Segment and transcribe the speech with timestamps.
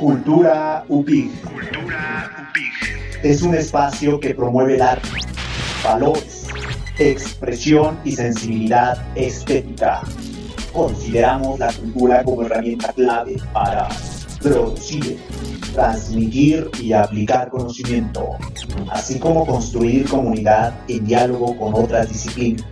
[0.00, 1.30] Cultura UPIG.
[3.22, 5.10] Es un espacio que promueve el arte,
[5.84, 6.46] valores,
[6.98, 10.00] expresión y sensibilidad estética.
[10.72, 13.88] Consideramos la cultura como herramienta clave para
[14.40, 15.18] producir,
[15.74, 18.38] transmitir y aplicar conocimiento,
[18.90, 22.64] así como construir comunidad en diálogo con otras disciplinas.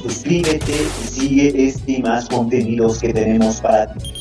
[0.00, 4.19] Suscríbete y sigue este y más contenidos que tenemos para ti.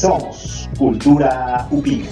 [0.00, 2.08] Somos Cultura UPIG.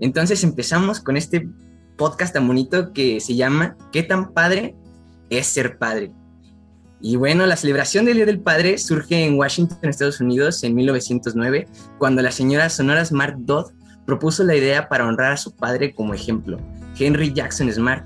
[0.00, 1.48] Entonces empezamos con este
[1.96, 4.74] podcast tan bonito que se llama ¿Qué tan padre
[5.30, 6.10] es ser padre?
[7.00, 11.68] Y bueno, la celebración del Día del Padre surge en Washington, Estados Unidos, en 1909,
[11.98, 13.70] cuando la señora Sonora Smart Dodd
[14.04, 16.58] propuso la idea para honrar a su padre como ejemplo,
[16.98, 18.04] Henry Jackson Smart,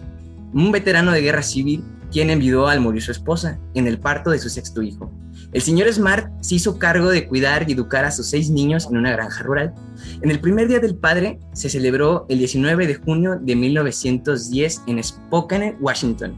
[0.53, 4.39] un veterano de guerra civil quien envió al morir su esposa en el parto de
[4.39, 5.13] su sexto hijo.
[5.53, 8.97] El señor Smart se hizo cargo de cuidar y educar a sus seis niños en
[8.97, 9.75] una granja rural.
[10.23, 15.03] En el primer día del padre se celebró el 19 de junio de 1910 en
[15.03, 16.37] Spokane, Washington.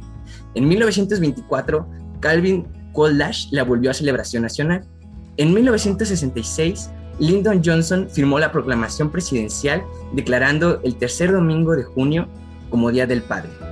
[0.55, 1.89] En 1924,
[2.21, 4.87] Calvin Coolidge la volvió a celebración nacional.
[5.37, 12.28] En 1966, Lyndon Johnson firmó la proclamación presidencial declarando el tercer domingo de junio
[12.71, 13.68] como Día del Padre.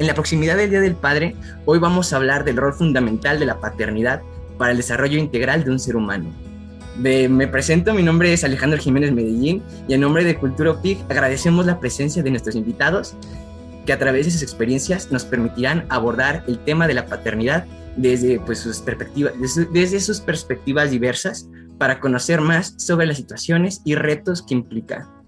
[0.00, 3.44] En la proximidad del Día del Padre, hoy vamos a hablar del rol fundamental de
[3.44, 4.22] la paternidad
[4.56, 6.32] para el desarrollo integral de un ser humano.
[6.96, 11.66] me presento, mi nombre es Alejandro Jiménez Medellín y en nombre de Cultura PIC agradecemos
[11.66, 13.14] la presencia de nuestros invitados
[13.84, 17.66] que a través de sus experiencias nos permitirán abordar el tema de la paternidad
[17.98, 19.34] desde, pues, sus, perspectivas,
[19.70, 25.19] desde, sus perspectivas diversas para conocer más sobre las situaciones y retos que implica.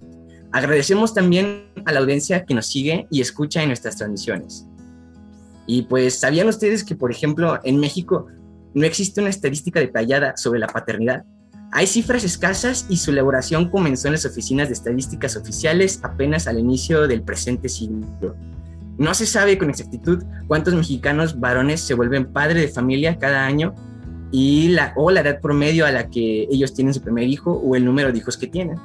[0.53, 4.67] Agradecemos también a la audiencia que nos sigue y escucha en nuestras transmisiones.
[5.67, 8.27] Y pues, ¿sabían ustedes que, por ejemplo, en México
[8.75, 11.25] no existe una estadística detallada sobre la paternidad.
[11.72, 16.59] Hay cifras escasas y su elaboración comenzó en las oficinas de estadísticas oficiales apenas al
[16.59, 18.37] inicio del presente siglo.
[18.98, 23.75] No se sabe con exactitud cuántos mexicanos varones se vuelven padre de familia cada año
[24.31, 27.75] y la, o la edad promedio a la que ellos tienen su primer hijo o
[27.75, 28.78] el número de hijos que tienen.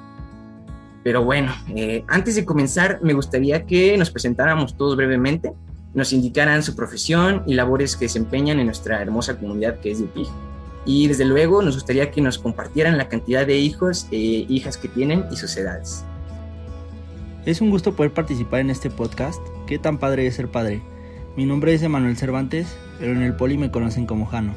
[1.08, 5.54] Pero bueno, eh, antes de comenzar me gustaría que nos presentáramos todos brevemente
[5.94, 10.04] nos indicaran su profesión y labores que desempeñan en nuestra hermosa comunidad que es de
[10.04, 10.28] UPIG.
[10.86, 14.18] Y desde luego nos gustaría que nos compartieran la cantidad de hijos e
[14.50, 16.04] hijas que tienen y sus edades.
[17.46, 19.40] Es un gusto poder participar en este podcast.
[19.66, 20.82] Qué tan padre es ser padre.
[21.38, 22.68] Mi nombre es Emanuel Cervantes,
[23.00, 24.56] pero en el poli me conocen como Jano.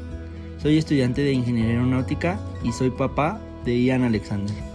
[0.60, 4.69] Soy estudiante de Ingeniería Aeronáutica y soy papá de Ian Alexander.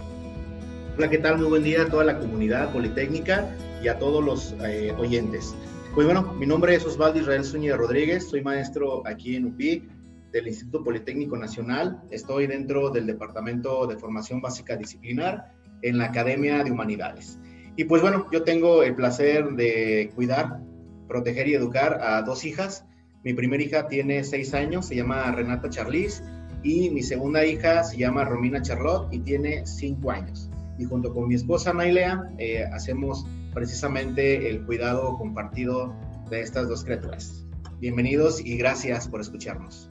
[0.98, 1.36] Hola, ¿qué tal?
[1.36, 5.54] Muy buen día a toda la comunidad politécnica y a todos los eh, oyentes.
[5.94, 9.84] Pues bueno, mi nombre es Osvaldo Israel Zúñiga Rodríguez, soy maestro aquí en UPIC
[10.32, 12.00] del Instituto Politécnico Nacional.
[12.10, 15.52] Estoy dentro del Departamento de Formación Básica Disciplinar
[15.82, 17.38] en la Academia de Humanidades.
[17.76, 20.60] Y pues bueno, yo tengo el placer de cuidar,
[21.08, 22.86] proteger y educar a dos hijas.
[23.22, 26.22] Mi primera hija tiene seis años, se llama Renata Charlize,
[26.62, 30.48] y mi segunda hija se llama Romina Charlotte y tiene cinco años.
[30.78, 35.94] Y junto con mi esposa Nailea eh, hacemos precisamente el cuidado compartido
[36.28, 37.46] de estas dos criaturas.
[37.80, 39.90] Bienvenidos y gracias por escucharnos.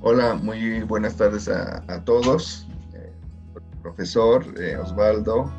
[0.00, 2.66] Hola, muy buenas tardes a, todos.
[2.94, 3.12] Eh,
[3.82, 5.52] profesor eh, Osvaldo,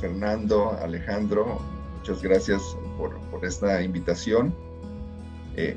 [0.00, 1.60] Fernando, Alejandro,
[1.98, 2.62] muchas gracias
[2.96, 3.12] por,
[3.44, 4.54] esta invitación.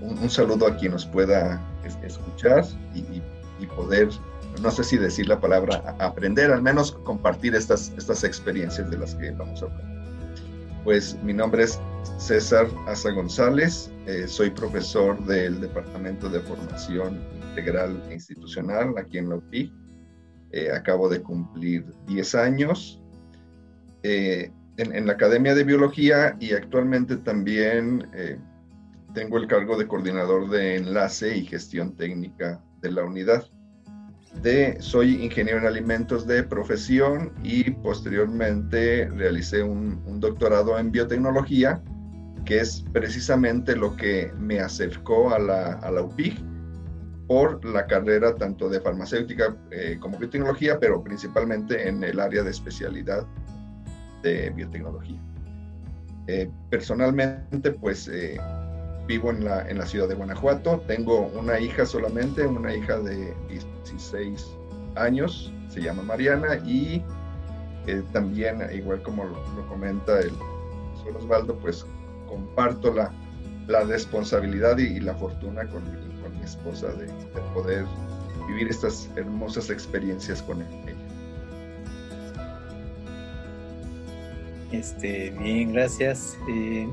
[0.02, 1.62] Un, saludo a quien nos pueda
[2.04, 2.64] escuchar
[2.94, 4.10] y poder
[4.62, 9.16] no sé si decir la palabra aprender, al menos compartir estas, estas experiencias de las
[9.16, 9.96] que vamos a hablar.
[10.84, 11.80] Pues mi nombre es
[12.18, 19.30] César Asa González, eh, soy profesor del Departamento de Formación Integral e Institucional aquí en
[19.30, 19.74] la UPI.
[20.52, 23.02] Eh, acabo de cumplir 10 años
[24.04, 28.08] eh, en, en, la Academia de Biología y actualmente también
[29.14, 33.46] tengo el cargo de coordinador de enlace y gestión técnica de la unidad
[34.80, 41.82] soy ingeniero en alimentos de profesión y posteriormente realicé un, doctorado en biotecnología,
[42.46, 46.44] que es precisamente lo que me acercó a la, a la UPIG
[47.28, 52.52] por la carrera tanto de farmacéutica eh, como biotecnología, pero principalmente en el área de
[52.52, 53.26] especialidad
[54.22, 55.20] de biotecnología.
[56.28, 58.38] Eh, personalmente, pues eh,
[59.08, 63.34] vivo en la, en la ciudad de Guanajuato, tengo una hija solamente, una hija de
[63.50, 64.46] 16
[64.96, 67.04] años, se llama Mariana, y
[67.88, 71.86] eh, también, igual como lo, comenta el profesor Osvaldo, pues
[72.28, 73.12] comparto la,
[73.68, 77.08] la responsabilidad y, la fortuna con, mi esposa de,
[77.54, 77.86] poder
[78.48, 80.96] vivir estas hermosas experiencias con ella.
[84.72, 86.38] Este, bien, gracias.
[86.50, 86.88] Eh,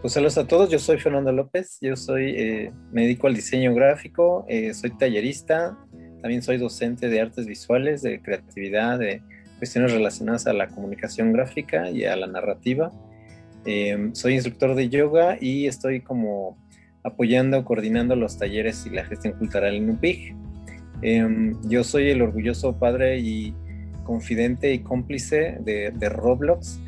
[0.00, 3.74] pues saludos a todos, yo soy Fernando López, yo soy, eh, me dedico al diseño
[3.74, 5.76] gráfico, eh, soy tallerista,
[6.22, 9.22] también soy docente de artes visuales, de creatividad, de
[9.58, 12.90] cuestiones relacionadas a la comunicación gráfica y a la narrativa.
[13.66, 16.56] Eh, soy instructor de yoga y estoy como
[17.02, 20.34] apoyando, coordinando los talleres y la gestión cultural en UPIG.
[21.68, 23.54] yo soy el orgulloso padre y
[24.04, 26.80] confidente y cómplice de, de Roblox,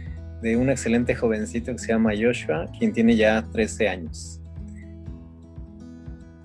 [0.43, 4.41] de un excelente jovencito que se llama Joshua, quien tiene ya 13 años.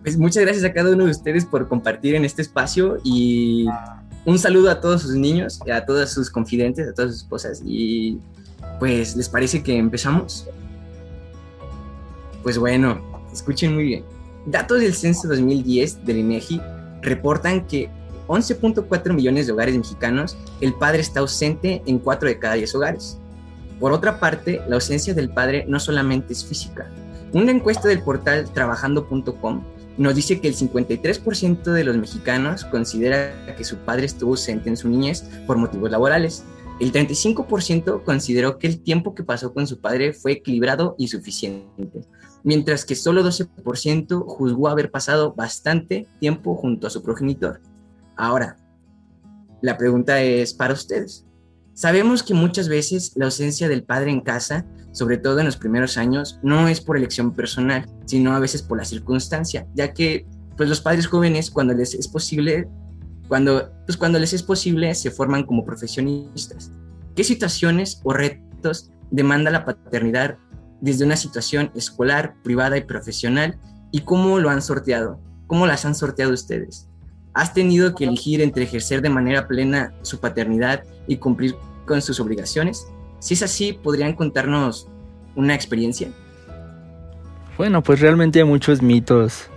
[0.04, 3.68] Pues muchas gracias a cada uno de ustedes por compartir en este espacio y
[4.26, 8.20] un saludo a todos sus niños, a todas sus confidentes, a todas sus esposas y
[8.80, 10.48] pues les parece que empezamos.
[12.44, 13.02] Pues bueno,
[13.34, 14.04] escuchen muy bien.
[14.46, 16.62] Datos del censo 2010 del INEGI
[17.02, 17.90] reportan que
[18.28, 23.18] 11.4 millones de hogares mexicanos, el padre está ausente en 4 de cada 10 hogares.
[23.80, 26.90] Por otra parte, la ausencia del padre no solamente es física.
[27.34, 29.64] Una encuesta del portal trabajando.com
[29.98, 34.78] nos dice que el 53% de los mexicanos considera que su padre estuvo ausente en
[34.78, 36.44] su niñez por motivos laborales.
[36.80, 42.02] El 35% consideró que el tiempo que pasó con su padre fue equilibrado y suficiente,
[42.44, 47.62] mientras que solo 12% juzgó haber pasado bastante tiempo junto a su progenitor.
[48.16, 48.58] Ahora,
[49.62, 51.27] la pregunta es para ustedes.
[51.78, 55.96] Sabemos que muchas veces la ausencia del padre en casa, sobre todo en los primeros
[56.00, 60.26] años, no es por elección personal, sino a veces por la circunstancia, ya que
[60.58, 62.68] pues los padres jóvenes cuando les es posible,
[63.28, 66.72] cuando, pues cuando les es posible se forman como profesionistas.
[67.16, 70.40] ¿Qué situaciones o retos demanda la paternidad
[70.82, 73.60] desde una situación escolar, privada y profesional
[73.92, 75.22] y cómo lo han sorteado?
[75.46, 76.87] ¿Cómo las han sorteado ustedes?
[77.38, 81.54] ¿Has tenido que elegir entre ejercer de manera plena su paternidad y cumplir
[81.86, 82.88] con sus obligaciones?
[83.20, 84.88] Si es así, ¿podrían contarnos
[85.36, 86.10] una experiencia?
[87.56, 89.52] Bueno, pues realmente hay muchos mitos.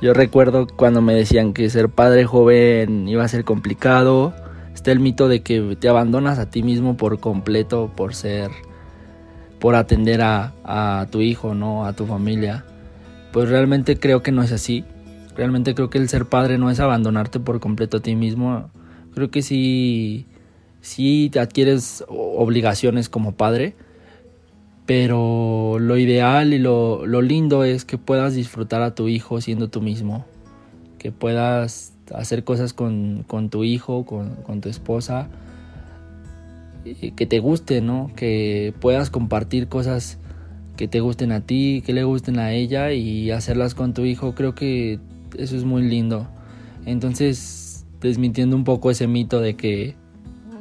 [0.00, 4.32] Yo recuerdo cuando me decían que ser padre joven iba a ser complicado.
[4.74, 8.50] Está el mito de que te abandonas a ti mismo por completo por ser,
[9.58, 11.84] por atender a, tu hijo, ¿no?
[11.84, 12.64] A tu familia.
[13.30, 14.86] Pues realmente creo que no es así.
[15.40, 18.68] Realmente creo que el ser padre no es abandonarte por completo a ti mismo.
[19.14, 20.26] Creo que sí,
[20.82, 23.74] sí te adquieres obligaciones como padre,
[24.84, 29.80] pero lo ideal y lo, lindo es que puedas disfrutar a tu hijo siendo tú
[29.80, 30.26] mismo,
[30.98, 35.28] que puedas hacer cosas con, tu hijo, con, con, tu esposa,
[36.84, 38.10] que te guste, ¿no?
[38.14, 40.18] Que puedas compartir cosas
[40.76, 44.34] que te gusten a ti, que le gusten a ella y hacerlas con tu hijo,
[44.34, 44.98] creo que
[45.38, 46.28] eso es muy lindo.
[46.86, 49.94] Entonces, desmintiendo un poco ese mito de que,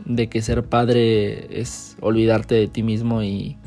[0.05, 3.57] de que ser padre es olvidarte de ti mismo y,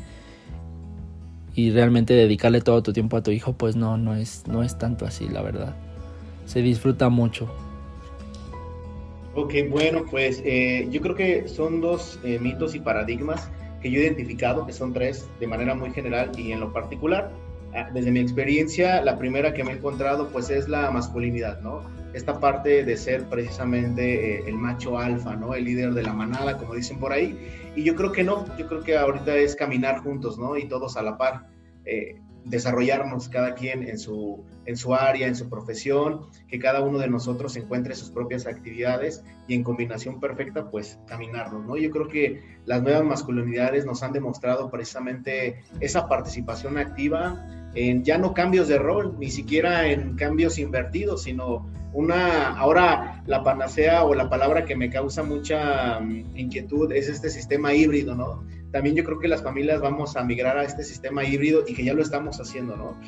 [1.55, 4.77] y realmente dedicarle todo tu tiempo a tu hijo, pues no, no es, no es
[4.77, 5.75] tanto así, la verdad.
[6.45, 7.49] Se disfruta mucho.
[9.35, 13.49] Ok, bueno, pues eh, yo creo que son dos eh, mitos y paradigmas
[13.81, 17.31] que yo he identificado, que son tres de manera muy general y en lo particular.
[17.75, 21.81] Ah, desde mi experiencia, la primera que me he encontrado pues es la masculinidad, ¿no?
[22.13, 25.55] Esta parte de ser precisamente eh, el macho alfa, ¿no?
[25.55, 27.35] El líder de la manada, como dicen por ahí.
[27.75, 30.55] Y yo creo que no, yo creo que ahorita es caminar juntos, ¿no?
[30.55, 31.47] Y todos a la par.
[31.85, 36.99] Eh, desarrollarnos cada quien en su, en su área, en su profesión, que cada uno
[36.99, 41.77] de nosotros encuentre sus propias actividades y en combinación perfecta, pues caminarnos, ¿no?
[41.77, 48.17] Yo creo que las nuevas masculinidades nos han demostrado precisamente esa participación activa en ya
[48.17, 54.13] no cambios de rol, ni siquiera en cambios invertidos, sino una, ahora la panacea o
[54.15, 58.43] la palabra que me causa mucha mm, inquietud es este sistema híbrido, ¿no?
[58.73, 61.85] También yo creo que las familias vamos a migrar a este sistema híbrido y que
[61.85, 62.99] ya lo estamos haciendo, ¿no?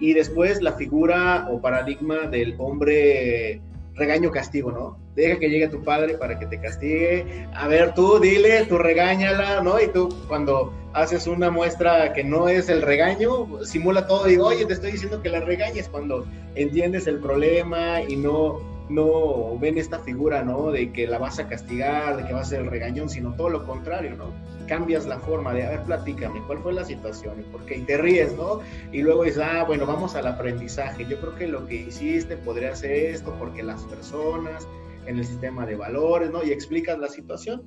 [0.00, 3.60] Y después la figura o paradigma del hombre
[3.94, 4.98] regaño-castigo, ¿no?
[5.14, 7.46] Deja que llegue tu padre para que te castigue.
[7.54, 9.80] A ver, tú dile, tú regáñala, ¿no?
[9.80, 14.46] Y tú cuando haces una muestra que no es el regaño, simula todo y digo,
[14.46, 16.26] oye, te estoy diciendo que la regañes cuando
[16.56, 18.60] entiendes el problema y no,
[18.92, 20.70] no ven esta figura, ¿no?
[20.70, 23.48] De que la vas a castigar, de que va a ser el regañón, sino todo
[23.48, 24.32] lo contrario, ¿no?
[24.66, 27.40] Cambias la forma de, a ver, platícame, ¿cuál fue la situación?
[27.40, 27.78] ¿Y por qué?
[27.78, 28.60] Y te ríes, ¿no?
[28.92, 31.06] Y luego dices, ah, bueno, vamos al aprendizaje.
[31.06, 34.66] Yo creo que lo que hiciste podría ser esto porque las personas
[35.06, 36.44] en el sistema de valores, ¿no?
[36.44, 37.62] Y explicas la situación.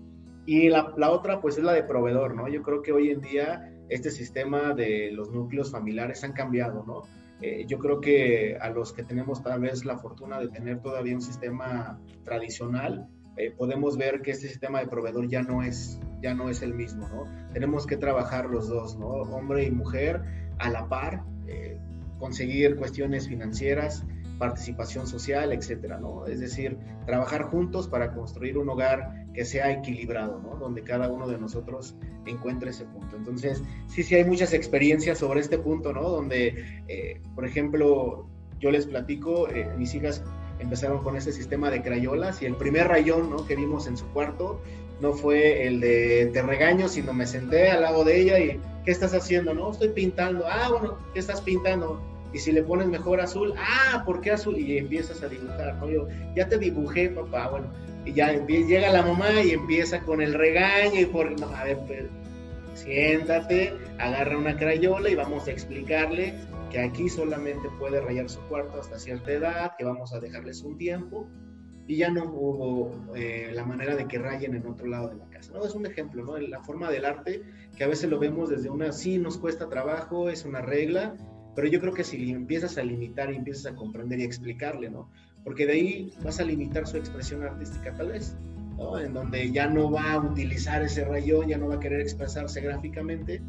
[0.45, 2.47] Y la, la otra, pues, es la de proveedor, ¿no?
[2.47, 7.03] Yo creo que hoy en día este sistema de los núcleos familiares han cambiado, ¿no?
[7.41, 11.15] Eh, yo creo que a los que tenemos tal vez la fortuna de tener todavía
[11.15, 16.33] un sistema tradicional, eh, podemos ver que este sistema de proveedor ya no es ya
[16.33, 17.27] no es el mismo, ¿no?
[17.53, 19.07] Tenemos que trabajar los dos, ¿no?
[19.07, 20.21] Hombre y mujer
[20.57, 21.77] a la par, eh,
[22.17, 24.05] conseguir cuestiones financieras,
[24.39, 26.25] participación social, etcétera, ¿no?
[26.25, 30.55] Es decir, trabajar juntos para construir un hogar que sea equilibrado, ¿no?
[30.55, 33.15] Donde cada uno de nosotros encuentre ese punto.
[33.17, 36.01] Entonces, sí, sí hay muchas experiencias sobre este punto, ¿no?
[36.01, 38.27] Donde, eh, por ejemplo,
[38.59, 40.23] yo les platico, eh, mis hijas
[40.59, 43.45] empezaron con ese sistema de crayolas y el primer rayón, ¿no?
[43.45, 44.61] Que vimos en su cuarto
[45.01, 48.91] no fue el de te regaño, sino me senté al lado de ella y ¿qué
[48.91, 49.53] estás haciendo?
[49.53, 50.45] No, estoy pintando.
[50.47, 52.01] Ah, bueno, ¿qué estás pintando?
[52.33, 54.57] Y si le pones mejor azul, ah, ¿por qué azul?
[54.57, 55.89] Y empiezas a dibujar, ¿no?
[55.89, 57.67] Yo, ya te dibujé, papá, bueno.
[58.05, 61.79] Y ya llega la mamá y empieza con el regaño y por, no, a ver,
[61.87, 62.03] pues,
[62.75, 66.33] siéntate, agarra una crayola y vamos a explicarle
[66.69, 70.77] que aquí solamente puede rayar su cuarto hasta cierta edad, que vamos a dejarles un
[70.77, 71.27] tiempo
[71.87, 75.25] y ya no hubo eh, la manera de que rayen en otro lado de la
[75.29, 75.53] casa.
[75.53, 75.63] ¿no?
[75.65, 76.37] Es un ejemplo, ¿no?
[76.37, 77.43] La forma del arte,
[77.77, 81.15] que a veces lo vemos desde una, sí, nos cuesta trabajo, es una regla,
[81.55, 85.09] pero yo creo que si empiezas a limitar y empiezas a comprender y explicarle, ¿no?
[85.45, 88.35] Porque de ahí vas a limitar su expresión artística tal vez,
[88.77, 88.99] ¿no?
[88.99, 92.59] En donde ya no va a utilizar ese rayón, ya no va a querer expresarse
[92.59, 93.41] gráficamente,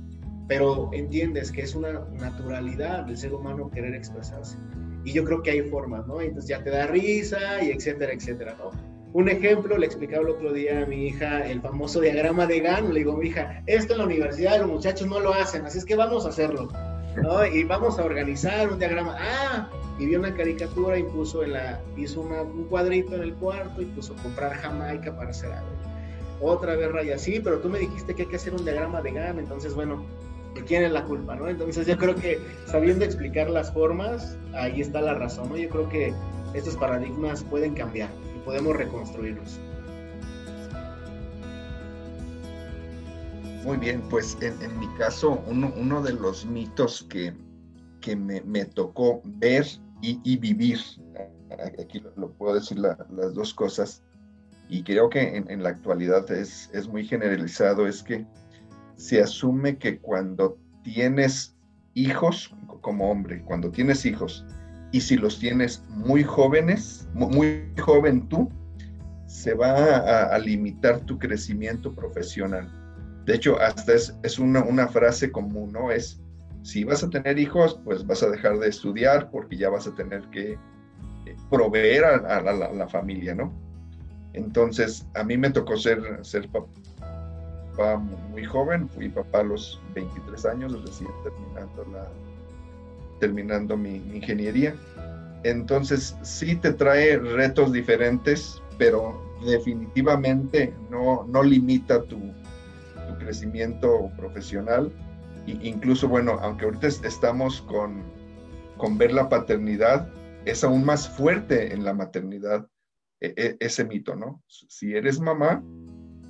[0.47, 4.57] pero entiendes que es una naturalidad del ser humano querer expresarse.
[5.05, 6.21] Y yo creo que hay formas, ¿no?
[6.21, 8.71] Entonces ya te da risa y etcétera, etcétera, ¿no?
[9.13, 12.91] Un ejemplo, le explicaba el otro día a mi hija el famoso diagrama de Gantt.
[12.91, 15.87] Le digo, mi hija, esto en la universidad los muchachos no lo hacen, así es
[15.87, 16.69] que vamos a hacerlo.
[17.23, 17.47] ¿no?
[17.47, 19.17] Y vamos a organizar un diagrama.
[19.19, 23.81] Ah, y vio una caricatura y puso en la, hizo un cuadrito en el cuarto
[23.81, 25.71] y puso comprar Jamaica para hacer algo.
[26.41, 29.13] Otra vez raya, sí, pero tú me dijiste que hay que hacer un diagrama de
[29.13, 30.05] GAN, entonces bueno,
[30.55, 31.49] ¿de quién es la culpa, no?
[31.49, 35.57] Entonces yo creo que sabiendo explicar las formas, ahí está la razón, ¿no?
[35.57, 36.13] Yo creo que
[36.53, 39.59] estos paradigmas pueden cambiar y podemos reconstruirlos.
[43.65, 47.35] Muy bien, pues en, mi caso, uno, uno, de los mitos que,
[48.01, 49.67] que me, me, tocó ver
[50.03, 50.79] y, vivir,
[51.83, 54.03] aquí lo, puedo decir las dos cosas,
[54.69, 58.27] y creo que en, la actualidad es, es muy generalizado, es que
[58.97, 61.57] se asume que cuando tienes
[61.95, 64.45] hijos como hombre, cuando tienes hijos,
[64.93, 68.49] y si los tienes muy jóvenes, muy joven tú,
[69.27, 72.71] se va a, a limitar tu crecimiento profesional.
[73.27, 75.91] De hecho, hasta es, una, frase común, ¿no?
[75.91, 76.21] Es,
[76.67, 79.95] si vas a tener hijos, pues vas a dejar de estudiar porque ya vas a
[79.95, 80.55] tener que
[81.25, 83.53] eh, proveer a, la, familia, ¿no?
[84.33, 87.99] Entonces, a mí me tocó ser, ser papá
[88.31, 92.09] muy joven, fui papá a los 23 años, recién terminando, la,
[93.21, 94.75] terminando mi, ingeniería.
[95.45, 104.91] Entonces, sí te trae retos diferentes, pero definitivamente no, no limita tu, tu crecimiento profesional.
[105.47, 108.03] E incluso, bueno, aunque ahorita estamos con,
[108.77, 110.13] con ver la paternidad,
[110.45, 112.69] es aún más fuerte en la maternidad
[113.21, 114.43] e, e, ese mito, ¿no?
[114.47, 115.63] Si eres mamá,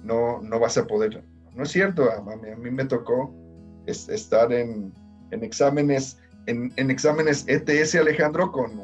[0.02, 1.24] no, no vas a poder.
[1.54, 3.34] No es cierto, a mí, a mí me tocó
[3.86, 4.92] estar en,
[5.30, 8.80] en exámenes en, en, exámenes ETS, Alejandro, con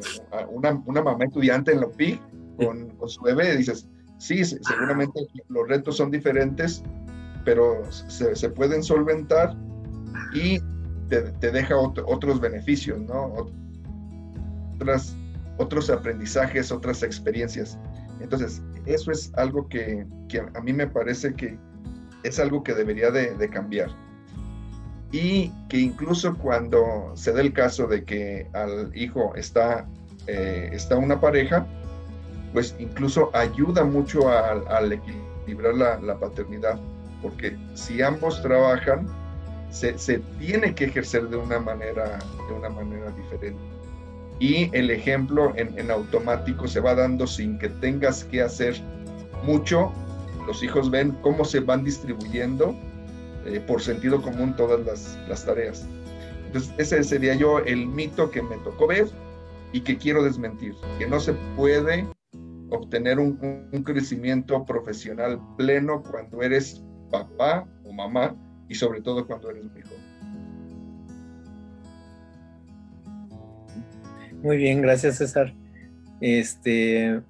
[0.50, 2.20] una, una mamá estudiante en la UPI,
[2.56, 6.82] con, con, su bebé, dices, sí, seguramente los retos son diferentes,
[7.44, 9.56] pero se, pueden solventar
[10.32, 10.60] y
[11.08, 13.48] te, deja otros beneficios, ¿no?
[14.74, 15.16] Otras,
[15.58, 17.78] otros aprendizajes, otras experiencias.
[18.20, 20.06] Entonces, eso es algo que,
[20.54, 21.58] a mí me parece que
[22.22, 23.90] es algo que debería de, cambiar.
[25.10, 29.86] Y que incluso cuando se da el caso de que al hijo está,
[30.26, 31.66] eh, está una pareja,
[32.54, 36.78] pues incluso ayuda mucho al equilibrar la paternidad
[37.22, 39.06] porque si ambos trabajan,
[39.72, 43.58] se, tiene que ejercer de una manera, de una manera diferente.
[44.38, 48.74] Y el ejemplo en, automático se va dando sin que tengas que hacer
[49.44, 49.92] mucho.
[50.46, 52.74] Los hijos ven cómo se van distribuyendo
[53.46, 55.86] eh, por sentido común todas las, tareas.
[56.46, 59.06] Entonces, ese sería yo el mito que me tocó ver
[59.72, 62.06] y que quiero desmentir, que no se puede
[62.70, 63.38] obtener un,
[63.72, 68.36] un crecimiento profesional pleno cuando eres papá o mamá
[68.68, 70.12] y sobre todo cuando eres muy joven.
[74.42, 75.54] Muy bien, gracias César.
[76.20, 77.20] Este,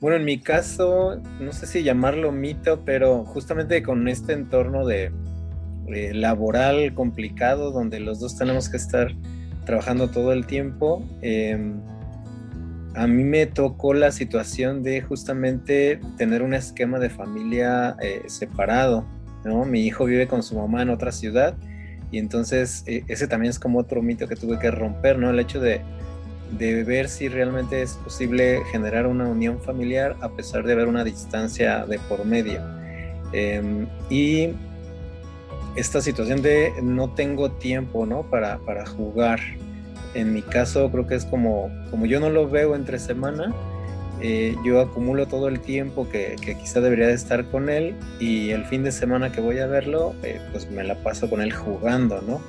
[0.00, 5.12] bueno, en mi caso, no sé si llamarlo mito, pero justamente con este entorno de
[6.12, 9.12] laboral complicado donde los dos tenemos que estar
[9.66, 11.04] trabajando todo el tiempo.
[11.20, 11.80] Em,
[12.94, 19.04] a mí me tocó la situación de justamente tener un esquema de familia eh, separado,
[19.44, 19.64] ¿no?
[19.64, 21.54] Mi hijo vive con su mamá en otra ciudad
[22.10, 25.30] y entonces e, ese también es como otro mito que tuve que romper, ¿no?
[25.30, 25.80] El hecho de,
[26.58, 31.04] de ver si realmente es posible generar una unión familiar a pesar de haber una
[31.04, 32.60] distancia de por medio.
[33.32, 34.50] Em, y
[35.76, 38.22] esta situación de no tengo tiempo, ¿no?
[38.22, 39.40] Para, para jugar,
[40.14, 43.54] en mi caso creo que es como, como yo no lo veo entre semana,
[44.22, 48.64] eh, yo acumulo todo el tiempo que, quizá debería de estar con él y el
[48.66, 52.20] fin de semana que voy a verlo, eh, pues me la paso con él jugando,
[52.22, 52.40] ¿no?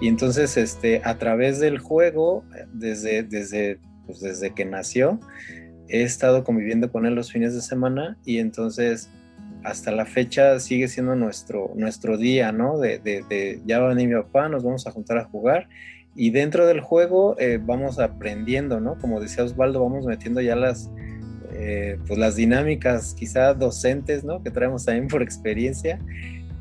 [0.00, 5.18] Y entonces, este, a través del juego, desde, desde, pues desde que nació,
[5.88, 9.10] he estado conviviendo con él los fines de semana y entonces
[9.62, 12.78] hasta la fecha sigue siendo nuestro, nuestro día, ¿no?
[12.78, 15.68] De, de, ya va a venir mi papá, nos vamos a juntar a jugar
[16.14, 18.98] y dentro del juego eh, vamos aprendiendo, ¿no?
[18.98, 20.90] Como decía Osvaldo, vamos metiendo ya las,
[21.66, 24.42] eh, pues las dinámicas quizá docentes, ¿no?
[24.42, 25.98] Que traemos también por experiencia.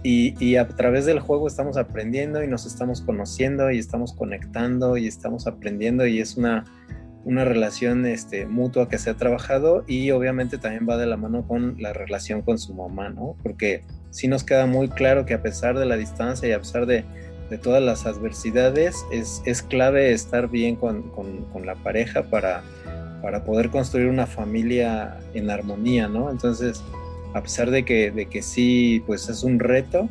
[0.06, 5.08] Y, a través del juego estamos aprendiendo y nos estamos conociendo y estamos conectando y
[5.08, 6.66] estamos aprendiendo y es una,
[7.24, 11.48] una relación este, mutua que se ha trabajado y obviamente también va de la mano
[11.48, 13.38] con la relación con su mamá, ¿no?
[13.44, 16.86] Porque sí nos queda muy claro que a pesar de la distancia y a pesar
[16.86, 17.06] de
[17.54, 22.64] de todas las adversidades, es, es clave estar bien con, con, la pareja para,
[23.24, 26.30] para poder construir una familia en armonía, ¿no?
[26.30, 26.84] Entonces,
[27.34, 30.10] a pesar de que, de que sí, pues es un reto,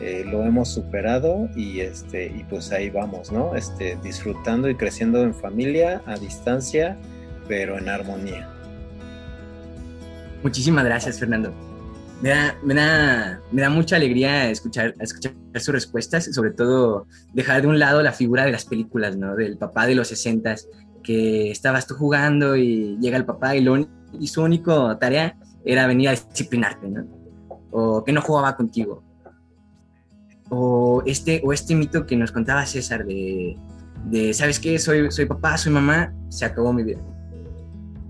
[0.00, 3.54] eh, lo hemos superado y, este, y pues ahí vamos, ¿no?
[3.54, 6.96] Este, disfrutando y creciendo en familia, a distancia,
[7.46, 8.48] pero en armonía.
[10.42, 11.52] Muchísimas gracias, Fernando
[12.24, 17.60] me da, me da, me da mucha alegría escuchar, escuchar sus respuestas, sobre todo dejar
[17.60, 19.36] de un lado la figura de las películas, ¿no?
[19.36, 20.66] Del papá de los sesentas,
[21.04, 23.76] que estabas tú jugando y llega el papá y, lo,
[24.18, 27.04] y su única tarea era venir a disciplinarte, ¿no?
[27.70, 29.04] O que no jugaba contigo.
[30.50, 33.56] O este, o este mito que nos contaba César de,
[34.06, 34.78] de ¿sabes qué?
[34.78, 37.00] Soy, soy papá, soy mamá, se acabó mi vida.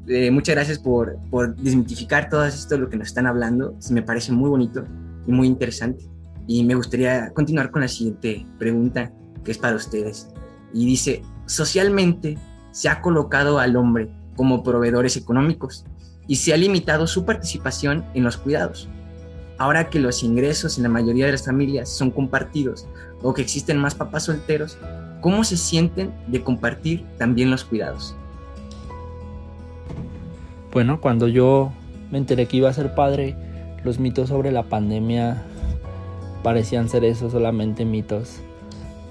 [0.07, 3.77] Eh, muchas gracias por, por desmitificar todo esto lo que nos están hablando.
[3.91, 4.85] Me parece muy bonito
[5.27, 6.05] y muy interesante.
[6.47, 9.13] Y me gustaría continuar con la siguiente pregunta,
[9.45, 10.29] que es para ustedes.
[10.75, 12.37] Y dice, socialmente
[12.75, 15.85] se ha colocado al hombre como proveedores económicos
[16.27, 18.89] y se ha limitado su participación en los cuidados.
[19.59, 22.89] Ahora que los ingresos en la mayoría de las familias son compartidos
[23.23, 24.77] o que existen más papás solteros,
[25.21, 28.17] ¿cómo se sienten de compartir también los cuidados?
[30.73, 31.71] Bueno, cuando yo
[32.11, 33.37] me enteré que iba a ser padre,
[33.85, 35.45] los mitos sobre la pandemia
[36.43, 38.41] parecían ser eso, solamente mitos.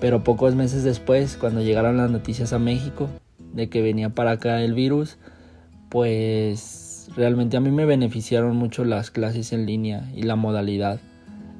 [0.01, 3.07] Pero pocos meses después, cuando llegaron las noticias a México
[3.53, 5.17] de que venía para acá el virus,
[5.89, 10.99] pues realmente a mí me beneficiaron mucho las clases en línea y la modalidad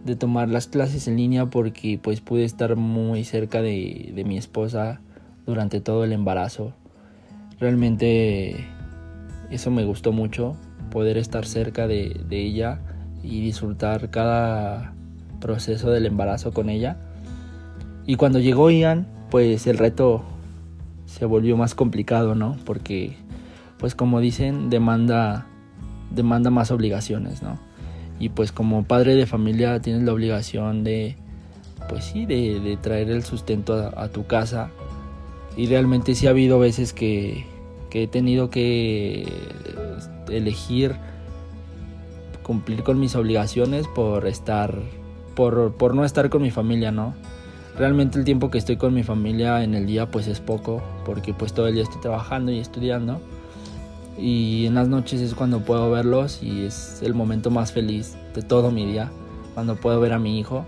[0.06, 4.38] de tomar las clases en línea porque pues pude estar muy cerca de, de mi
[4.38, 5.00] esposa
[5.46, 6.74] durante todo el embarazo.
[7.60, 8.66] Realmente
[9.50, 10.58] eso me gustó mucho,
[10.90, 12.80] poder estar cerca de, ella
[13.24, 14.94] y disfrutar cada
[15.40, 16.98] proceso del embarazo con ella.
[18.06, 20.24] Y cuando llegó Ian, pues el reto
[21.14, 22.58] se volvió más complicado, ¿no?
[22.66, 23.16] Porque,
[23.78, 25.46] pues como dicen, demanda,
[26.10, 27.60] demanda más obligaciones, ¿no?
[28.20, 31.16] Y pues como padre de familia tienes la obligación de,
[31.88, 34.72] pues sí, de, traer el sustento a, tu casa.
[35.56, 37.46] Y realmente sí ha habido veces que,
[37.92, 39.32] que he tenido que
[40.32, 40.96] elegir
[42.42, 44.80] cumplir con mis obligaciones por estar,
[45.36, 47.14] por, por no estar con mi familia, ¿no?
[47.78, 51.34] Realmente el tiempo que estoy con mi familia en el día pues es poco, porque
[51.34, 53.20] pues todo el día estoy trabajando y estudiando.
[54.18, 58.44] Y en las noches es cuando puedo verlos y es el momento más feliz de
[58.44, 59.12] todo mi día,
[59.56, 60.66] cuando puedo ver a mi hijo,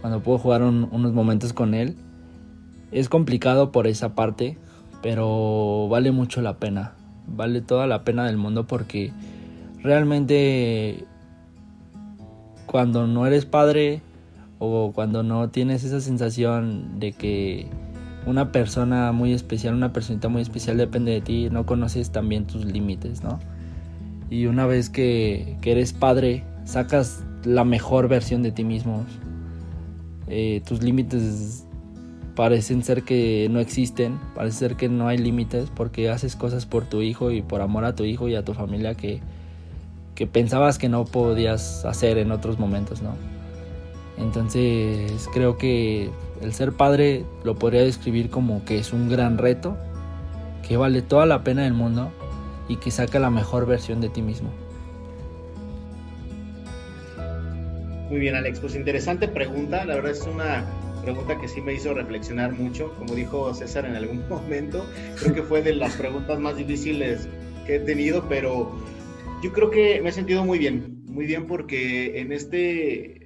[0.00, 1.96] cuando puedo jugar unos momentos con él.
[2.90, 4.58] Es complicado por esa parte,
[5.02, 6.94] pero vale mucho la pena,
[7.28, 9.12] vale toda la pena del mundo porque
[9.84, 11.04] realmente
[12.66, 14.02] cuando no eres padre
[14.60, 17.66] o cuando no tienes esa sensación de que
[18.26, 22.66] una persona muy especial, una personita muy especial depende de ti, no conoces también tus
[22.66, 23.40] límites, ¿no?
[24.28, 29.06] Y una vez que, eres padre, sacas la mejor versión de ti mismo.
[30.28, 31.66] Eh, tus límites
[32.36, 36.84] parecen ser que no existen, parece ser que no hay límites porque haces cosas por
[36.84, 39.20] tu hijo y por amor a tu hijo y a tu familia que,
[40.14, 43.39] que pensabas que no podías hacer en otros momentos, ¿no?
[44.20, 46.10] Entonces creo que
[46.42, 49.76] el ser padre lo podría describir como que es un gran reto,
[50.66, 52.12] que vale toda la pena del mundo
[52.68, 54.50] y que saca la mejor versión de ti mismo.
[58.10, 58.60] Muy bien, Alex.
[58.60, 59.84] Pues interesante pregunta.
[59.84, 60.64] La verdad es una
[61.02, 62.92] pregunta que sí me hizo reflexionar mucho.
[62.98, 64.84] Como dijo César en algún momento,
[65.18, 67.28] creo que fue de las preguntas más difíciles
[67.66, 68.72] que he tenido, pero
[69.42, 71.02] yo creo que me he sentido muy bien.
[71.06, 73.19] Muy bien porque en este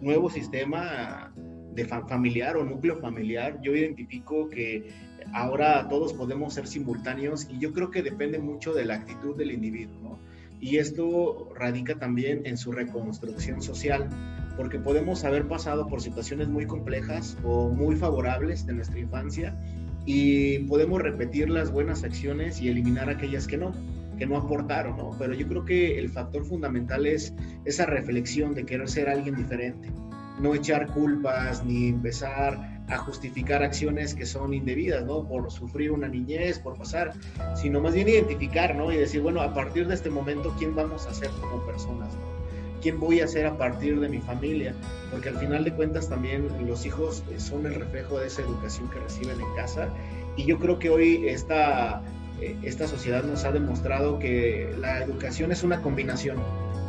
[0.00, 1.32] nuevo sistema
[1.74, 4.90] de familiar o núcleo familiar, yo identifico que
[5.32, 9.52] ahora todos podemos ser simultáneos y yo creo que depende mucho de la actitud del
[9.52, 10.18] individuo.
[10.60, 14.08] Y esto radica también en su reconstrucción social,
[14.56, 19.56] porque podemos haber pasado por situaciones muy complejas o muy favorables de nuestra infancia
[20.04, 23.72] y podemos repetir las buenas acciones y eliminar aquellas que no
[24.20, 25.16] que no aportaron, ¿no?
[25.18, 27.32] Pero yo creo que el factor fundamental es
[27.64, 29.90] esa reflexión de querer ser alguien diferente,
[30.38, 35.26] no echar culpas ni empezar a justificar acciones que son indebidas, ¿no?
[35.26, 37.14] Por sufrir una niñez, por pasar,
[37.54, 38.92] sino más bien identificar, ¿no?
[38.92, 42.40] Y decir, bueno, a partir de este momento, ¿quién vamos a ser como personas, ¿no?
[42.82, 44.74] ¿Quién voy a ser a partir de mi familia?
[45.10, 48.98] Porque al final de cuentas también los hijos son el reflejo de esa educación que
[49.00, 49.88] reciben en casa.
[50.36, 52.19] Y yo creo que hoy esta, eh,
[52.62, 56.38] esta sociedad nos ha demostrado que la educación es una combinación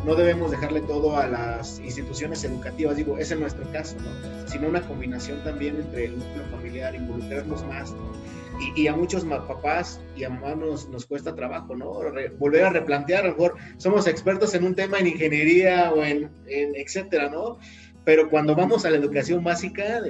[0.05, 4.47] no debemos dejarle todo a las instituciones educativas, digo, es en nuestro caso, ¿no?
[4.47, 8.11] Sino una combinación también entre el núcleo familiar, involucrarnos más, ¿no?
[8.75, 11.93] Y, a muchos papás y a mamás nos, cuesta trabajo, ¿no?
[12.37, 16.29] volver a replantear, a lo mejor somos expertos en un tema en ingeniería o en,
[16.45, 17.57] en etcétera, ¿no?
[18.03, 20.01] Pero cuando vamos a la educación básica,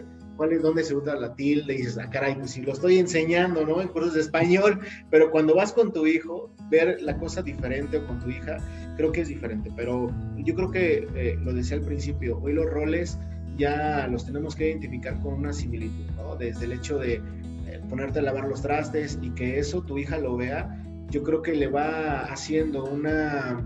[0.42, 2.98] cuál es dónde se usa la tilde, y dices, ah, caray, pues si lo estoy
[2.98, 3.80] enseñando, ¿no?
[3.80, 4.80] En cursos de español,
[5.12, 8.58] pero cuando vas con tu hijo, ver la cosa diferente o con tu hija,
[8.98, 9.72] creo que es diferente.
[9.76, 13.20] Pero yo creo que, eh, lo decía al principio, hoy los roles
[13.56, 16.36] ya los tenemos que identificar con una similitud, ¿no?
[16.36, 17.22] Desde el hecho de
[17.68, 20.76] eh, ponerte a lavar los trastes y que eso tu hija lo vea,
[21.12, 23.64] yo creo que le va haciendo una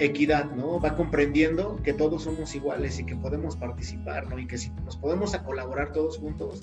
[0.00, 0.80] equidad, ¿no?
[0.80, 4.38] Va comprendiendo que todos somos iguales y que podemos participar, ¿no?
[4.38, 6.62] Y que si nos podemos a colaborar todos juntos,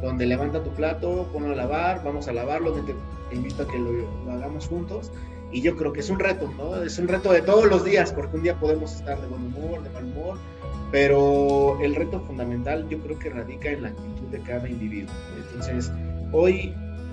[0.00, 2.94] donde levanta tu plato, ponlo a lavar, vamos a lavarlo, te,
[3.34, 5.10] invito a que lo, hagamos juntos.
[5.52, 6.82] Y yo creo que es un reto, ¿no?
[6.82, 9.82] Es un reto de todos los días, porque un día podemos estar de buen humor,
[9.82, 10.38] de mal humor,
[10.92, 15.12] pero el reto fundamental yo creo que radica en la actitud de cada individuo.
[15.36, 15.90] Entonces,
[16.32, 16.72] hoy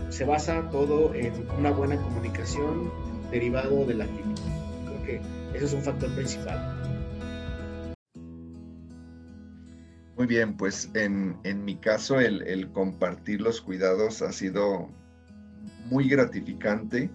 [0.10, 2.92] se basa todo en una buena comunicación
[3.32, 4.42] derivado de la actitud.
[4.86, 6.84] Creo que eso es un factor principal.
[10.16, 14.90] Muy bien, pues en, mi caso el, compartir los cuidados ha sido
[15.90, 17.10] muy gratificante,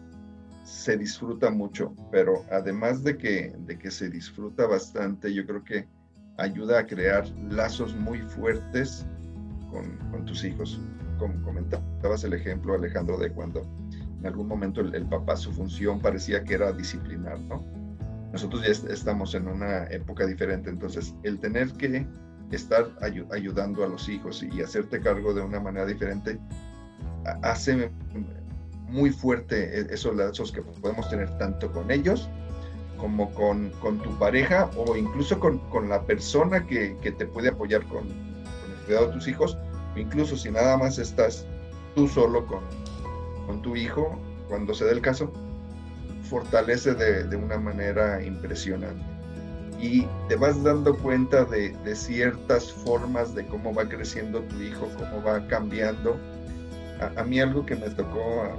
[0.64, 5.87] se disfruta mucho, pero además de que, de que se disfruta bastante, yo creo que
[6.38, 9.07] ayuda a crear lazos muy fuertes
[9.70, 10.81] con, tus hijos.
[11.18, 13.62] Como comentabas el ejemplo, Alejandro, de cuando
[14.18, 17.78] en algún momento el, el papá, su función parecía que era disciplinar, ¿no?
[18.33, 22.07] Nosotros ya estamos en una época diferente, entonces el tener que
[22.51, 22.87] estar
[23.31, 26.38] ayudando a los hijos y hacerte cargo de una manera diferente
[27.43, 27.91] hace
[28.88, 32.29] muy fuerte e-, esos lazos que podemos tener tanto con ellos
[32.99, 33.71] como con,
[34.03, 39.07] tu pareja o incluso con, la persona que, te puede apoyar con, con, el cuidado
[39.07, 39.57] de tus hijos,
[39.95, 41.47] incluso si nada más estás
[41.95, 42.61] tú solo con,
[43.47, 45.33] con tu hijo, cuando se dé el caso,
[46.29, 49.03] fortalece de, una manera impresionante.
[49.81, 55.23] Y te vas dando cuenta de, ciertas formas de cómo va creciendo tu hijo, cómo
[55.23, 56.17] va cambiando.
[57.17, 58.59] A, mí algo que me tocó,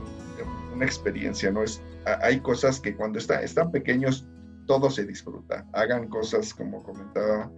[0.73, 1.63] una experiencia, ¿no?
[1.63, 1.81] Es,
[2.21, 4.25] hay cosas que cuando está, están pequeños
[4.69, 5.65] todo se disfruta.
[5.73, 7.51] Hagan cosas como comentaba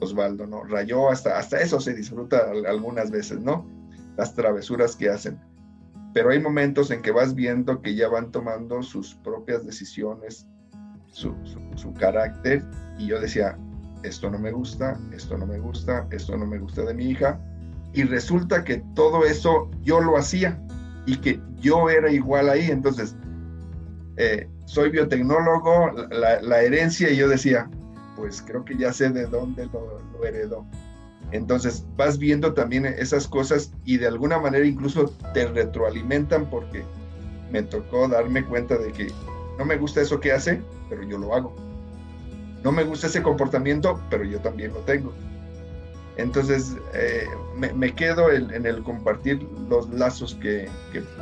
[0.00, 0.64] Osvaldo, ¿no?
[0.64, 3.66] Rayó, hasta, hasta eso se disfruta algunas veces, ¿no?
[4.18, 5.40] Las travesuras que hacen
[6.14, 10.46] pero hay momentos en que vas viendo que ya van tomando sus propias decisiones,
[11.12, 11.34] su,
[11.98, 12.64] carácter,
[12.98, 13.58] y yo decía,
[14.02, 17.40] esto no me gusta, esto no me gusta, esto no me gusta de mi hija,
[17.92, 20.60] y resulta que todo eso yo lo hacía
[21.06, 23.16] y que yo era igual ahí, entonces,
[24.16, 27.70] eh, soy biotecnólogo, la, herencia, y yo decía,
[28.16, 30.66] pues creo que ya sé de dónde lo, lo heredó.
[31.30, 36.84] Entonces vas viendo también esas cosas y de alguna manera incluso te retroalimentan porque
[37.50, 39.08] me tocó darme cuenta de que
[39.58, 41.54] no me gusta eso que hace, pero yo lo hago.
[42.64, 45.12] No me gusta ese comportamiento, pero yo también lo tengo.
[46.16, 50.68] Entonces eh, me, quedo en, el compartir los lazos que,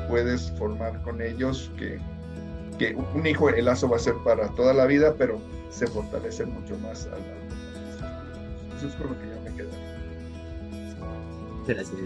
[0.09, 1.99] puedes formar con ellos, que,
[2.79, 5.39] que, un hijo, el lazo va a ser para toda la vida, pero
[5.71, 7.07] se fortalece mucho más.
[7.07, 7.21] Al,
[8.79, 9.36] eso es con lo que yo me.
[11.67, 11.97] Gracias.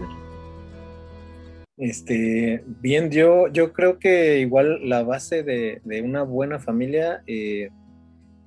[1.77, 7.69] Este, bien, yo, yo creo que igual la base de, de una buena familia eh,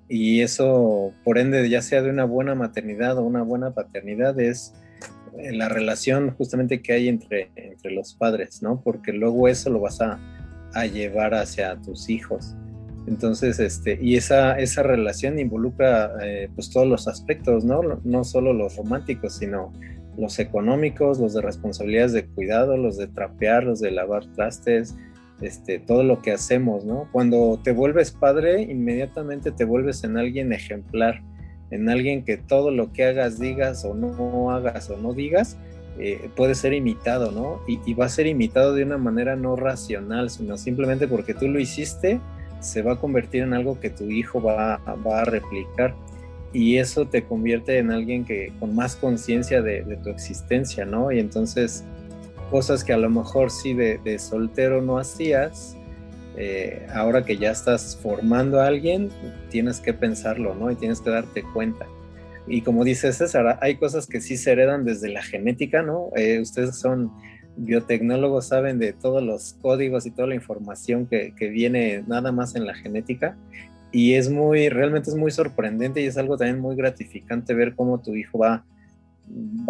[0.08, 4.74] y eso, por ende, ya sea de una buena maternidad o una buena paternidad, es
[5.38, 8.80] eh, la relación justamente que hay entre, entre los padres, ¿no?
[8.82, 10.20] Porque luego eso lo vas a,
[10.74, 12.54] a llevar hacia tus hijos.
[13.06, 17.80] Entonces, este, y esa, esa relación involucra eh, pues todos los aspectos, ¿no?
[18.04, 19.72] No solo los románticos, sino
[20.16, 24.94] los económicos, los de responsabilidades de cuidado, los de trapear, los de lavar trastes,
[25.40, 27.08] este, todo lo que hacemos, ¿no?
[27.12, 31.22] Cuando te vuelves padre, inmediatamente te vuelves en alguien ejemplar,
[31.70, 35.56] en alguien que todo lo que hagas, digas o no hagas o no digas,
[35.98, 37.60] eh, puede ser imitado, ¿no?
[37.66, 41.58] Y, va a ser imitado de una manera no racional, sino simplemente porque tú lo
[41.58, 42.20] hiciste,
[42.60, 45.94] se va a convertir en algo que tu hijo va a replicar.
[46.54, 51.12] Y eso te convierte en alguien que con más conciencia de, de, tu existencia, ¿no?
[51.12, 51.84] Y entonces
[52.50, 55.76] cosas que a lo mejor sí de, de soltero no hacías,
[56.36, 59.10] eh, ahora que ya estás formando a alguien,
[59.50, 60.70] tienes que pensarlo, ¿no?
[60.70, 61.86] Y tienes que darte cuenta.
[62.46, 66.10] Y como dice César, hay cosas que sí se heredan desde la genética, ¿no?
[66.16, 67.12] Eh, ustedes son
[67.56, 72.56] biotecnólogos, saben de todos los códigos y toda la información que, que, viene nada más
[72.56, 73.36] en la genética.
[73.94, 78.00] Y es muy, realmente es muy sorprendente y es algo también muy gratificante ver cómo
[78.00, 78.64] tu hijo va,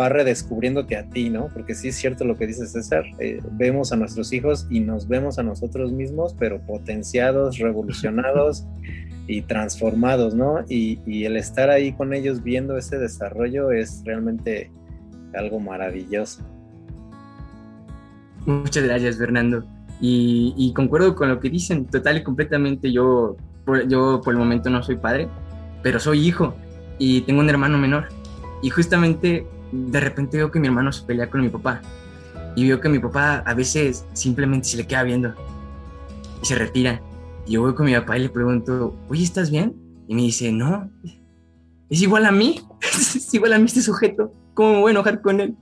[0.00, 1.48] va redescubriéndote a ti, ¿no?
[1.52, 5.08] Porque sí es cierto lo que dice César, eh, vemos a nuestros hijos y nos
[5.08, 8.64] vemos a nosotros mismos, pero potenciados, revolucionados
[9.26, 10.64] y transformados, ¿no?
[10.70, 14.70] Y, y, el estar ahí con ellos viendo ese desarrollo es realmente
[15.34, 16.42] algo maravilloso.
[18.46, 19.66] Muchas gracias, Fernando.
[20.00, 22.90] Y, y, concuerdo con lo que dicen total y completamente.
[22.90, 25.28] Yo por, yo por el momento no soy padre,
[25.82, 26.54] pero soy hijo
[26.98, 28.08] y tengo un hermano menor.
[28.62, 31.80] Y justamente de repente veo que mi hermano se pelea con mi papá.
[32.56, 35.34] Y veo que mi papá a veces simplemente se le queda viendo
[36.42, 37.02] y se retira.
[37.46, 39.74] Y yo voy con mi papá y le pregunto, oye, ¿estás bien?
[40.06, 40.88] Y me dice, no,
[41.90, 45.20] es igual a mí, es igual a mí este sujeto, ¿cómo me voy a enojar
[45.20, 45.56] con él?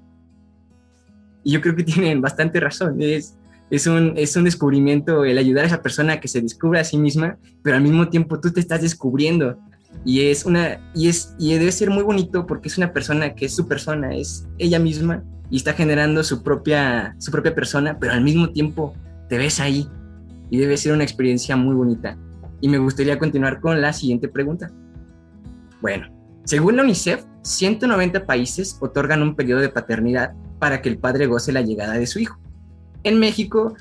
[1.45, 3.37] Y yo creo que tienen bastante razón, es,
[3.73, 6.99] es, un, es un descubrimiento el ayudar a esa persona que se descubra a sí
[6.99, 9.59] misma, pero al mismo tiempo tú te estás descubriendo.
[10.05, 13.47] Y es una y es y debe ser muy bonito porque es una persona que
[13.47, 18.13] es su persona, es ella misma y está generando su propia su propia persona, pero
[18.13, 18.95] al mismo tiempo
[19.31, 19.89] te ves ahí
[20.51, 22.19] y debe ser una experiencia muy bonita.
[22.61, 24.71] Y me gustaría continuar con la siguiente pregunta.
[25.81, 26.09] Bueno,
[26.45, 31.53] según la UNICEF, 190 países otorgan un periodo de paternidad para que el padre goce
[31.53, 32.39] la llegada de su hijo.
[33.05, 33.75] En México,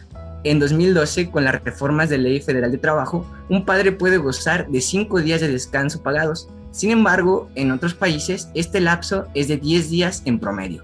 [0.44, 4.82] en 2012, con las reformas de ley federal de trabajo, un padre puede gozar de
[4.82, 6.50] 5 días de descanso pagados.
[6.72, 10.84] Sin embargo, en otros países, este lapso es de 10 días en promedio.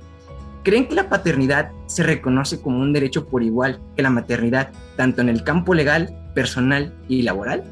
[0.63, 5.21] ¿Creen que la paternidad se reconoce como un derecho por igual que la maternidad, tanto
[5.21, 7.63] en el campo legal, personal y laboral?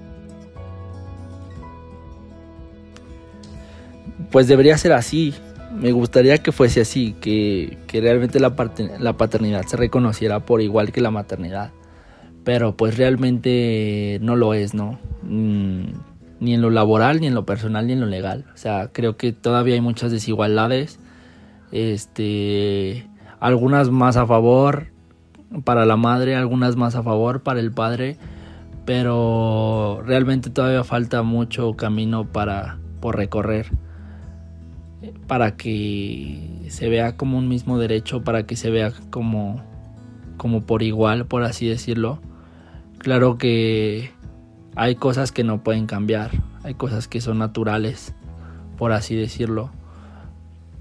[4.32, 5.36] Pues debería ser así.
[5.76, 8.56] Me gustaría que fuese así, que, que realmente la,
[9.00, 11.72] la paternidad se reconociera por igual que la maternidad.
[12.46, 15.00] Pero pues realmente no lo es, ¿no?
[15.24, 15.86] Mm,
[16.40, 18.46] ni en lo laboral, ni en lo personal, ni en lo legal.
[18.54, 21.00] O sea, creo que todavía hay muchas desigualdades.
[21.72, 23.08] Este,
[23.40, 24.88] algunas más a favor
[25.64, 28.18] para la madre, algunas más a favor para el padre.
[28.86, 33.72] Pero realmente todavía falta mucho camino para por recorrer
[35.28, 39.64] para que se vea como un mismo derecho, para que se vea como,
[40.38, 42.20] como por igual, por así decirlo.
[43.00, 44.12] Claro que
[44.76, 46.32] hay cosas que no pueden cambiar,
[46.64, 48.14] hay cosas que son naturales,
[48.78, 49.72] por así decirlo,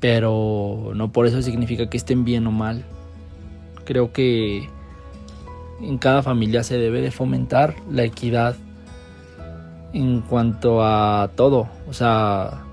[0.00, 2.84] pero no por eso significa que estén bien o mal.
[3.84, 4.68] Creo que
[5.80, 8.56] en cada familia se debe de fomentar la equidad
[9.92, 12.64] en cuanto a todo, o sea,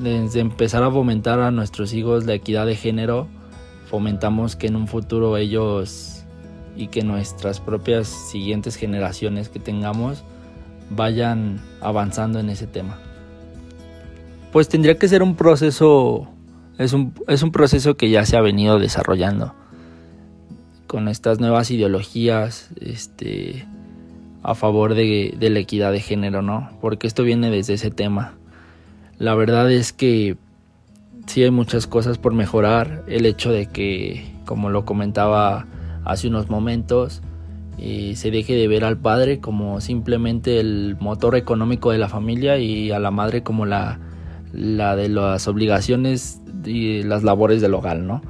[0.00, 3.28] desde empezar a fomentar a nuestros hijos la equidad de género,
[3.86, 6.24] fomentamos que en un futuro ellos
[6.74, 10.24] y que nuestras propias siguientes generaciones que tengamos
[10.88, 12.98] vayan avanzando en ese tema.
[14.52, 16.28] Pues tendría que ser un proceso,
[16.78, 19.54] es un, es un proceso que ya se ha venido desarrollando
[20.86, 23.66] con estas nuevas ideologías este,
[24.42, 26.70] a favor de, de la equidad de género, ¿no?
[26.80, 28.39] Porque esto viene desde ese tema
[29.20, 30.38] la verdad es que
[31.26, 33.04] sí hay muchas cosas por mejorar.
[33.06, 35.66] El hecho de que, como lo comentaba
[36.06, 37.20] hace unos momentos,
[37.78, 42.56] eh, se deje de ver al padre como simplemente el motor económico de la familia
[42.56, 43.98] y a la madre como la,
[44.54, 48.22] de las obligaciones y las labores del hogar, ¿no?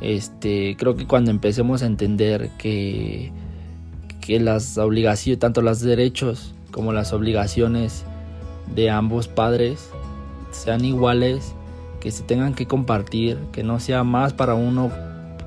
[0.00, 3.30] Este, creo que cuando empecemos a entender que,
[4.22, 8.06] que las obligaciones, tanto los derechos como las obligaciones
[8.74, 9.90] de ambos padres
[10.50, 11.54] sean iguales,
[12.00, 14.90] que se tengan que compartir, que no sea más para uno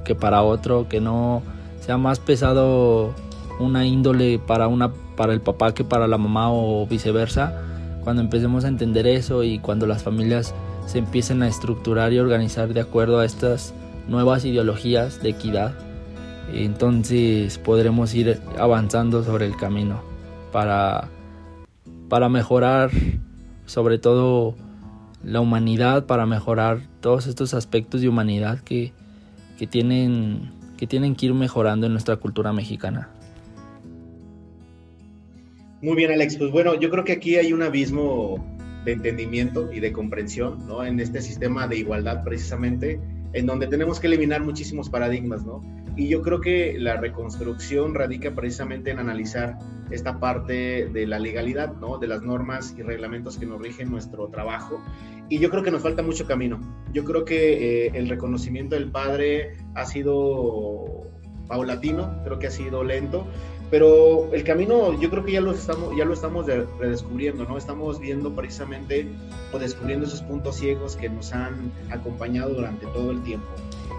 [0.03, 1.41] que para otro, que no
[1.81, 3.13] sea más pesado
[3.59, 7.61] una índole para una para el papá que para la mamá o viceversa.
[8.03, 10.53] Cuando empecemos a entender eso y cuando las familias
[10.85, 13.73] se empiecen a estructurar y organizar de acuerdo a estas
[14.07, 15.73] nuevas ideologías de equidad,
[16.51, 20.01] entonces podremos ir avanzando sobre el camino
[20.51, 21.07] para,
[22.09, 22.91] para mejorar
[23.65, 24.55] sobre todo
[25.23, 28.91] la humanidad, para mejorar todos estos aspectos de humanidad que,
[29.57, 33.09] que, tienen, que tienen que ir mejorando en nuestra cultura mexicana.
[35.81, 36.37] Muy bien, Alex.
[36.37, 38.43] Pues bueno, yo creo que aquí hay un abismo
[38.85, 40.83] de entendimiento y de comprensión, ¿no?
[40.83, 42.99] En este sistema de igualdad precisamente,
[43.33, 45.61] en donde tenemos que eliminar muchísimos paradigmas, ¿no?
[45.95, 49.59] Y yo creo que la reconstrucción radica precisamente en analizar
[49.91, 51.99] esta parte de la legalidad, ¿no?
[51.99, 54.81] De las normas y reglamentos que nos rigen nuestro trabajo.
[55.29, 56.59] Y yo creo que nos falta mucho camino.
[56.91, 61.11] Yo creo que eh, el reconocimiento del padre ha sido
[61.47, 63.27] paulatino, creo que ha sido lento,
[63.73, 67.57] pero el camino yo creo que ya lo estamos, ya lo estamos redescubriendo, ¿no?
[67.57, 69.07] Estamos viendo precisamente
[69.51, 73.47] o descubriendo esos puntos ciegos que nos han acompañado durante todo el tiempo.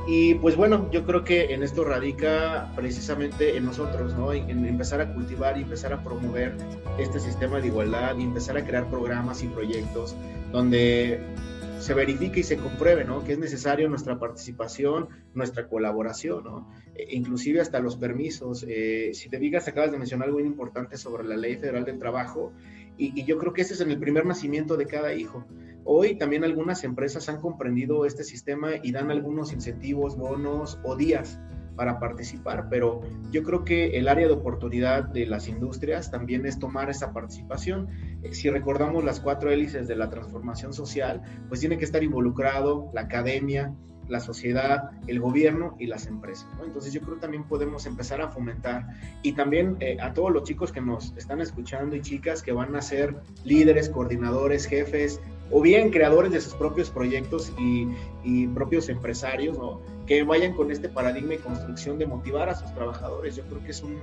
[0.06, 4.32] Y pues bueno, yo creo que en esto radica precisamente en nosotros, ¿no?
[4.32, 6.56] En, empezar a cultivar y empezar a promover
[6.96, 10.14] este sistema de igualdad y empezar a crear programas y proyectos
[10.52, 11.20] donde
[11.80, 13.24] se verifique y se compruebe, ¿no?
[13.24, 16.70] Que es necesario nuestra participación, nuestra colaboración, ¿no?
[17.10, 18.64] Inclusive hasta los permisos.
[18.68, 21.98] Eh, si te digas, acabas de mencionar algo muy importante sobre la Ley Federal del
[21.98, 22.52] Trabajo,
[22.96, 25.44] y, y, yo creo que ese es en el primer nacimiento de cada hijo.
[25.84, 31.40] Hoy también algunas empresas han comprendido este sistema y dan algunos incentivos, bonos o días
[31.76, 36.58] para participar, pero yo creo que el área de oportunidad de las industrias también es
[36.58, 37.88] tomar esa participación.
[38.22, 42.90] Eh, si recordamos las cuatro hélices de la transformación social, pues tiene que estar involucrado
[42.94, 43.74] la academia,
[44.08, 46.46] la sociedad, el gobierno y las empresas.
[46.64, 48.86] Entonces yo creo que también podemos empezar a fomentar
[49.22, 52.74] y también eh, a todos los chicos que nos están escuchando y chicas que van
[52.76, 59.58] a ser líderes, coordinadores, jefes o bien creadores de sus propios proyectos y, propios empresarios,
[59.58, 59.80] ¿no?
[60.06, 63.36] que vayan con este paradigma y construcción de motivar a sus trabajadores.
[63.36, 63.96] Yo creo que es un,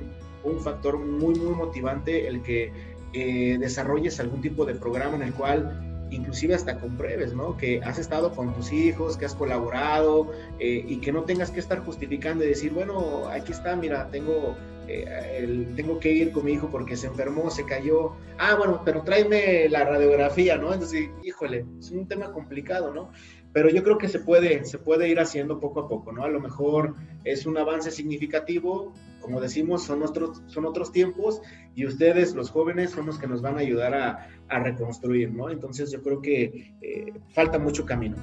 [0.43, 2.71] un factor muy, muy motivante el que
[3.13, 7.57] eh, desarrolles algún tipo de programa en el cual inclusive hasta compruebes, ¿no?
[7.57, 11.59] Que has estado con tus hijos, que has colaborado eh, y que no tengas que
[11.59, 14.55] estar justificando y decir, bueno, aquí está, mira, tengo,
[14.87, 18.13] eh, tengo que ir con mi hijo porque se enfermó, se cayó.
[18.37, 20.73] Ah, bueno, pero tráeme la radiografía, ¿no?
[20.73, 23.11] Entonces, híjole, es un tema complicado, ¿no?
[23.53, 26.23] Pero yo creo que se puede, se puede ir haciendo poco a poco, ¿no?
[26.23, 31.41] A lo mejor es un avance significativo, como decimos, son otros, son otros tiempos
[31.75, 35.49] y ustedes, los jóvenes, son los que nos van a ayudar a, a reconstruir, ¿no?
[35.49, 38.15] Entonces yo creo que eh, falta mucho camino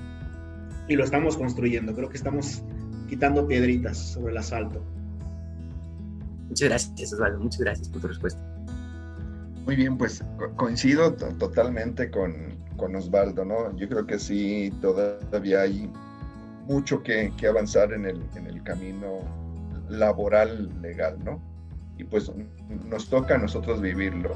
[0.88, 2.62] y lo estamos construyendo, creo que estamos
[3.08, 4.82] quitando piedritas sobre el asfalto.
[6.48, 8.40] Muchas gracias, Osvaldo, muchas gracias por tu respuesta.
[9.66, 10.24] Muy bien, pues
[10.56, 13.76] coincido totalmente con, con Osvaldo, ¿no?
[13.76, 15.90] Yo creo que sí, todavía hay
[16.66, 19.20] mucho que, avanzar en el, en el, camino
[19.88, 21.42] laboral legal, ¿no?
[21.98, 22.32] Y pues
[22.86, 24.34] nos toca a nosotros vivirlo.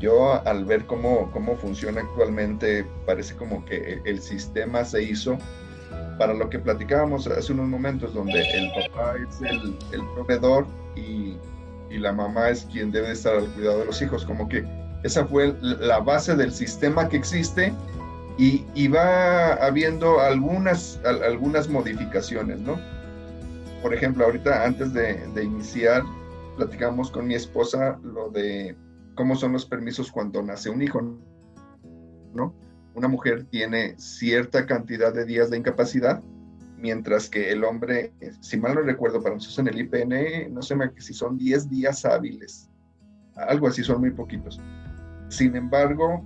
[0.00, 5.38] Yo al ver cómo, cómo funciona actualmente, parece como que el sistema se hizo
[6.18, 11.36] para lo que platicábamos hace unos momentos, donde el papá es el, el proveedor y,
[11.90, 14.64] y, la mamá es quien debe estar al cuidado de los hijos, como que
[15.02, 17.72] esa fue la base del sistema que existe
[18.38, 22.78] y, va habiendo algunas, algunas modificaciones, ¿no?
[23.82, 26.02] Por ejemplo, ahorita antes de, iniciar,
[26.56, 28.76] platicamos con mi esposa lo de
[29.14, 31.02] cómo son los permisos cuando nace un hijo,
[32.32, 32.54] ¿no?
[32.94, 36.22] Una mujer tiene cierta cantidad de días de incapacidad,
[36.78, 40.76] mientras que el hombre, si mal no recuerdo, para nosotros en el IPN, no sé
[40.98, 42.68] si son 10 días hábiles,
[43.36, 44.60] algo así, son muy poquitos.
[45.32, 46.22] Sin embargo,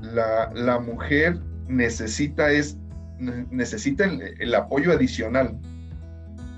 [0.00, 2.78] la, mujer necesita, es,
[3.18, 5.58] necesita el, apoyo adicional.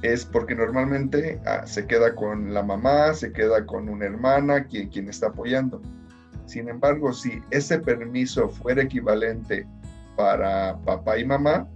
[0.02, 4.90] Es porque normalmente ah, se queda con la mamá, se queda con una hermana, quien,
[4.90, 5.80] quien está apoyando.
[6.44, 9.66] Sin embargo, si ese permiso fuera equivalente
[10.16, 11.66] para papá y mamá,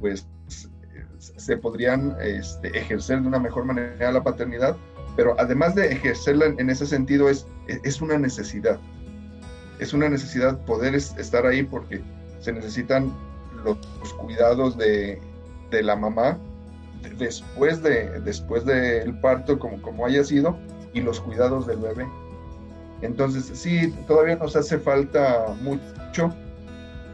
[0.00, 0.26] pues
[1.18, 4.74] se podrían este, ejercer de una mejor manera la paternidad,
[5.16, 8.80] pero además de ejercerla en ese sentido es, es una necesidad
[9.78, 12.00] es una necesidad poder estar ahí porque
[12.40, 13.12] se necesitan
[13.64, 13.78] los,
[14.18, 15.20] cuidados de,
[15.70, 16.38] de, la mamá
[17.18, 20.56] después, de, después del parto, como, como haya sido,
[20.92, 22.06] y los cuidados del bebé.
[23.02, 26.34] Entonces, sí, todavía nos hace falta mucho.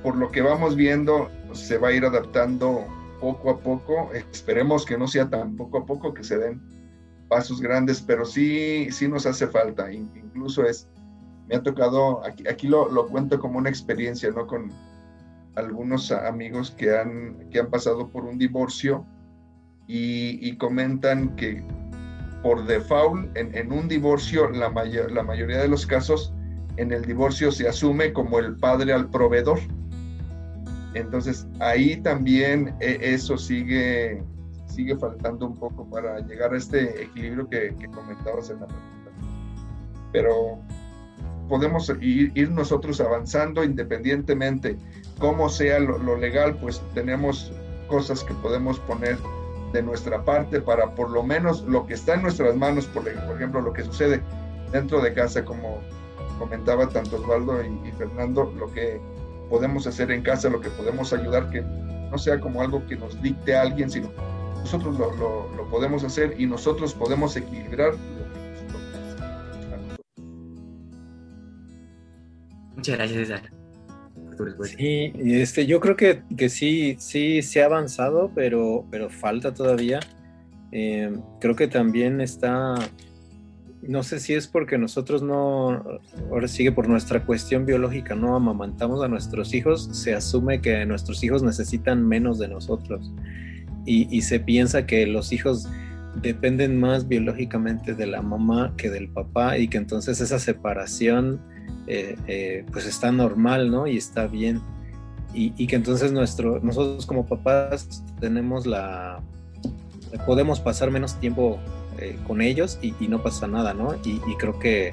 [0.03, 2.87] Por lo que vamos viendo, se va a ir adaptando
[3.21, 4.11] poco a poco.
[4.13, 6.61] Esperemos que no sea tan poco a poco que se den
[7.29, 9.93] pasos grandes, pero sí, sí nos hace falta.
[9.93, 10.89] Incluso es,
[11.51, 14.47] me ha tocado, aquí, lo, cuento como una experiencia, ¿no?
[14.47, 14.71] Con
[15.57, 19.05] algunos amigos que han, que han pasado por un divorcio
[19.89, 21.65] y, comentan que
[22.45, 26.33] por default en, un divorcio, la, mayor, la mayoría de los casos,
[26.77, 29.59] en el divorcio se asume como el padre al proveedor.
[30.95, 34.23] Entonces ahí también e, eso sigue,
[34.67, 39.11] sigue faltando un poco para llegar a este equilibrio que, comentabas en la pregunta.
[40.13, 40.61] Pero
[41.51, 44.79] podemos ir, nosotros avanzando independientemente,
[45.19, 47.53] como sea lo, legal, pues tenemos
[47.89, 49.19] cosas que podemos poner
[49.75, 53.61] de nuestra parte para por lo menos lo que está en nuestras manos, por, ejemplo,
[53.61, 54.23] lo que sucede
[54.73, 55.81] dentro de casa, como
[56.39, 58.99] comentaba tanto Osvaldo y Fernando, lo que
[59.51, 63.21] podemos hacer en casa, lo que podemos ayudar, que no sea como algo que nos
[63.21, 64.11] dicte a alguien, sino
[64.61, 65.13] nosotros lo,
[65.57, 67.93] lo, podemos hacer y nosotros podemos equilibrar
[72.77, 73.53] Muchas gracias, César.
[74.65, 80.01] Sí, este, yo creo que, que, sí, sí se ha avanzado, pero, pero falta todavía.
[80.73, 82.77] Eh, creo que también está
[83.83, 86.01] no sé si es porque nosotros no,
[86.31, 91.23] ahora sigue por nuestra cuestión biológica, no amamantamos a nuestros hijos, se asume que nuestros
[91.25, 93.13] hijos necesitan menos de nosotros
[93.87, 95.69] y, se piensa que los hijos
[96.23, 101.41] dependen más biológicamente de la mamá que del papá y que entonces esa separación
[101.87, 103.87] eh, eh, pues está normal, ¿no?
[103.87, 104.61] Y está bien.
[105.33, 109.21] Y, que entonces nuestro, nosotros como papás tenemos la,
[110.27, 111.61] podemos pasar menos tiempo
[111.99, 113.95] eh, con ellos y, no pasa nada, ¿no?
[114.05, 114.93] Y, creo que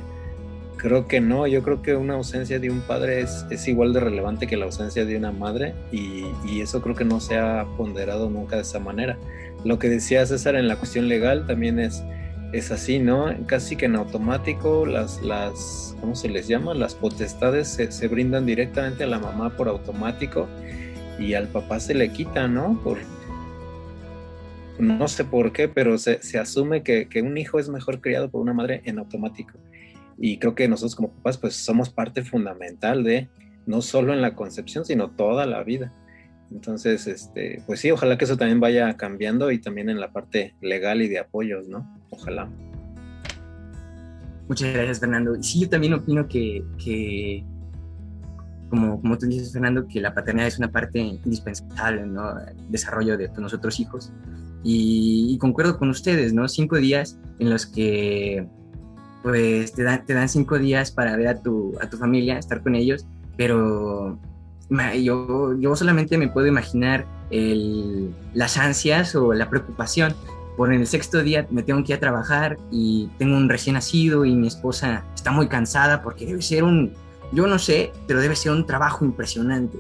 [0.77, 3.99] creo que no, yo creo que una ausencia de un padre es, es igual de
[3.99, 6.25] relevante que la ausencia de una madre y,
[6.61, 9.17] eso creo que no se ha ponderado nunca de esa manera.
[9.63, 12.03] Lo que decía César en la cuestión legal también es,
[12.53, 13.33] es así, ¿no?
[13.45, 16.73] Casi que en automático las, las ¿cómo se les llama?
[16.73, 20.47] Las potestades se, se brindan directamente a la mamá por automático
[21.19, 22.79] y al papá se le quita, ¿no?
[22.83, 22.97] Por,
[24.79, 28.53] no sé por qué, pero se, asume que, un hijo es mejor criado por una
[28.53, 29.57] madre en automático.
[30.17, 33.27] Y creo que nosotros como papás pues somos parte fundamental de,
[33.65, 35.93] no solo en la concepción, sino toda la vida.
[36.51, 40.55] Entonces, este, pues sí, ojalá que eso también vaya cambiando y también en la parte
[40.61, 41.85] legal y de apoyos, ¿no?
[42.09, 42.49] Ojalá.
[44.47, 45.41] Muchas gracias, Fernando.
[45.41, 47.43] Sí, yo también opino que,
[48.69, 52.39] como, como tú dices, Fernando, que la paternidad es una parte indispensable, ¿no?
[52.39, 54.13] El desarrollo de nosotros hijos.
[54.63, 56.47] Y, concuerdo con ustedes, ¿no?
[56.47, 58.47] Cinco días en los que
[59.23, 62.61] pues te dan, te dan cinco días para ver a tu, a tu familia, estar
[62.63, 64.17] con ellos, pero
[64.69, 70.13] yo, yo solamente me puedo imaginar el, las ansias o la preocupación
[70.57, 74.25] por el sexto día me tengo que ir a trabajar y tengo un recién nacido
[74.25, 76.93] y mi esposa está muy cansada porque debe ser un,
[77.31, 79.77] yo no sé, pero debe ser un trabajo impresionante.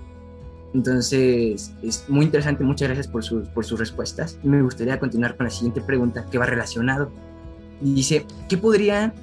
[0.73, 4.37] Entonces, es muy interesante, muchas gracias por sus, por sus respuestas.
[4.43, 7.09] Me gustaría continuar con la siguiente pregunta que va relacionado.
[7.81, 9.13] Dice, ¿qué podría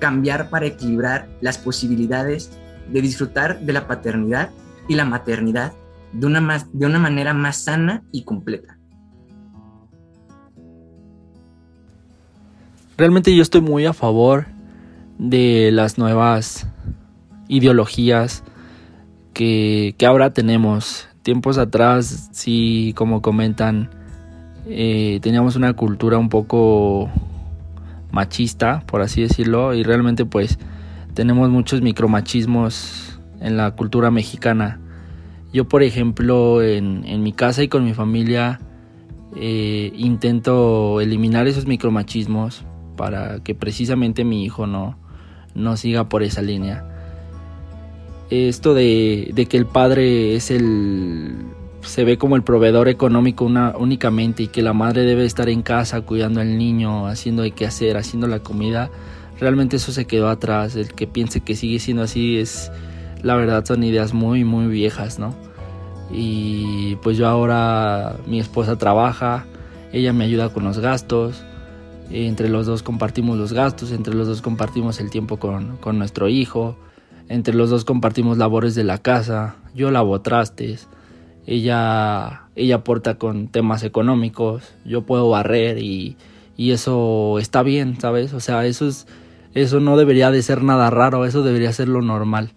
[0.00, 2.50] cambiar para equilibrar las posibilidades
[2.90, 4.50] de disfrutar de la paternidad
[4.88, 5.72] y la maternidad
[6.12, 8.78] de una, de una manera más sana y completa?
[12.96, 14.46] Realmente yo estoy muy a favor
[15.18, 16.66] de las nuevas
[17.48, 18.44] ideologías
[19.32, 21.08] que, ahora tenemos.
[21.22, 23.90] Tiempos atrás, sí, como comentan,
[24.66, 27.10] eh, teníamos una cultura un poco
[28.12, 30.58] machista, por así decirlo, y realmente pues
[31.14, 33.03] tenemos muchos micromachismos
[33.44, 34.80] en la cultura mexicana.
[35.52, 38.60] Yo, por ejemplo, en, en mi casa y con mi familia
[39.36, 42.64] eh, intento eliminar esos micromachismos
[42.96, 44.98] para que precisamente mi hijo no,
[45.54, 46.84] no siga por esa línea
[48.30, 51.34] esto de, que el padre es el
[51.82, 55.60] se ve como el proveedor económico una, únicamente y que la madre debe estar en
[55.60, 58.90] casa cuidando al niño, haciendo de qué hacer, haciendo la comida,
[59.38, 60.76] realmente eso se quedó atrás.
[60.76, 62.72] El que piense que sigue siendo así es,
[63.24, 65.34] la verdad, son ideas muy, muy viejas, ¿no?
[66.12, 69.46] Y pues yo ahora, mi esposa trabaja,
[69.92, 71.42] ella me ayuda con los gastos,
[72.10, 76.28] entre los dos compartimos los gastos, entre los dos compartimos el tiempo con, con nuestro
[76.28, 76.76] hijo
[77.28, 80.88] entre los dos compartimos labores de la casa, yo lavo trastes,
[81.46, 86.16] ella, ella aporta con temas económicos, yo puedo barrer y,
[86.56, 88.34] y eso está bien, ¿sabes?
[88.34, 89.06] O sea, eso es,
[89.54, 92.52] eso no debería de ser nada raro, eso debería ser lo normal.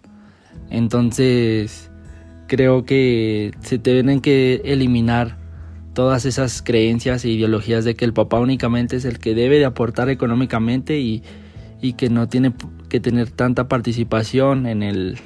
[0.70, 1.90] Entonces,
[2.46, 5.36] creo que se tienen que eliminar
[5.94, 9.64] todas esas creencias e ideologías de que el papá únicamente es el que debe de
[9.64, 11.22] aportar económicamente y,
[11.80, 12.52] y que no tiene
[12.88, 15.18] que tener tanta participación en el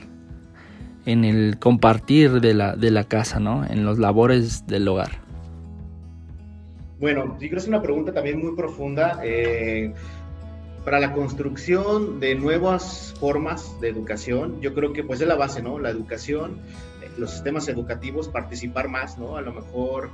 [1.04, 3.64] en el compartir de la, de la casa, ¿no?
[3.64, 5.10] En los labores del hogar.
[7.00, 9.20] Bueno, yo creo que es una pregunta también muy profunda.
[9.24, 9.92] Eh,
[10.84, 15.62] para la construcción de nuevas formas de educación, yo creo que pues es la base,
[15.62, 15.78] ¿no?
[15.78, 16.58] La educación,
[17.02, 19.36] eh, los sistemas educativos, participar más, ¿no?
[19.36, 20.10] A lo mejor,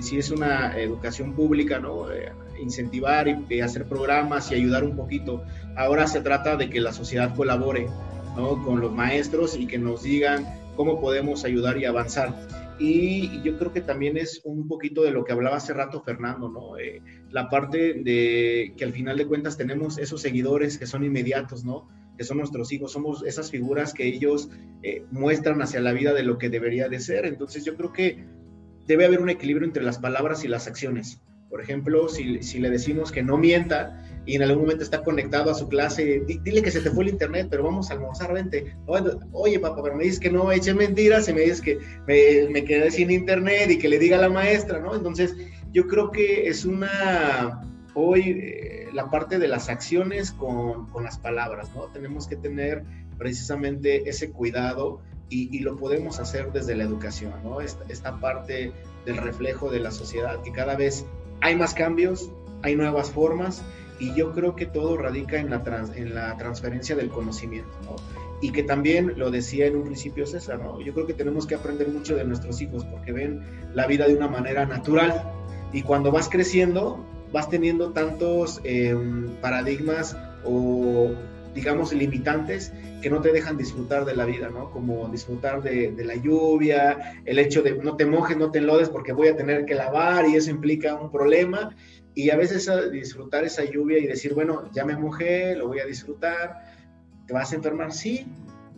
[0.00, 2.10] si es una educación pública, ¿no?
[2.10, 5.42] Eh, incentivar y, hacer programas y ayudar un poquito.
[5.76, 7.88] Ahora se trata de que la sociedad colabore,
[8.36, 8.62] ¿no?
[8.62, 10.46] Con los maestros y que nos digan
[10.76, 12.34] cómo podemos ayudar y avanzar.
[12.78, 16.48] Y yo creo que también es un poquito de lo que hablaba hace rato Fernando,
[16.48, 16.76] ¿no?
[16.76, 17.00] Eh,
[17.30, 21.88] la parte de que al final de cuentas tenemos esos seguidores que son inmediatos, ¿no?
[22.18, 24.50] Que son nuestros hijos, somos esas figuras que ellos
[24.82, 27.26] eh, muestran hacia la vida de lo que debería de ser.
[27.26, 28.24] Entonces yo creo que
[28.86, 31.20] debe haber un equilibrio entre las palabras y las acciones.
[31.54, 35.52] Por ejemplo, si, si le decimos que no mienta, y en algún momento está conectado
[35.52, 38.74] a su clase, dile que se te fue el internet, pero vamos a almorzar, vente.
[39.30, 41.78] Oye, papá, pero me dices que no eche mentiras, y me dices que
[42.08, 44.96] me, quedé sin internet y que le diga a la maestra, ¿no?
[44.96, 45.36] Entonces,
[45.70, 47.62] yo creo que es una,
[47.94, 51.82] hoy, eh, la parte de las acciones con, con, las palabras, ¿no?
[51.92, 52.82] Tenemos que tener
[53.16, 57.60] precisamente ese cuidado y, lo podemos hacer desde la educación, ¿no?
[57.60, 58.72] Esta parte
[59.06, 61.06] del reflejo de la sociedad, que cada vez
[61.40, 62.30] hay más cambios,
[62.62, 63.62] hay nuevas formas
[63.98, 65.62] y yo creo que todo radica en la,
[65.94, 67.96] en la transferencia del conocimiento, ¿no?
[68.40, 70.60] Y que también lo decía en un principio César.
[70.84, 73.40] Yo creo que tenemos que aprender mucho de nuestros hijos porque ven
[73.72, 75.22] la vida de una manera natural
[75.72, 81.10] y cuando vas creciendo vas teniendo tantos em, paradigmas o
[81.54, 82.72] digamos limitantes
[83.04, 84.70] que no te dejan disfrutar de la vida, ¿no?
[84.70, 89.12] Como disfrutar de, la lluvia, el hecho de no te mojes, no te enlodes porque
[89.12, 91.76] voy a tener que lavar y eso implica un problema
[92.14, 95.84] y a veces disfrutar esa lluvia y decir, bueno, ya me mojé, lo voy a
[95.84, 96.62] disfrutar,
[97.26, 97.92] ¿te vas a enfermar?
[97.92, 98.26] Sí,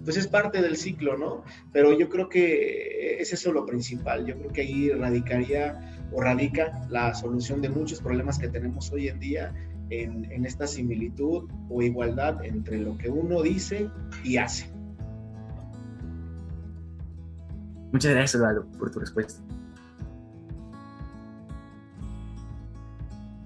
[0.04, 1.44] pues es parte del ciclo, ¿no?
[1.72, 6.82] Pero yo creo que es eso lo principal, yo creo que ahí radicaría o radica
[6.90, 9.54] la solución de muchos problemas que tenemos hoy en día
[9.90, 13.88] en, en esta similitud o igualdad entre lo que uno dice
[14.24, 14.70] y hace.
[17.92, 19.42] Muchas gracias, Eduardo, por tu respuesta.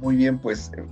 [0.01, 0.82] Muy bien, pues eh,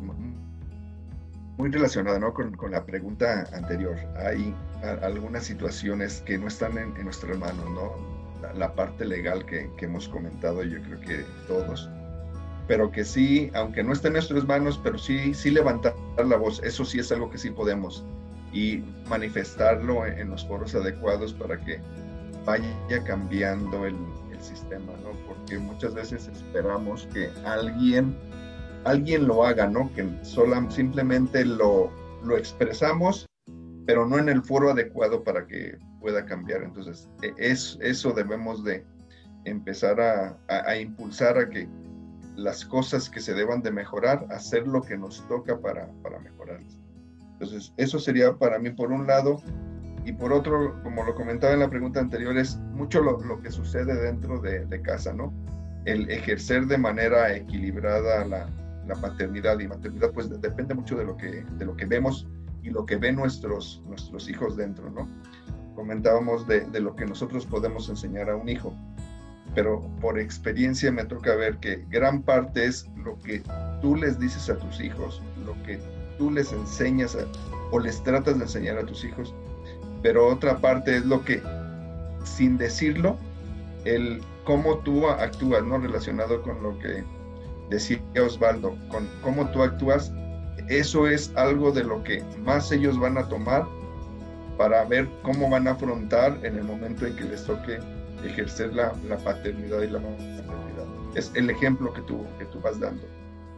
[1.57, 2.35] muy relacionado ¿no?
[2.35, 3.97] con, con, la pregunta anterior.
[4.17, 4.55] Hay
[5.03, 8.19] algunas situaciones que no están en, en nuestras manos, ¿no?
[8.55, 11.91] La, parte legal que, que, hemos comentado, yo creo que todos,
[12.69, 15.95] pero que sí, aunque no esté en nuestras manos, pero sí, sí levantar
[16.25, 18.05] la voz, eso sí es algo que sí podemos
[18.53, 21.81] y manifestarlo en, los foros adecuados para que
[22.45, 23.97] vaya cambiando el,
[24.41, 25.11] sistema, ¿no?
[25.27, 28.17] Porque muchas veces esperamos que alguien
[28.85, 29.93] alguien lo haga, ¿no?
[29.95, 31.91] Que sola, simplemente lo,
[32.23, 33.27] lo expresamos,
[33.85, 36.63] pero no en el foro adecuado para que pueda cambiar.
[36.63, 38.85] Entonces, e, es, eso debemos de
[39.45, 41.69] empezar a, a, impulsar a que
[42.39, 46.79] las cosas que se deban de mejorar, hacer lo que nos toca para, para mejorarlas.
[47.33, 49.43] Entonces, eso sería para mí por un lado.
[50.05, 53.51] Y por otro, como lo comentaba en la pregunta anterior, es mucho lo, lo que
[53.51, 55.35] sucede dentro de, de, casa, ¿no?
[55.85, 58.49] El ejercer de manera equilibrada la,
[58.87, 62.27] la paternidad y maternidad, pues depende mucho de lo que, de lo que vemos
[62.63, 65.09] y lo que ven nuestros, nuestros hijos dentro, ¿no?
[65.75, 68.73] Comentábamos de, de lo que nosotros podemos enseñar a un hijo,
[69.55, 73.43] pero por experiencia me toca ver que gran parte es lo que
[73.81, 75.79] tú les dices a tus hijos, lo que
[76.19, 77.17] tú les enseñas
[77.71, 79.35] o les tratas de enseñar a tus hijos,
[80.03, 81.43] pero otra parte es lo que,
[82.25, 83.17] sin decirlo,
[83.85, 85.79] el cómo tú actúas, ¿no?
[85.79, 87.05] Relacionado con lo que
[87.71, 90.13] decía Osvaldo, con cómo tú actúas,
[90.69, 93.67] eso es algo de lo que más ellos van a tomar
[94.57, 97.79] para ver cómo van a afrontar en el momento en que les toque
[98.25, 100.87] ejercer la, la paternidad y la maternidad.
[101.15, 103.03] Es el ejemplo que tú, que tú vas dando.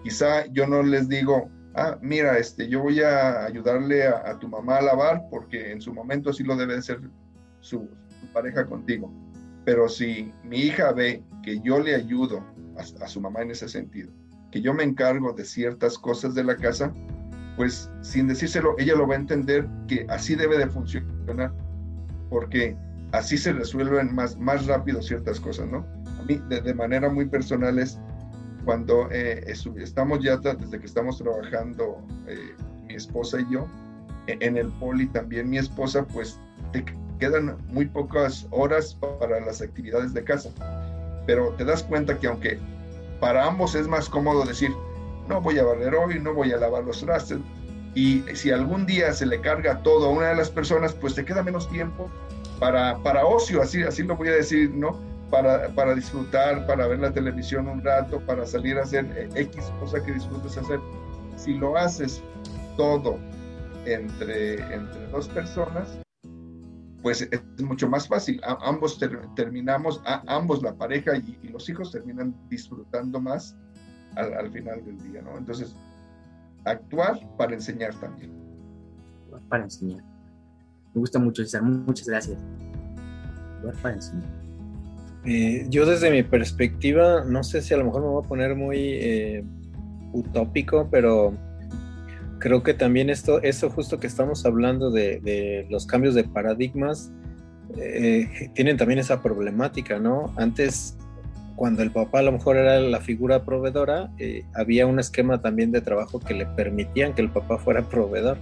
[0.03, 4.49] Quizá yo no les digo, ah, mira, este, yo voy a ayudarle a, a tu
[4.49, 7.01] mamá a lavar porque en su momento así lo debe de ser
[7.61, 7.89] su,
[8.33, 9.13] pareja contigo.
[9.65, 12.45] Pero si mi hija ve que yo le ayudo
[12.77, 14.11] a, su mamá en ese sentido,
[14.51, 16.93] que yo me encargo de ciertas cosas de la casa,
[17.57, 21.53] pues sin decírselo, ella lo va a entender que así debe de funcionar.
[22.29, 22.77] porque
[23.13, 25.87] así se resuelven más, más rápido ciertas cosas, ¿no?
[26.19, 27.99] A mí, de, manera muy personal, es
[28.65, 29.45] cuando eh,
[29.77, 32.55] estamos ya, desde que estamos trabajando, eh,
[32.87, 33.67] mi esposa y yo,
[34.27, 36.39] e, en el poli también mi esposa, pues
[36.73, 36.85] te
[37.19, 40.51] quedan muy pocas horas para las actividades de casa.
[41.27, 42.59] Pero te das cuenta que aunque
[43.19, 44.71] para ambos es más cómodo decir,
[45.29, 47.39] no voy a barrer hoy, no voy a lavar los trastes,
[47.95, 51.25] y si algún día se le carga todo a una de las personas, pues te
[51.25, 52.09] queda menos tiempo
[52.61, 55.01] para, para ocio, así, así lo voy a decir, ¿no?
[55.31, 60.03] Para, para disfrutar, para ver la televisión un rato, para salir a hacer X cosa
[60.05, 60.79] que disfrutes hacer.
[61.37, 62.23] Si lo haces
[62.77, 63.19] todo
[63.87, 65.99] entre, entre dos personas,
[67.03, 68.41] pues es mucho más fácil.
[68.45, 69.01] ambos
[69.35, 73.57] terminamos, ambos la pareja y, los hijos terminan disfrutando más
[74.17, 75.39] al, final del día, ¿no?
[75.39, 75.75] Entonces,
[76.65, 78.33] actuar para enseñar también.
[79.49, 80.10] Para enseñar.
[80.95, 81.43] Me gusta mucho.
[81.43, 82.39] Muchas gracias.
[85.25, 88.57] Eh, yo desde mi perspectiva, no sé si a lo mejor me voy a poner
[88.57, 89.45] muy eh,
[90.13, 91.35] utópico, pero
[92.41, 97.13] creo que también esto, eso justo que estamos hablando de, los cambios de paradigmas,
[97.77, 100.33] eh, tienen también esa problemática, ¿no?
[100.37, 100.97] Antes,
[101.55, 105.71] cuando el papá a lo mejor era la figura proveedora, eh, había un esquema también
[105.71, 108.39] de trabajo que le permitían que el papá fuera proveedor.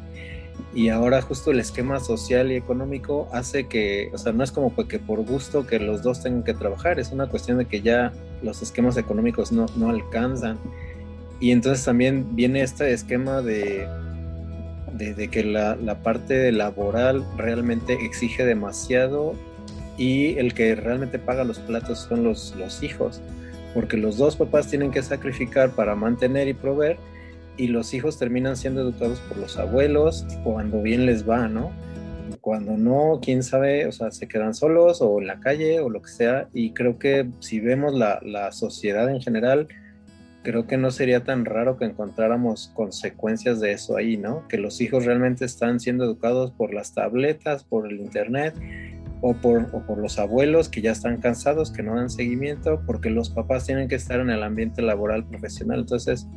[0.75, 4.75] Y ahora justo el esquema social y económico hace que, o sea, no es como
[4.87, 8.13] que por gusto que los dos tengan que trabajar, es una cuestión de que ya
[8.43, 10.59] los esquemas económicos no, no alcanzan.
[11.41, 13.87] Y entonces también viene este esquema de,
[14.93, 19.35] de, que la, la, parte laboral realmente exige demasiado
[19.97, 23.21] y el que realmente paga los platos son los, los hijos,
[23.75, 26.99] porque los dos papás tienen que sacrificar para mantener y proveer
[27.59, 31.73] y los hijos terminan siendo educados por los abuelos cuando bien les va, ¿no?
[32.41, 36.01] Cuando no, quién sabe, o sea, se quedan solos o en la calle o lo
[36.01, 36.49] que sea.
[36.55, 39.67] Y creo que si vemos la, la sociedad en general,
[40.43, 44.47] creo que no sería tan raro que encontráramos consecuencias de eso ahí, ¿no?
[44.49, 48.55] Que los hijos realmente están siendo educados por las tabletas, por el internet
[49.21, 53.31] o por, por los abuelos que ya están cansados, que no dan seguimiento, porque los
[53.31, 55.81] papás tienen que estar en el ambiente laboral profesional.
[55.81, 56.29] Entonces,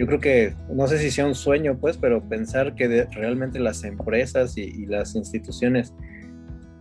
[0.00, 3.84] yo creo que, no sé si sea un sueño, pues, pero pensar que realmente las
[3.84, 5.92] empresas y las instituciones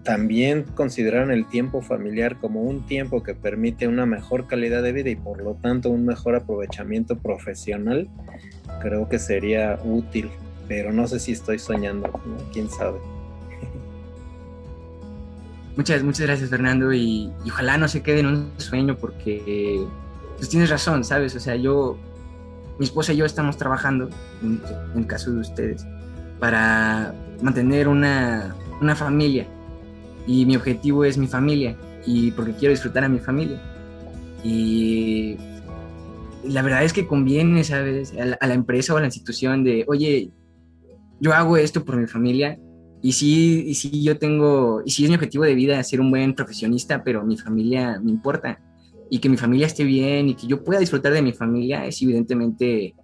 [0.03, 5.09] también consideraron el tiempo familiar como un tiempo que permite una mejor calidad de vida
[5.09, 8.07] y por lo tanto un mejor aprovechamiento profesional,
[8.80, 10.30] creo que sería útil,
[10.70, 12.09] pero no sé si estoy soñando,
[12.53, 12.99] quién sabe.
[15.76, 19.86] Muchas, muchas gracias Fernando y, ojalá no se quede en un sueño porque
[20.38, 21.36] pues tienes razón, ¿sabes?
[21.36, 21.97] O sea, yo,
[22.80, 24.09] mi esposa y yo estamos trabajando,
[24.41, 24.61] en,
[24.95, 25.86] el caso de ustedes,
[26.39, 29.45] para mantener una, una familia
[30.25, 31.75] y mi objetivo es mi familia
[32.05, 33.59] y porque quiero disfrutar a mi familia.
[34.43, 35.36] Y
[36.43, 38.13] la verdad es que conviene, ¿sabes?
[38.17, 40.32] A la, empresa o a la institución de, oye,
[41.19, 42.57] yo hago esto por mi familia
[43.01, 46.11] y sí, y sí yo tengo, y sí es mi objetivo de vida ser un
[46.11, 48.59] buen profesionista, pero mi familia me importa
[49.10, 52.01] y que mi familia esté bien y que yo pueda disfrutar de mi familia es
[52.01, 52.95] evidentemente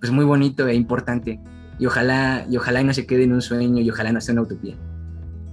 [0.00, 1.40] pues muy bonito e importante
[1.78, 4.42] y ojalá y ojalá no se quede en un sueño y ojalá no sea una
[4.42, 4.76] utopía.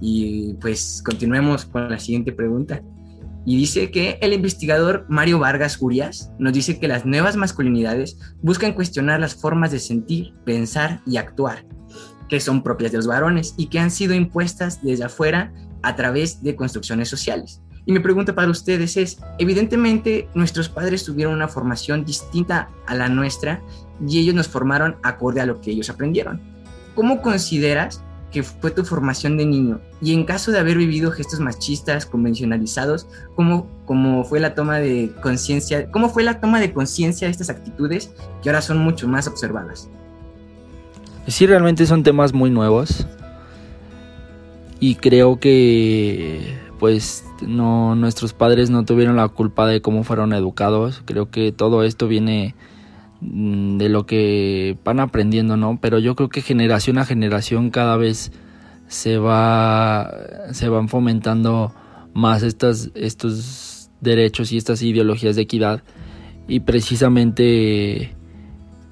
[0.00, 2.82] Y pues continuemos con la siguiente pregunta.
[3.44, 8.72] Y dice que el investigador Mario Vargas Urias nos dice que las nuevas masculinidades buscan
[8.72, 11.64] cuestionar las formas de sentir, pensar y actuar
[12.32, 15.52] que son propias de los varones y que han sido impuestas desde afuera
[15.82, 17.60] a través de construcciones sociales.
[17.84, 23.08] Y mi pregunta para ustedes es, evidentemente nuestros padres tuvieron una formación distinta a la
[23.08, 23.60] nuestra
[24.06, 26.40] y ellos nos formaron acorde a lo que ellos aprendieron.
[26.94, 28.02] ¿Cómo consideras
[28.32, 33.06] que fue tu formación de niño y en caso de haber vivido gestos machistas convencionalizados,
[33.36, 37.50] ¿cómo, cómo fue la toma de conciencia, cómo fue la toma de conciencia de estas
[37.50, 38.10] actitudes
[38.42, 39.90] que ahora son mucho más observadas?
[41.26, 43.06] Sí, realmente son temas muy nuevos
[44.80, 51.02] y creo que pues no nuestros padres no tuvieron la culpa de cómo fueron educados.
[51.04, 52.56] Creo que todo esto viene
[53.22, 55.78] Mm, de lo que van aprendiendo, ¿no?
[55.80, 58.32] Pero yo creo que generación a generación cada vez
[58.88, 60.12] se va
[60.50, 61.72] se van fomentando
[62.14, 65.82] más estas estos derechos y estas ideologías de equidad
[66.48, 68.14] y precisamente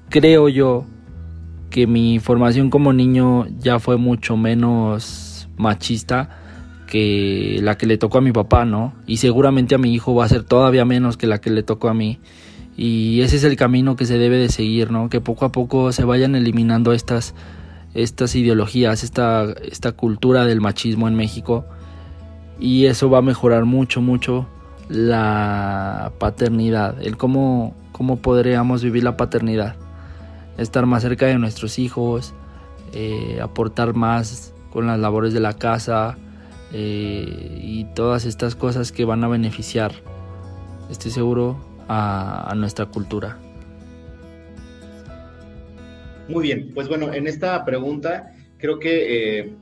[0.09, 0.85] creo yo
[1.69, 6.40] que mi formación como niño ya fue mucho menos machista
[6.91, 8.93] que la que le tocó a mi papá, ¿no?
[9.07, 11.87] Y seguramente a mi hijo va a ser todavía menos que la que le tocó
[11.87, 12.19] a mí.
[12.75, 15.07] Y ese es el camino que se debe de seguir, ¿no?
[15.07, 17.33] Que poco a poco se vayan eliminando estas,
[17.93, 21.63] estas ideologías, esta, esta cultura del machismo en México
[22.59, 24.49] y eso va a mejorar mucho, mucho
[24.89, 29.77] la paternidad, el cómo, cómo podríamos vivir la paternidad,
[30.57, 32.33] estar más cerca de nuestros hijos,
[32.91, 36.17] eh, aportar más con las labores de la casa
[36.73, 39.91] eh, y todas estas cosas que van a beneficiar,
[40.89, 41.57] estoy seguro,
[41.87, 43.37] a, nuestra cultura.
[46.29, 49.53] Muy bien, pues bueno, en esta pregunta creo que eh,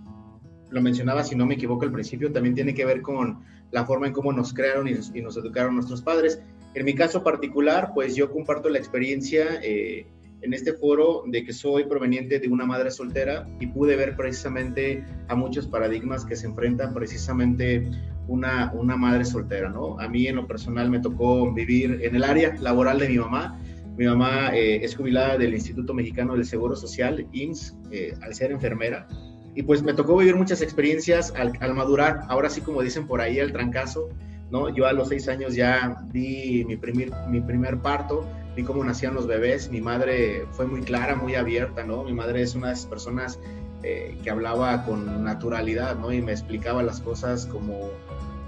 [0.69, 4.07] lo mencionaba, si no me equivoco al principio, también tiene que ver con la forma
[4.07, 6.41] en cómo nos crearon y, nos educaron nuestros padres.
[6.75, 10.05] En mi caso particular, pues yo comparto la experiencia eh,
[10.41, 15.03] en este foro de que soy proveniente de una madre soltera y pude ver precisamente
[15.27, 17.89] a muchos paradigmas que se enfrentan precisamente
[18.27, 19.99] una, una madre soltera, ¿no?
[19.99, 23.59] A mí en lo personal me tocó vivir en el área laboral de mi mamá.
[23.97, 28.51] Mi mamá eh, es jubilada del Instituto Mexicano del Seguro Social, INS, eh, al ser
[28.51, 29.07] enfermera
[29.55, 33.39] y pues me tocó vivir muchas experiencias al, madurar, ahora sí como dicen por ahí,
[33.39, 34.09] el trancazo,
[34.51, 34.73] ¿no?
[34.73, 38.25] Yo a los seis años ya vi mi primer, mi primer parto,
[38.59, 42.03] vi cómo nacían los bebés, mi madre fue muy clara, muy abierta, ¿no?
[42.03, 43.39] Mi madre es una de esas personas
[43.83, 46.11] eh, que hablaba con naturalidad, ¿no?
[46.11, 47.89] Y me explicaba las cosas como,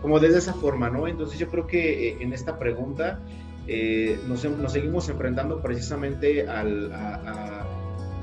[0.02, 1.08] como desde esa forma, ¿no?
[1.08, 3.20] Entonces yo creo que eh, en esta pregunta
[3.68, 7.66] eh, nos, nos, seguimos enfrentando precisamente al, a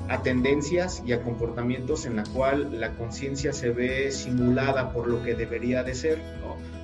[0.09, 5.23] a tendencias y a comportamientos en la cual la conciencia se ve simulada por lo
[5.23, 6.19] que debería de ser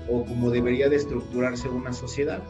[0.07, 2.43] o como debería de estructurarse una sociedad.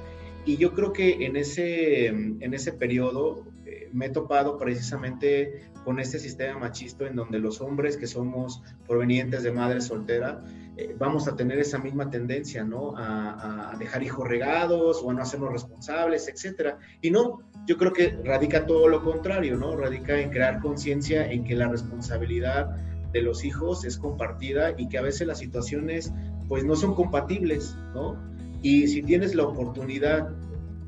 [0.44, 5.98] Y yo creo que en ese, en ese periodo eh, me he topado precisamente con
[5.98, 10.42] este sistema machista en donde los hombres que somos provenientes de madre soltera
[10.76, 12.96] eh, vamos a tener esa misma tendencia, ¿no?
[12.96, 16.78] A, a, dejar hijos regados o a no hacernos responsables, etcétera.
[17.00, 19.76] Y no, yo creo que radica todo lo contrario, ¿no?
[19.76, 22.76] Radica en crear conciencia en que la responsabilidad
[23.12, 26.12] de los hijos es compartida y que a veces las situaciones
[26.48, 28.33] pues no son compatibles, ¿no?
[28.64, 30.30] Y si tienes la oportunidad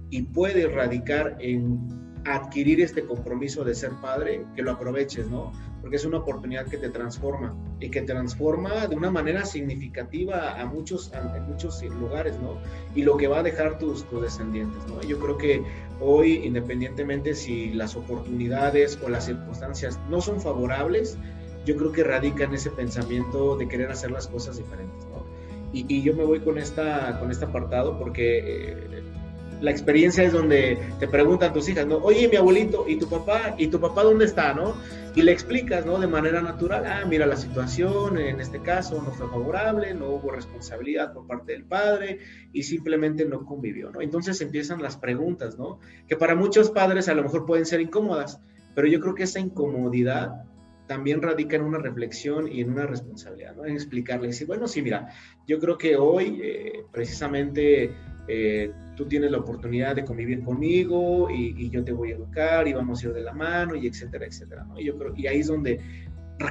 [0.08, 1.78] y puedes radicar en
[2.24, 5.52] adquirir este compromiso de ser padre, que lo aproveches, ¿no?
[5.82, 10.64] Porque es una oportunidad que te transforma y que transforma de una manera significativa a
[10.64, 12.56] muchos, en muchos lugares, ¿no?
[12.94, 15.02] Y lo que va a dejar tus, tus descendientes, ¿no?
[15.02, 15.62] Yo creo que
[16.00, 21.18] hoy, independientemente si las oportunidades o las circunstancias no son favorables,
[21.66, 25.05] yo creo que radica en ese pensamiento de querer hacer las cosas diferentes.
[25.76, 28.72] Y, y yo me voy con, esta, con este apartado porque...
[28.72, 29.02] Eh,
[29.60, 31.96] la experiencia es donde te preguntan tus hijas, ¿no?
[31.98, 33.54] Oye, mi abuelito, ¿y tu papá?
[33.56, 34.74] ¿Y tu papá dónde está, no?
[35.14, 35.98] Y le explicas, ¿no?
[35.98, 40.30] De manera natural, ah, mira, la situación en este caso no fue favorable, no hubo
[40.30, 42.18] responsabilidad por parte del padre
[42.52, 44.02] y simplemente no convivió, ¿no?
[44.02, 45.80] Entonces empiezan las preguntas, ¿no?
[46.06, 48.40] Que para muchos padres a lo mejor pueden ser incómodas,
[48.74, 50.44] pero yo creo que esa incomodidad
[50.86, 53.64] también radica en una reflexión y en una responsabilidad, ¿no?
[53.64, 55.08] En explicarle, decir, bueno, sí, mira,
[55.46, 57.92] yo creo que hoy eh, precisamente
[58.28, 62.72] eh, tú tienes la oportunidad de convivir conmigo y, yo te voy a educar y
[62.72, 64.64] vamos a ir de la mano y etcétera, etcétera.
[64.64, 64.78] ¿no?
[64.78, 65.80] Y, yo creo, y ahí es donde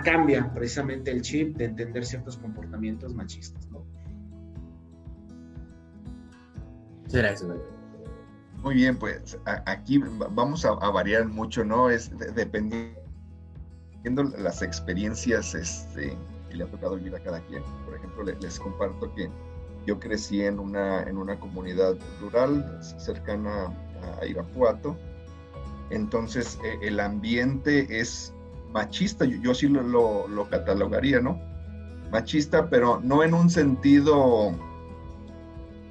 [0.03, 3.69] cambia precisamente el chip de entender ciertos comportamientos machistas.
[3.69, 3.85] ¿no?
[8.61, 11.91] Muy bien, pues aquí vamos a, variar mucho, ¿no?
[11.91, 13.04] Es dependiendo
[14.37, 16.15] las experiencias este,
[16.49, 17.63] que le ha tocado vivir a cada quien.
[17.85, 19.29] Por ejemplo, les comparto que
[19.85, 23.73] yo crecí en una, en una comunidad rural cercana
[24.19, 24.95] a Irapuato,
[25.89, 28.33] entonces e, el ambiente es
[28.71, 31.39] machista, yo, yo sí lo, lo, catalogaría, ¿no?
[32.11, 34.51] Machista, pero no en un sentido,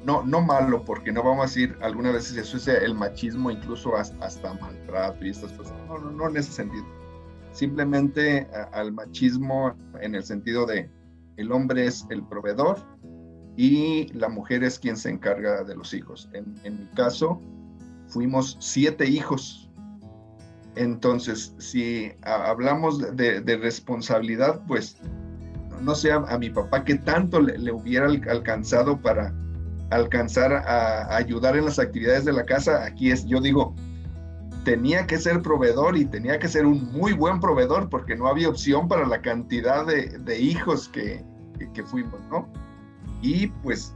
[0.05, 3.97] no, no malo, porque no vamos a decir, algunas veces eso es el machismo, incluso
[3.97, 6.85] hasta, hasta maltrato y estas cosas, no, no, no en ese sentido.
[7.55, 10.91] Simplemente al machismo en el sentido de
[11.37, 12.79] el hombre es el proveedor
[13.57, 16.29] y la mujer es quien se encarga de los hijos.
[16.33, 17.41] En, mi caso,
[18.09, 19.71] fuimos siete hijos.
[20.75, 24.97] Entonces, si hablamos de, responsabilidad, pues
[25.81, 29.33] no sé a, mi papá qué tanto le, hubiera alcanzado para
[29.91, 32.85] alcanzar a, ayudar en las actividades de la casa.
[32.85, 33.77] Aquí es, yo digo,
[34.65, 38.49] tenía que ser proveedor y tenía que ser un muy buen proveedor porque no había
[38.49, 41.25] opción para la cantidad de, hijos que,
[41.75, 42.49] que fuimos, ¿no?
[43.21, 43.95] Y pues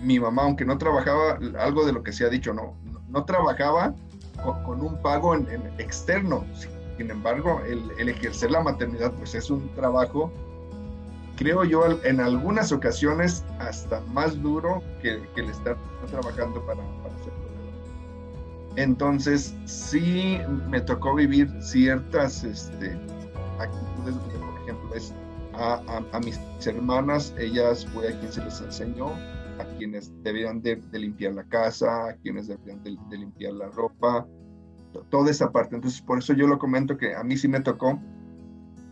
[0.00, 2.74] mi mamá, aunque no trabajaba, algo de lo que se ha dicho, no,
[3.08, 3.94] no, trabajaba
[4.64, 5.34] con, un pago
[5.78, 6.44] externo.
[6.96, 10.32] Sin embargo, el, ejercer la maternidad pues es un trabajo,
[11.36, 15.76] creo yo, en algunas ocasiones hasta más duro que, el estar
[16.10, 17.32] trabajando para, para ser
[18.76, 22.96] Entonces, sí me tocó vivir ciertas este,
[23.58, 25.14] actitudes por ejemplo, es
[25.58, 29.08] a, mis hermanas, ellas fue a quien se les enseñó,
[29.58, 34.26] a quienes debían de, limpiar la casa, a quienes debían de, limpiar la ropa,
[35.10, 35.76] toda esa parte.
[35.76, 37.98] Entonces, por eso yo lo comento que a mí sí me tocó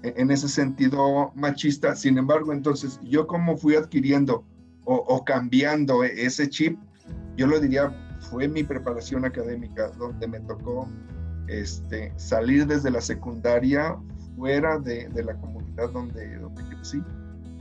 [0.02, 1.94] e, en ese sentido machista.
[1.94, 4.44] Sin embargo, entonces, yo como fui adquiriendo
[4.84, 6.78] o, cambiando e, ese chip,
[7.36, 7.92] yo lo diría,
[8.34, 10.88] fue mi preparación académica, donde me tocó
[11.46, 13.96] este, salir desde la secundaria
[14.34, 17.00] fuera de, de la comunidad donde, donde crecí.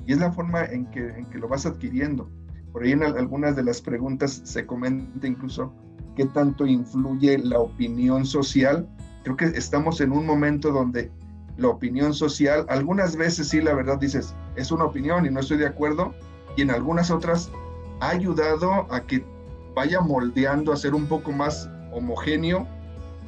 [0.08, 2.28] Y es la forma en que, en que lo vas adquiriendo.
[2.72, 5.72] Por ahí en algunas de las preguntas se comenta incluso
[6.16, 8.90] qué tanto influye la opinión social.
[9.24, 11.12] Creo que estamos en un momento donde
[11.56, 15.58] la opinión social, algunas veces sí, la verdad dices, es una opinión y no estoy
[15.58, 16.16] de acuerdo,
[16.58, 17.52] y en algunas otras
[18.00, 19.24] ha ayudado a que
[19.74, 22.68] vaya moldeando, a ser un poco más homogéneo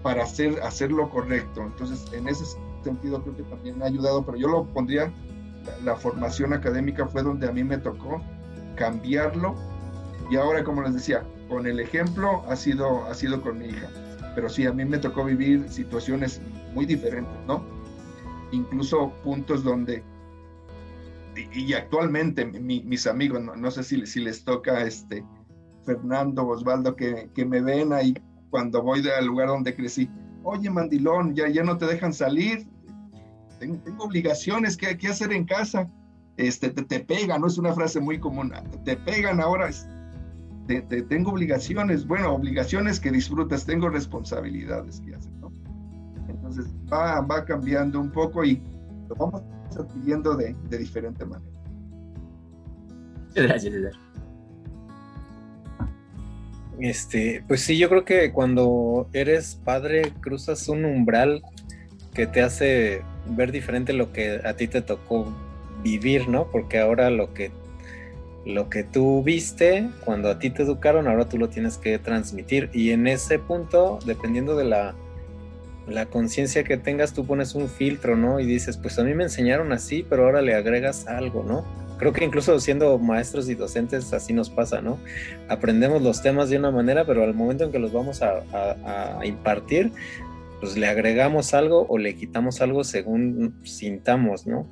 [0.03, 1.61] para hacer, hacer lo correcto.
[1.61, 2.45] Entonces, en ese
[2.83, 5.11] sentido creo que también ha ayudado, pero yo lo pondría,
[5.83, 8.21] la, formación académica fue donde a mí me tocó
[8.75, 9.55] cambiarlo
[10.29, 13.89] y ahora, como les decía, con el ejemplo ha sido, ha sido con mi hija.
[14.35, 16.41] Pero sí, a mí me tocó vivir situaciones
[16.73, 17.63] muy diferentes, ¿no?
[18.51, 20.03] Incluso puntos donde
[21.53, 25.23] y, actualmente mis amigos, no, sé si, si, les toca este
[25.85, 28.13] Fernando, Osvaldo, que, que, me ven ahí
[28.49, 30.09] cuando voy al lugar donde crecí.
[30.43, 32.67] Oye, mandilón, ya, ya no te dejan salir.
[33.59, 35.89] Tengo, obligaciones que, que hacer en casa.
[36.37, 38.51] Este, te, te pegan, no es una frase muy común.
[38.83, 39.69] Te pegan ahora.
[40.67, 45.51] Te, tengo obligaciones, bueno, obligaciones que disfrutas, tengo responsabilidades que hacer, ¿no?
[46.27, 48.59] Entonces va, va cambiando un poco y
[49.07, 49.43] lo vamos
[49.77, 51.55] adquiriendo de, de diferente manera.
[53.35, 53.95] Gracias.
[56.79, 61.41] Este, pues sí, yo creo que cuando eres padre cruzas un umbral
[62.13, 65.33] que te hace ver diferente lo que a ti te tocó
[65.83, 66.47] vivir, ¿no?
[66.51, 67.51] Porque ahora lo que
[68.45, 72.69] lo que tú viste cuando a ti te educaron, ahora tú lo tienes que transmitir
[72.73, 74.95] y en ese punto, dependiendo de la
[75.87, 78.39] la conciencia que tengas, tú pones un filtro, ¿no?
[78.39, 81.63] Y dices, pues a mí me enseñaron así, pero ahora le agregas algo, ¿no?
[81.97, 84.99] Creo que incluso siendo maestros y docentes así nos pasa, ¿no?
[85.47, 89.91] Aprendemos los temas de una manera, pero al momento en que los vamos a, impartir,
[90.59, 94.67] pues le agregamos algo o le quitamos algo según sintamos, ¿no?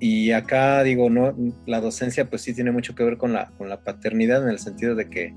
[0.00, 1.34] Y acá digo, no,
[1.66, 4.60] la docencia pues sí tiene mucho que ver con la, con la paternidad en el
[4.60, 5.34] sentido de que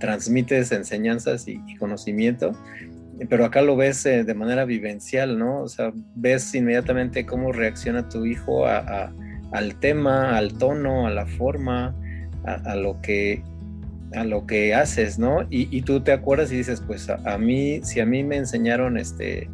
[0.00, 2.54] transmites enseñanzas y, y conocimiento,
[3.26, 5.62] pero acá lo ves eh, de manera vivencial, ¿no?
[5.62, 11.94] O sea, ves inmediatamente cómo reacciona tu hijo al tema, al tono, a la forma,
[12.44, 13.42] a, lo que
[14.14, 15.46] a lo que haces, ¿no?
[15.50, 19.50] Y, tú te acuerdas y dices, pues a, mí, si a mí me enseñaron, este,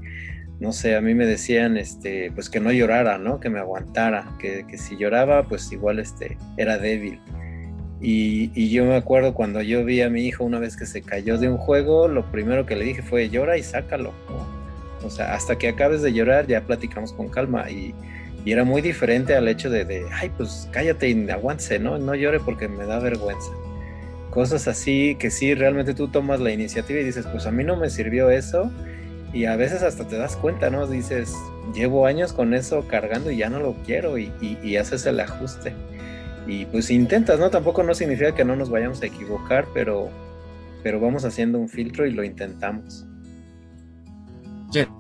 [0.61, 3.41] no sé, a mí me decían, este, pues que no llorara, ¿no?
[3.41, 7.21] Que me aguantara, que, que si lloraba, pues igual, este, era débil.
[8.07, 11.39] Y, yo me acuerdo cuando yo vi a mi hijo una vez que se cayó
[11.39, 14.13] de un juego, lo primero que le dije fue llora y sácalo.
[15.03, 17.71] O sea, hasta que acabes de llorar ya platicamos con calma.
[17.71, 17.95] Y,
[18.45, 21.97] era muy diferente al hecho de, ay, pues cállate y aguántese, ¿no?
[21.97, 23.51] No llore porque me da vergüenza.
[24.29, 27.77] Cosas así que sí, realmente tú tomas la iniciativa y dices, pues a mí no
[27.77, 28.71] me sirvió eso.
[29.33, 30.87] Y a veces hasta te das cuenta, ¿no?
[30.87, 31.33] Dices,
[31.75, 34.31] llevo años con eso cargando y ya no lo quiero y,
[34.63, 35.73] y haces el ajuste
[36.47, 37.51] y pues intentas, ¿no?
[37.51, 40.09] Tampoco no significa que no nos vayamos a equivocar, pero,
[40.82, 43.07] pero vamos haciendo un filtro y lo intentamos.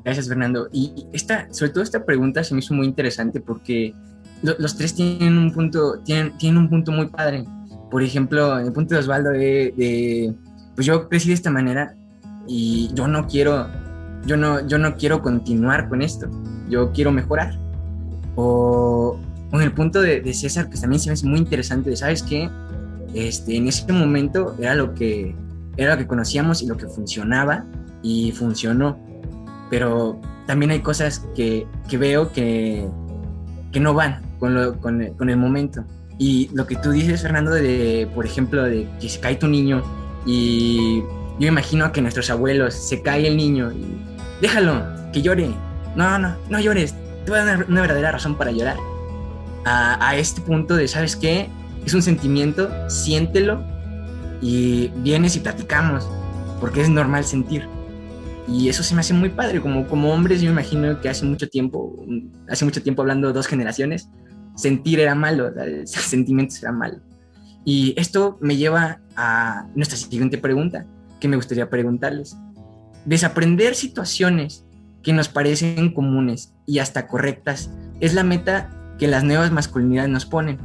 [0.04, 0.68] Gracias, Fernando.
[0.72, 3.94] Y esta, sobre todo esta pregunta se me hizo muy interesante porque
[4.42, 7.44] los tres tienen un punto, tienen, tienen un punto muy padre.
[7.90, 10.34] Por ejemplo, el punto de Osvaldo de,
[10.74, 11.94] pues yo crecí de esta manera
[12.46, 13.68] y yo no quiero,
[14.26, 16.28] yo no, yo no quiero continuar con esto.
[16.68, 17.58] Yo quiero mejorar.
[18.36, 18.93] O,
[19.50, 22.50] con el punto de, César, que también se me hace muy interesante, ¿sabes qué?
[23.14, 25.34] Este, en ese momento era lo que
[25.76, 27.64] era lo que conocíamos y lo que funcionaba
[28.02, 28.98] y funcionó.
[29.70, 32.86] Pero también hay cosas que, que veo que,
[33.72, 35.84] que, no van con, lo, con, con, el momento.
[36.18, 39.82] Y lo que tú dices, Fernando, de, por ejemplo, de que se cae tu niño
[40.26, 41.02] y
[41.40, 43.84] yo imagino que nuestros abuelos se cae el niño y
[44.40, 45.50] déjalo, que llore.
[45.96, 46.94] No, no, no llores.
[47.24, 48.76] Te voy a dar una verdadera razón para llorar
[49.64, 51.48] a, este punto de, ¿sabes qué?
[51.84, 53.62] Es un sentimiento, siéntelo
[54.40, 56.08] y vienes y platicamos,
[56.60, 57.66] porque es normal sentir.
[58.46, 61.24] Y eso se me hace muy padre, como, como hombres yo me imagino que hace
[61.24, 62.04] mucho tiempo,
[62.48, 64.10] hace mucho tiempo hablando dos generaciones,
[64.54, 65.50] sentir era malo,
[65.84, 66.98] sentimientos era malo.
[67.64, 70.84] Y esto me lleva a nuestra siguiente pregunta,
[71.20, 72.36] que me gustaría preguntarles.
[73.06, 74.64] Desaprender situaciones
[75.02, 80.26] que nos parecen comunes y hasta correctas es la meta que las nuevas masculinidades nos
[80.26, 80.58] ponen.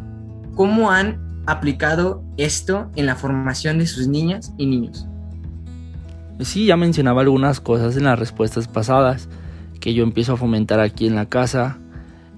[0.56, 5.08] ¿Cómo han aplicado esto en la formación de sus niñas y niños?
[6.40, 9.28] Sí, ya mencionaba algunas cosas en las respuestas pasadas
[9.80, 11.78] que yo empiezo a fomentar aquí en la casa.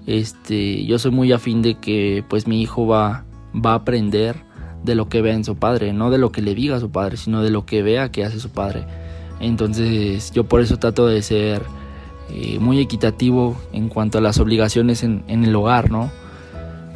[0.06, 3.24] Este, yo soy muy afín de que pues mi hijo va,
[3.54, 4.36] va a aprender
[4.82, 6.90] de lo que vea en su padre, no de lo que le diga a su
[6.90, 8.84] padre, sino de lo que vea que hace su padre.
[9.40, 11.62] Entonces yo por eso trato de ser
[12.30, 16.10] eh, muy equitativo en cuanto a las obligaciones en, el hogar, ¿no?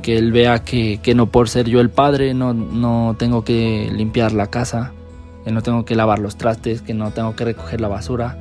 [0.03, 4.33] Que él vea que, no por ser yo el padre no, no tengo que limpiar
[4.33, 4.93] la casa,
[5.45, 8.39] que no tengo que lavar los trastes, que no tengo que recoger la basura,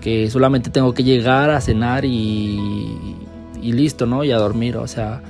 [0.00, 3.16] que solamente tengo que llegar a cenar y,
[3.62, 4.24] y listo, ¿no?
[4.24, 5.22] Y a dormir, o sea,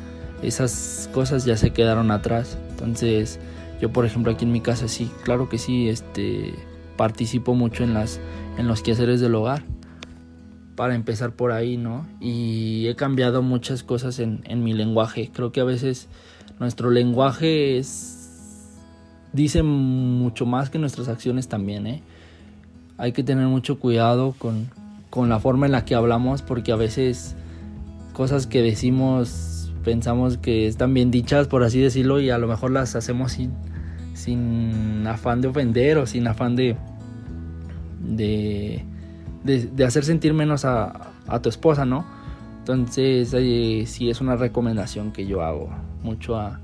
[0.43, 2.59] esas cosas ya se quedaron atrás.
[2.71, 3.39] Entonces,
[3.81, 6.55] yo por ejemplo aquí en mi casa sí, claro que sí, este
[6.97, 8.19] participo mucho en las
[8.57, 9.63] en los quehaceres del hogar
[10.79, 12.07] para empezar por ahí, ¿no?
[12.21, 15.29] Y he cambiado muchas cosas en, mi lenguaje.
[15.35, 16.07] Creo que a veces
[16.61, 18.71] nuestro lenguaje es,
[19.33, 22.03] dice mucho más que nuestras acciones también, ¿eh?
[22.97, 24.71] Hay que tener mucho cuidado con,
[25.11, 27.35] con la forma en la que hablamos porque a veces
[28.13, 32.71] cosas que decimos pensamos que están bien dichas, por así decirlo, y a lo mejor
[32.71, 33.51] las hacemos sin,
[34.15, 36.77] sin afán de ofender o sin afán de,
[38.01, 38.85] de
[39.45, 41.13] de, hacer sentir menos a,
[41.43, 42.05] tu esposa, ¿no?
[42.61, 45.71] Entonces, eh, sí es una recomendación que yo hago
[46.03, 46.61] mucho a,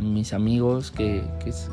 [0.00, 1.22] mis amigos que,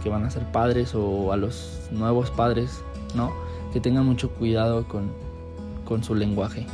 [0.10, 2.82] van a ser padres o a los nuevos padres,
[3.16, 3.32] ¿no?
[3.72, 6.66] Que tengan mucho cuidado con, su lenguaje.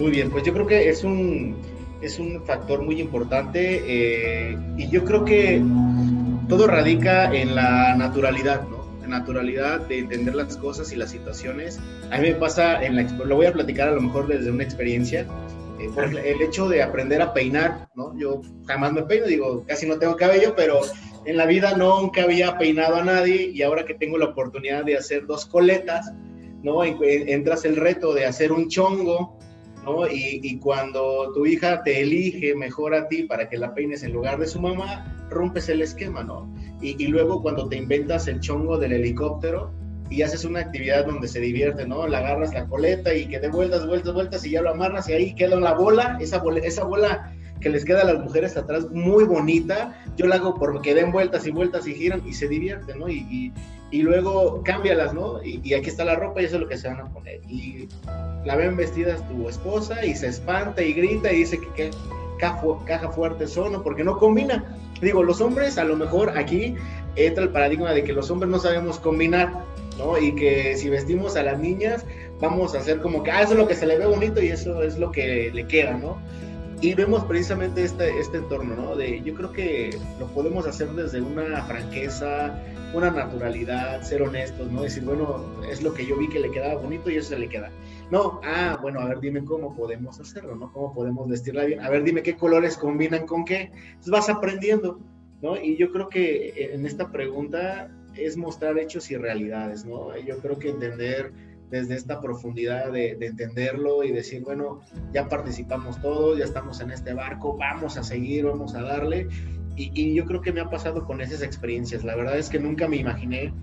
[0.00, 1.54] Muy bien, pues yo creo que es un,
[2.00, 5.62] es un factor muy importante eh, y yo creo que
[6.50, 8.84] todo radica en la naturalidad, ¿no?
[9.02, 11.78] La naturalidad de entender las cosas y las situaciones.
[12.10, 14.64] A mí me pasa, en la, lo voy a platicar a lo mejor desde una
[14.64, 15.28] experiencia,
[15.78, 15.88] eh,
[16.24, 18.18] el hecho de aprender a peinar, ¿no?
[18.18, 20.80] Yo jamás me peino, digo, casi no tengo cabello, pero
[21.24, 24.96] en la vida nunca había peinado a nadie y ahora que tengo la oportunidad de
[24.96, 26.12] hacer dos coletas,
[26.64, 26.82] ¿no?
[26.82, 29.38] Entras el reto de hacer un chongo,
[29.84, 30.08] ¿no?
[30.08, 34.12] Y, y, cuando tu hija te elige mejor a ti para que la peines en
[34.12, 36.52] lugar de su mamá, rompes el esquema, ¿no?
[36.80, 39.72] Y, y, luego cuando te inventas el chongo del helicóptero
[40.10, 42.06] y haces una actividad donde se divierte, ¿no?
[42.06, 45.12] La agarras la coleta y que de vueltas, vueltas, vueltas y ya lo amarras y
[45.12, 50.02] ahí queda la bola, esa bola, que les queda a las mujeres atrás muy bonita,
[50.16, 53.08] yo la hago porque den vueltas y vueltas y giran y se divierten, ¿no?
[53.08, 53.52] Y,
[53.90, 55.42] y, luego cámbialas, ¿no?
[55.44, 57.40] Y, aquí está la ropa y eso es lo que se van a poner.
[57.48, 57.88] Y
[58.44, 61.90] la ven vestidas tu esposa y se espanta y grita y dice que,
[62.38, 63.82] caja, fuerte son.
[63.82, 64.64] Porque no combina.
[65.00, 66.76] Digo, los hombres, a lo mejor aquí
[67.16, 69.52] entra el paradigma de que los hombres no sabemos combinar,
[69.98, 70.18] ¿no?
[70.18, 72.04] Y que si vestimos a las niñas,
[72.40, 74.48] vamos a hacer como que, ah, eso es lo que se le ve bonito y
[74.48, 76.18] eso es lo que le queda, ¿no?
[76.82, 78.96] Y vemos precisamente este, este entorno, ¿no?
[78.96, 82.58] De, yo creo que lo podemos hacer desde una franqueza,
[82.94, 84.82] una naturalidad, ser honestos, ¿no?
[84.82, 87.48] Decir, bueno, es lo que yo vi que le quedaba bonito y eso se le
[87.48, 87.70] queda.
[88.10, 90.72] No, ah, bueno, a ver, dime cómo podemos hacerlo, ¿no?
[90.72, 91.80] ¿Cómo podemos vestirla bien?
[91.80, 93.70] A ver, dime qué colores combinan con qué.
[93.72, 95.00] Entonces vas aprendiendo,
[95.40, 95.56] ¿no?
[95.56, 100.16] Y yo creo que en esta pregunta es mostrar hechos y realidades, ¿no?
[100.18, 101.32] Yo creo que entender
[101.70, 104.80] desde esta profundidad de, entenderlo y decir, bueno,
[105.12, 109.28] ya participamos todos, ya estamos en este barco, vamos a seguir, vamos a darle.
[109.76, 112.04] Y, yo creo que me ha pasado con esas experiencias.
[112.04, 113.54] La verdad es que nunca me imaginé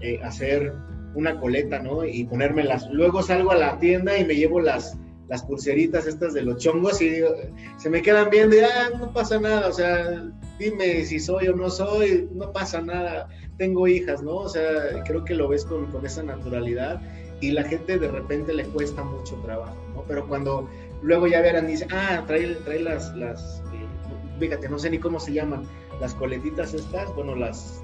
[0.00, 0.72] eh, hacer
[1.16, 2.04] una coleta, ¿no?
[2.04, 2.88] Y ponérmelas.
[2.92, 4.96] Luego salgo a la tienda y me llevo las,
[5.28, 7.30] las pulseritas estas de los chongos y digo,
[7.78, 10.24] se me quedan viendo y, ah, no pasa nada, o sea,
[10.58, 14.36] dime si soy o no soy, no pasa nada, tengo hijas, ¿no?
[14.36, 17.00] O sea, creo que lo ves con, con esa naturalidad
[17.40, 20.04] y la gente de repente le cuesta mucho trabajo, ¿no?
[20.06, 20.68] Pero cuando
[21.02, 24.98] luego ya verán y dicen, ah, trae, trae las, las eh, fíjate, no sé ni
[24.98, 25.64] cómo se llaman,
[26.00, 27.82] las coletitas estas, bueno, las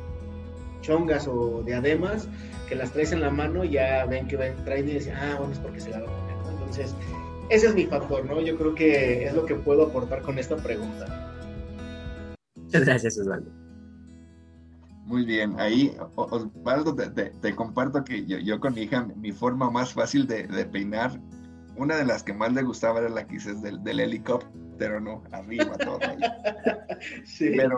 [0.83, 2.29] chongas o diademas,
[2.69, 5.53] que las traes en la mano, ya ven que ven, traen y dicen, ah, bueno,
[5.53, 6.51] es porque se la va a poner, ¿no?
[6.51, 6.95] Entonces,
[7.49, 8.41] ese es mi factor, ¿no?
[8.41, 11.33] Yo creo que es lo que puedo aportar con esta pregunta.
[12.57, 13.51] Muchas gracias, Osvaldo.
[15.05, 20.27] Muy bien, ahí Osvaldo, te, comparto que yo, con mi hija, mi forma más fácil
[20.27, 21.21] de, peinar,
[21.77, 24.51] una de las que más le gustaba era la que hice del, del helicóptero,
[25.01, 25.23] ¿no?
[25.33, 25.99] Arriba todo.
[27.25, 27.53] sí.
[27.57, 27.77] Pero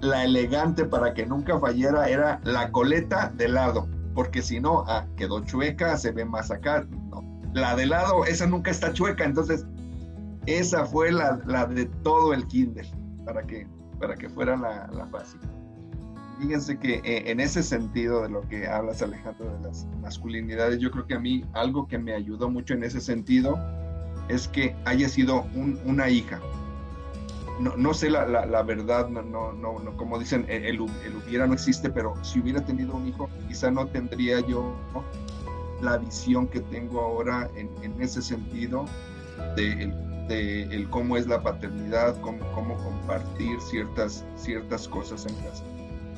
[0.00, 5.06] la, elegante para que nunca fallara era la coleta de lado, porque si no, ah,
[5.16, 6.86] quedó chueca, se ve más acá.
[7.10, 7.22] No.
[7.54, 9.66] La de lado, esa nunca está chueca, entonces
[10.46, 12.86] esa fue la, de todo el kinder,
[13.24, 13.66] para que,
[13.98, 15.40] para que fuera la, la fácil.
[16.38, 20.90] Fíjense que eh, en ese sentido de lo que hablas, Alejandro, de las masculinidades, yo
[20.90, 23.58] creo que a mí algo que me ayudó mucho en ese sentido
[24.28, 25.46] es que haya sido
[25.84, 26.40] una hija.
[27.60, 31.90] No, no sé la, la, verdad, no, no, no, como dicen, el, hubiera no existe,
[31.90, 34.72] pero si hubiera tenido un hijo, quizá no tendría yo
[35.82, 38.84] la visión que tengo ahora en, en ese sentido
[39.56, 39.92] de,
[40.28, 45.64] de el cómo es la paternidad, cómo, cómo compartir ciertas, ciertas cosas en casa.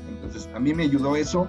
[0.08, 1.48] Entonces, a mí me ayudó eso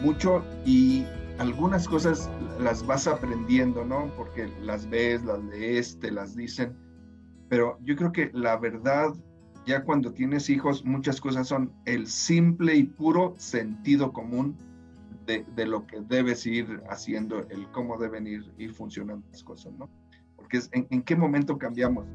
[0.00, 1.04] mucho y
[1.38, 2.30] algunas cosas
[2.60, 4.10] las vas aprendiendo, ¿no?
[4.16, 6.76] Porque las ves, las lees, te las dicen.
[7.48, 9.14] Pero yo creo que la verdad,
[9.66, 14.56] ya cuando tienes hijos, muchas cosas son el simple y puro sentido común
[15.26, 19.72] de, de lo que debes ir haciendo, el cómo deben ir, ir funcionando las cosas,
[19.74, 19.88] ¿no?
[20.36, 22.06] Porque es, ¿en, ¿en qué momento cambiamos?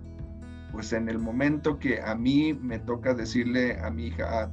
[0.71, 4.51] Pues en el momento que a mí me toca decirle a mi hija, ah,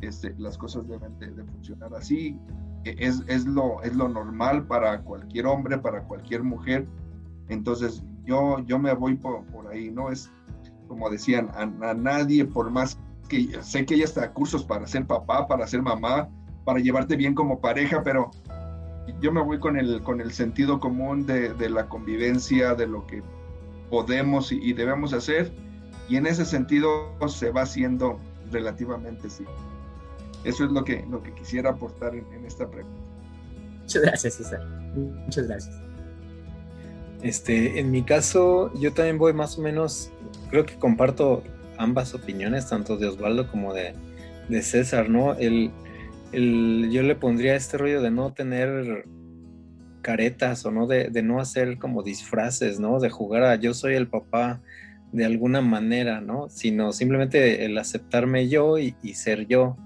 [0.00, 2.38] este, las cosas deben de, funcionar así.
[2.84, 6.86] E, es, es, lo, es lo normal para cualquier hombre, para cualquier mujer.
[7.48, 10.10] Entonces yo, yo me voy por, ahí, ¿no?
[10.10, 10.30] Es
[10.86, 12.98] como decían, a, nadie, por más
[13.28, 16.28] que sé que hay hasta cursos para ser papá, para ser mamá,
[16.64, 18.30] para llevarte bien como pareja, pero
[19.20, 23.06] yo me voy con el, con el sentido común de, de la convivencia, de lo
[23.06, 23.22] que
[23.90, 25.52] podemos y, y, debemos hacer,
[26.08, 28.18] y en ese sentido se va haciendo
[28.50, 29.44] relativamente sí.
[30.44, 33.00] Eso es lo que, lo que quisiera aportar en, esta pregunta.
[33.80, 34.64] Muchas gracias, César.
[34.94, 35.82] Muchas gracias.
[37.22, 40.10] Este, en mi caso, yo también voy más o menos,
[40.50, 41.42] creo que comparto
[41.76, 43.94] ambas opiniones, tanto de Osvaldo como de,
[44.48, 45.34] de César, ¿no?
[45.34, 45.72] El,
[46.32, 49.04] el, yo le pondría este rollo de no tener
[50.02, 53.00] caretas o no de, de, no hacer como disfraces, ¿no?
[53.00, 54.60] De jugar a yo soy el papá
[55.12, 56.48] de alguna manera, ¿no?
[56.48, 59.76] Sino simplemente el aceptarme yo y, y ser yo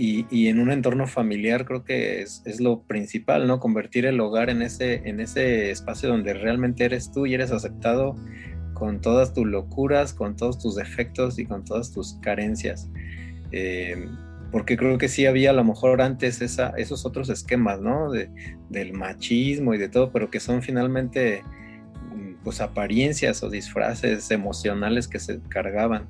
[0.00, 3.58] y, en un entorno familiar creo que es, es, lo principal, ¿no?
[3.58, 8.14] Convertir el hogar en ese, en ese espacio donde realmente eres tú y eres aceptado
[8.74, 12.88] con todas tus locuras, con todos tus defectos y con todas tus carencias.
[13.50, 14.08] Eh,
[14.52, 18.12] porque creo que sí había a lo mejor antes esa, esos otros esquemas, ¿no?
[18.12, 18.30] De,
[18.70, 21.42] del machismo y de todo, pero que son finalmente
[22.14, 26.06] mm, pues apariencias o disfraces emocionales que se cargaban.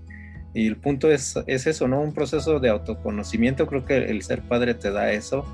[0.54, 2.00] Y el punto es, es eso, ¿no?
[2.00, 3.66] Un proceso de autoconocimiento.
[3.66, 5.44] Creo que el ser padre te da eso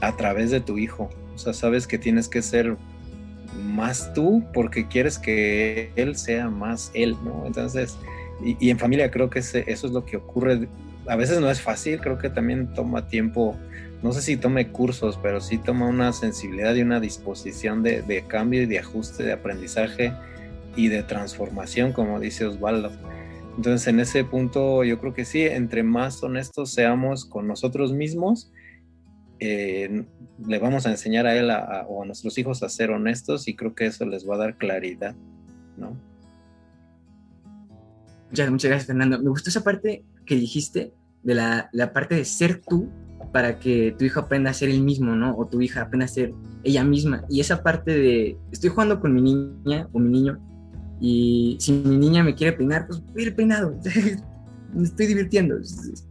[0.00, 1.10] a través de tu hijo.
[1.34, 2.76] O sea, sabes que tienes que ser
[3.64, 7.44] más tú porque quieres que él sea más él, ¿no?
[7.46, 7.98] Entonces,
[8.42, 10.68] y, en familia creo que eso es lo que ocurre.
[11.06, 13.56] A veces no es fácil, creo que también toma tiempo,
[14.02, 18.26] no sé si tome cursos, pero sí toma una sensibilidad y una disposición de, de
[18.26, 20.12] cambio y de ajuste, de aprendizaje
[20.74, 22.92] y de transformación, como dice Osvaldo.
[23.56, 28.52] Entonces, en ese punto, yo creo que sí, entre más honestos seamos con nosotros mismos,
[29.40, 30.04] eh,
[30.46, 31.50] le vamos a enseñar a él
[31.88, 34.58] o a nuestros hijos a ser honestos y creo que eso les va a dar
[34.58, 35.14] claridad,
[35.78, 35.96] ¿no?
[38.28, 39.18] Muchas, muchas gracias, Fernando.
[39.22, 40.92] Me gustó esa parte que dijiste
[41.22, 42.90] de la, la, parte de ser tú
[43.32, 45.34] para que tu hijo aprenda a ser el mismo, ¿no?
[45.36, 46.32] O tu hija aprenda a ser
[46.62, 47.24] ella misma.
[47.30, 50.40] Y esa parte de, estoy jugando con mi niña o mi niño
[51.00, 53.78] y si mi niña me quiere peinar, pues voy a ir peinado.
[54.74, 55.58] me estoy divirtiendo.
[55.58, 56.04] Es,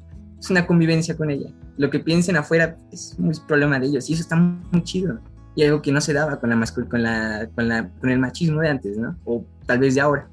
[0.49, 1.49] una convivencia con ella.
[1.77, 5.19] Lo que piensen afuera es un problema de ellos y eso está muy chido.
[5.55, 8.61] Y algo que no se daba con, la, con, la, con, la, con el machismo
[8.61, 9.17] de antes, ¿no?
[9.25, 10.27] O tal vez de ahora,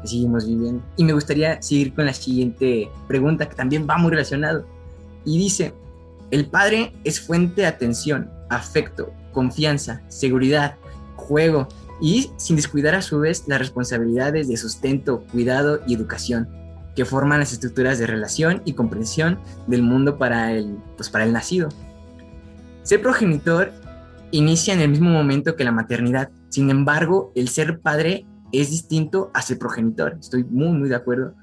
[0.00, 0.82] que seguimos viviendo.
[0.96, 4.64] Y me gustaría seguir con la siguiente pregunta, que también va muy relacionado.
[5.26, 5.74] Y dice,
[6.30, 10.76] el padre es fuente de atención, afecto, confianza, seguridad,
[11.16, 11.68] juego,
[12.00, 16.48] y sin descuidar a su vez las responsabilidades de sustento, cuidado y educación
[16.98, 19.38] que forman las estructuras de relación y comprensión
[19.68, 21.68] del mundo para el, pues para el nacido.
[22.82, 23.72] Ser progenitor
[24.32, 29.30] inicia en el mismo momento que la maternidad, sin embargo, el ser padre es distinto
[29.32, 31.34] a ser progenitor, estoy muy, muy de acuerdo.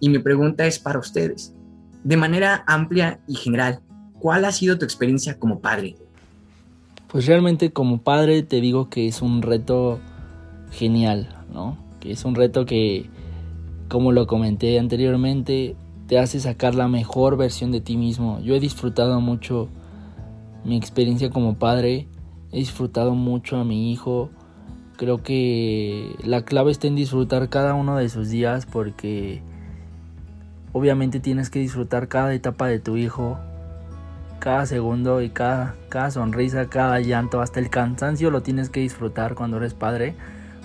[0.00, 1.54] Y mi pregunta es para ustedes,
[2.02, 3.80] de manera amplia y general,
[4.18, 5.96] ¿cuál ha sido tu experiencia como padre?
[7.16, 10.00] Pues realmente como padre te digo que es un reto
[10.70, 11.78] genial, ¿no?
[11.98, 13.08] Que es un reto que,
[13.88, 15.76] como lo comenté anteriormente,
[16.08, 18.38] te hace sacar la mejor versión de ti mismo.
[18.42, 19.70] Yo he disfrutado mucho
[20.62, 22.06] mi experiencia como padre,
[22.52, 24.28] he disfrutado mucho a mi hijo.
[24.98, 29.40] Creo que la clave está en disfrutar cada uno de sus días porque
[30.74, 33.38] obviamente tienes que disfrutar cada etapa de tu hijo,
[34.46, 39.34] cada segundo y cada, cada sonrisa, cada llanto, hasta el cansancio lo tienes que disfrutar
[39.34, 40.14] cuando eres padre,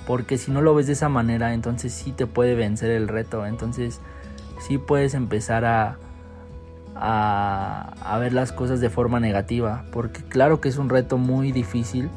[0.06, 3.44] porque si no lo ves de esa manera, entonces sí te puede vencer el reto,
[3.44, 4.00] entonces
[4.60, 5.98] sí puedes empezar a,
[6.94, 12.12] a, ver las cosas de forma negativa, porque claro que es un reto muy difícil,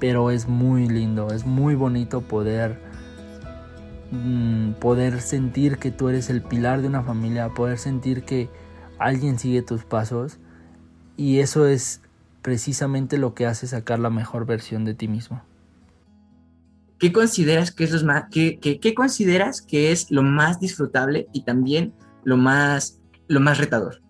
[0.00, 2.80] pero es muy lindo, es muy bonito poder
[4.10, 8.48] mm, poder sentir que tú eres el pilar de una familia, poder sentir que
[8.98, 10.38] alguien sigue tus pasos
[11.22, 12.02] y eso es
[12.42, 15.40] precisamente lo que hace sacar la mejor versión de ti mismo.
[16.98, 21.44] ¿Qué consideras que es, los más, qué, qué, consideras que es lo más disfrutable y
[21.44, 21.92] también
[22.24, 24.02] lo más, lo más retador?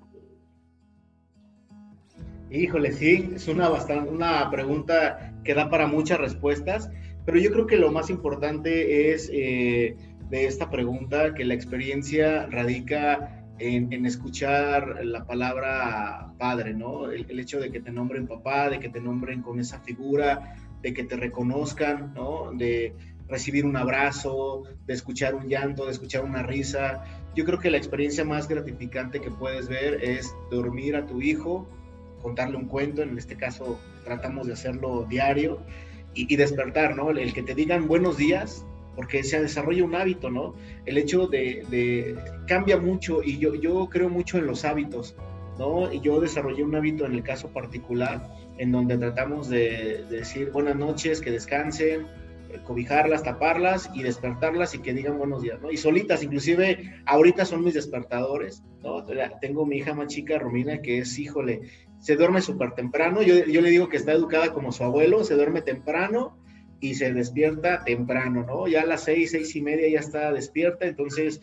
[2.50, 6.88] Híjole, sí, es una, bastante, una pregunta que da para muchas respuestas,
[7.26, 9.96] pero yo creo que lo más importante es eh,
[10.30, 17.10] de esta pregunta que la experiencia radica en, escuchar la palabra padre, ¿no?
[17.10, 20.92] El, hecho de que te nombren papá, de que te nombren con esa figura, de
[20.92, 22.52] que te reconozcan, ¿no?
[22.52, 22.94] De
[23.28, 27.04] recibir un abrazo, de escuchar un llanto, de escuchar una risa.
[27.34, 31.68] Yo creo que la experiencia más gratificante que puedes ver es dormir a tu hijo,
[32.20, 35.60] contarle un cuento, en este caso tratamos de hacerlo diario,
[36.14, 37.10] y, y despertar, ¿no?
[37.10, 40.54] El que te digan buenos días, porque se desarrolla un hábito, ¿no?
[40.86, 42.16] El hecho de,
[42.46, 45.16] cambia mucho y yo, yo creo mucho en los hábitos,
[45.58, 45.92] ¿no?
[45.92, 50.76] Y yo desarrollé un hábito en el caso particular en donde tratamos de, decir buenas
[50.76, 52.06] noches, que descansen,
[52.50, 55.70] eh, cobijarlas, taparlas y despertarlas y que digan buenos días, ¿no?
[55.70, 59.04] Y solitas, inclusive ahorita son mis despertadores, ¿no?
[59.40, 61.62] Tengo mi hija más chica, Romina, que es, híjole,
[61.98, 65.34] se duerme súper temprano, yo, yo le digo que está educada como su abuelo, se
[65.34, 66.36] duerme temprano,
[66.82, 68.66] y se despierta temprano, ¿no?
[68.66, 71.40] Ya a las seis, seis y media ya está despierta, entonces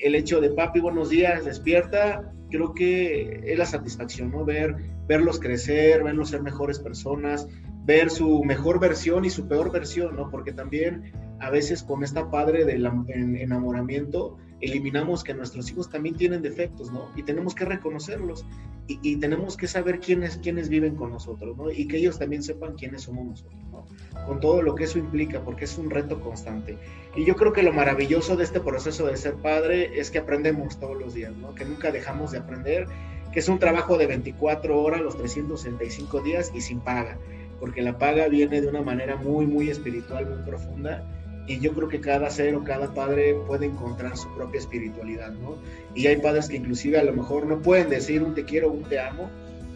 [0.00, 4.44] el hecho de papi, buenos días, despierta, creo que es la satisfacción, ¿no?
[4.44, 4.76] Ver,
[5.08, 7.48] verlos crecer, verlos ser mejores personas,
[7.84, 10.30] ver su mejor versión y su peor versión, ¿no?
[10.30, 16.42] Porque también a veces con esta padre del enamoramiento eliminamos que nuestros hijos también tienen
[16.42, 17.10] defectos, ¿no?
[17.14, 18.46] Y tenemos que reconocerlos
[18.88, 21.70] y, tenemos que saber quiénes, quiénes viven con nosotros, ¿no?
[21.72, 23.84] Y que ellos también sepan quiénes somos nosotros, ¿no?
[24.26, 26.78] Con todo lo que eso implica, porque es un reto constante.
[27.16, 30.78] Y yo creo que lo maravilloso de este proceso de ser padre es que aprendemos
[30.78, 31.52] todos los días, ¿no?
[31.54, 32.86] Que nunca dejamos de aprender,
[33.32, 37.18] que es un trabajo de 24 horas, los 365 días y sin paga,
[37.58, 41.04] porque la paga viene de una manera muy, muy espiritual, muy profunda
[41.46, 45.56] y yo creo que cada ser o cada padre puede encontrar su propia espiritualidad, ¿no?
[45.94, 48.82] Y hay padres que inclusive a lo mejor no pueden decir un te quiero, un
[48.84, 49.30] te amo,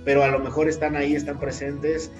[0.05, 2.11] pero a lo mejor están ahí, están presentes,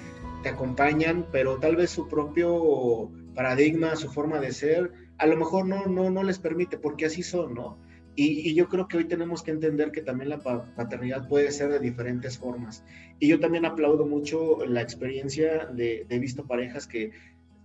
[0.43, 5.67] te acompañan, pero tal vez su propio paradigma, su forma de ser, a lo mejor
[5.67, 7.77] no, no, no les permite, porque así son, ¿no?
[8.15, 11.79] Y, yo creo que hoy tenemos que entender que también la paternidad puede ser de
[11.79, 12.83] diferentes formas.
[13.19, 17.11] Y yo también aplaudo mucho la experiencia de, de visto parejas que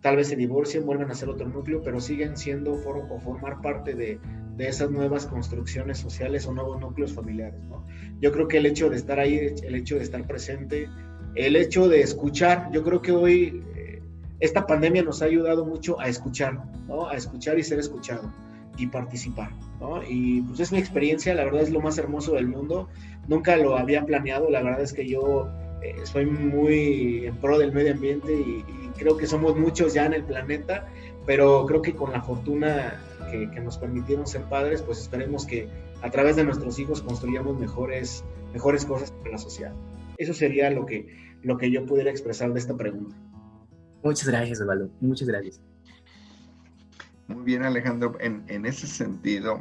[0.00, 3.94] tal vez se divorcien, vuelven a ser otro núcleo, pero siguen siendo o formar parte
[3.94, 4.20] de,
[4.58, 7.60] esas nuevas construcciones sociales o nuevos núcleos familiares.
[7.64, 7.84] ¿no?
[8.20, 10.88] Yo creo que el hecho de estar ahí, el hecho de estar presente,
[11.34, 14.00] el hecho de escuchar, yo creo que hoy eh,
[14.40, 17.06] esta pandemia nos ha ayudado mucho a escuchar, ¿no?
[17.08, 18.32] a escuchar y ser escuchado
[18.78, 19.50] y participar.
[19.78, 20.02] ¿no?
[20.08, 22.88] Y pues es mi experiencia, la verdad es lo más hermoso del mundo.
[23.28, 25.50] Nunca lo había planeado, la verdad es que yo
[25.82, 28.64] eh, soy muy en pro del medio ambiente y,
[28.98, 30.88] creo que somos muchos ya en el planeta,
[31.26, 32.98] pero creo que con la fortuna
[33.30, 35.68] que, nos permitieron ser padres, pues esperemos que
[36.00, 38.24] a través de nuestros hijos construyamos mejores,
[38.54, 39.74] mejores cosas para la sociedad.
[40.16, 43.14] Eso sería lo que, lo que yo pudiera expresar de esta pregunta.
[44.02, 44.88] Muchas gracias, Osvaldo.
[45.00, 45.60] Muchas gracias.
[47.28, 48.16] Muy bien, Alejandro.
[48.18, 49.60] En, en ese sentido,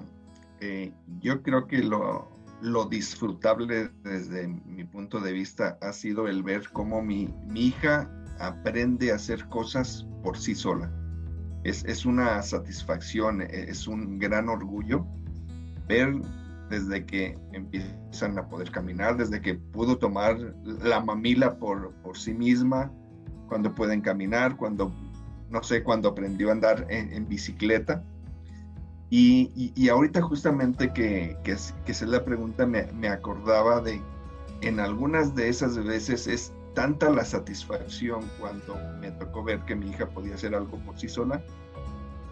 [0.62, 2.28] eh, yo creo que lo,
[2.61, 8.10] lo disfrutable desde mi punto de vista ha sido el ver cómo mi, hija
[8.40, 10.91] aprende a hacer cosas por sí sola.
[11.64, 15.06] Es, una satisfacción, e, es un gran orgullo
[15.88, 16.14] ver
[16.69, 22.34] desde que empiezan a poder caminar, desde que pudo tomar la mamila por, por sí
[22.34, 22.91] misma,
[23.48, 24.94] cuando pueden caminar, cuando,
[25.49, 28.03] no sé, cuando aprendió a andar en, bicicleta.
[29.11, 31.56] Y, y, ahorita justamente que, que,
[31.86, 34.02] que se la pregunta me, me acordaba de,
[34.61, 39.90] en algunas de esas veces es tanta la satisfacción cuando me tocó ver que mi
[39.90, 41.41] hija podía hacer algo por sí sola,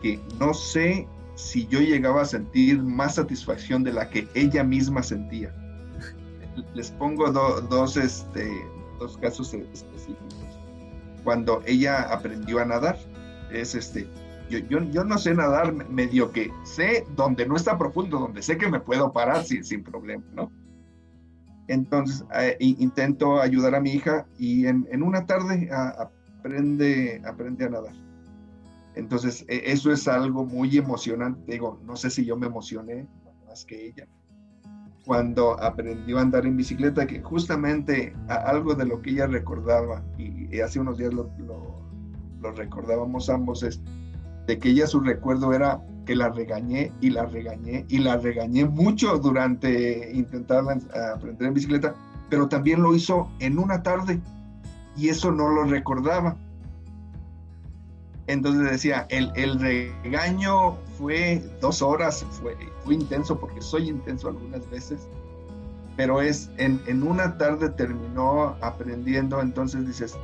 [0.02, 5.02] que no sé si yo llegaba a sentir más satisfacción de la que ella misma
[5.02, 5.54] sentía.
[6.76, 8.52] Les pongo dos, este,
[9.00, 10.36] dos casos específicos.
[11.24, 13.00] Cuando ella aprendió a nadar,
[13.52, 14.08] es este,
[14.50, 18.58] yo, yo, yo, no sé nadar medio que sé donde no está profundo, donde sé
[18.58, 20.52] que me puedo parar sin, sin problema, ¿no?
[21.68, 27.94] Entonces eh, intento ayudar a mi hija y en, una tarde aprende, aprende a nadar.
[28.96, 31.52] Entonces e, eso es algo muy emocionante.
[31.52, 33.08] Digo, no sé si yo me emocioné
[33.48, 34.08] más que ella,
[35.06, 40.60] cuando aprendió a andar en bicicleta, que justamente algo de lo que ella recordaba, y,
[40.60, 41.30] hace unos días lo,
[42.42, 43.82] lo, recordábamos ambos, es
[44.48, 48.66] de que ella su recuerdo era que la regañé y la regañé y la regañé
[48.66, 50.64] mucho durante intentar
[51.16, 51.96] aprender en bicicleta,
[52.30, 54.20] pero también lo hizo en una tarde
[54.98, 56.36] y eso no lo recordaba.
[58.28, 64.70] Entonces decía, el, el regaño fue dos horas, fue, fue intenso porque soy intenso algunas
[64.70, 65.08] veces,
[65.98, 70.18] pero es en, en una tarde terminó aprendiendo, entonces dices,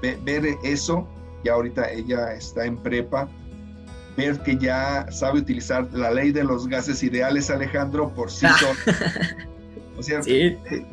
[0.00, 1.06] ver eso,
[1.44, 3.28] y ahorita ella está en prepa,
[4.16, 8.78] ver que ya sabe utilizar la ley de los gases ideales, Alejandro, por sí solo.
[9.98, 10.20] O sea,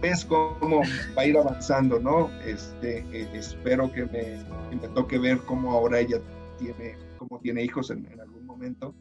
[0.02, 0.82] ves cómo
[1.18, 2.30] va a ir avanzando, ¿no?
[2.42, 4.44] Este, eh, espero que me,
[4.76, 6.20] me, toque ver cómo ahora ella
[6.60, 8.94] tiene, cómo tiene hijos en, en algún momento.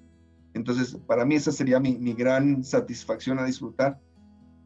[0.54, 4.00] Entonces, para mí esa sería mi, mi, gran satisfacción a disfrutar.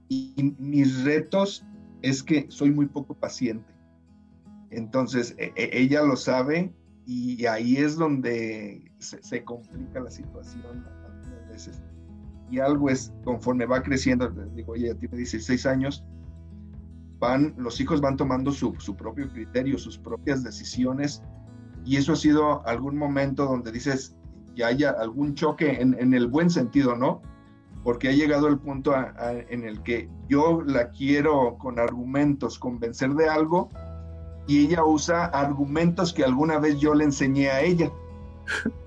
[0.09, 1.65] Y mis retos
[2.03, 3.73] es que soy muy poco paciente.
[4.70, 6.73] Entonces, e, e, ella lo sabe
[7.05, 11.83] y ahí es donde se, complica la situación algunas veces
[12.53, 16.05] y algo es, conforme va creciendo, digo, ella tiene 16 años,
[17.19, 21.23] van, los hijos van tomando su, su propio criterio, sus propias decisiones,
[21.83, 24.15] y eso ha sido algún momento donde dices,
[24.55, 27.23] ya haya algún choque en, en el buen sentido, ¿no?
[27.83, 28.93] Porque ha llegado el punto
[29.49, 33.70] en el que yo la quiero con argumentos convencer de algo
[34.47, 37.91] y ella usa argumentos que alguna vez yo le enseñé a ella.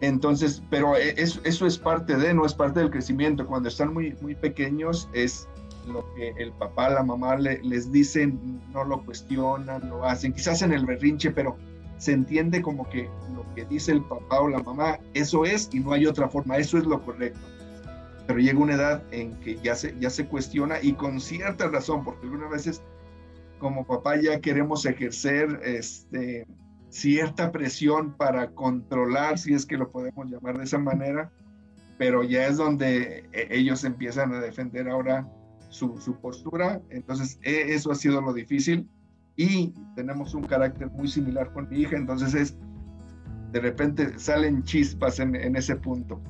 [0.00, 3.46] Entonces, pero e, eso, es parte de, no es parte del crecimiento.
[3.46, 5.48] Cuando están muy, muy pequeños es
[5.86, 10.72] lo que el papá, la mamá les dicen, no lo cuestionan, lo hacen, quizás en
[10.72, 11.56] el berrinche, pero
[11.98, 15.80] se entiende como que lo que dice el papá o la mamá, eso es y
[15.80, 17.40] no hay otra forma, eso es lo correcto.
[18.26, 22.04] Pero llega una edad en que ya se, ya se cuestiona y con cierta razón,
[22.04, 22.82] porque algunas veces
[23.58, 26.46] como papá ya queremos ejercer este,
[26.94, 31.32] cierta presión para controlar, si es que lo podemos llamar de esa manera,
[31.98, 35.28] pero ya es donde eh, ellos empiezan a defender ahora
[35.70, 36.80] su, postura.
[36.90, 38.88] Entonces, e, eso ha sido lo difícil
[39.34, 42.56] y tenemos un carácter muy similar con mi hija, entonces es,
[43.50, 46.22] de repente salen chispas en, ese punto.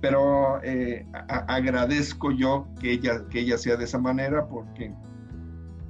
[0.00, 1.04] Pero eh,
[1.48, 4.94] agradezco yo que ella, que ella sea de esa manera porque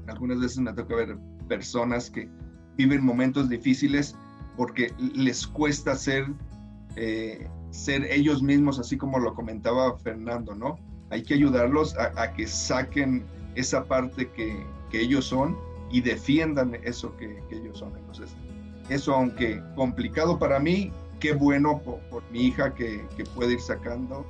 [0.06, 2.26] algunas veces me toca ver personas que
[2.78, 4.14] viven momentos difíciles
[4.56, 6.26] porque les cuesta ser,
[6.96, 10.78] eh, ser ellos mismos, así como lo comentaba Fernando, ¿no?
[11.10, 13.24] Hay que ayudarlos a, que saquen
[13.54, 15.56] esa parte que, que, ellos son
[15.90, 17.96] y defiendan eso que, ellos son.
[17.96, 18.30] Entonces,
[18.88, 23.60] eso aunque complicado para mí, qué bueno por, por mi hija que, que puede ir
[23.60, 24.24] sacando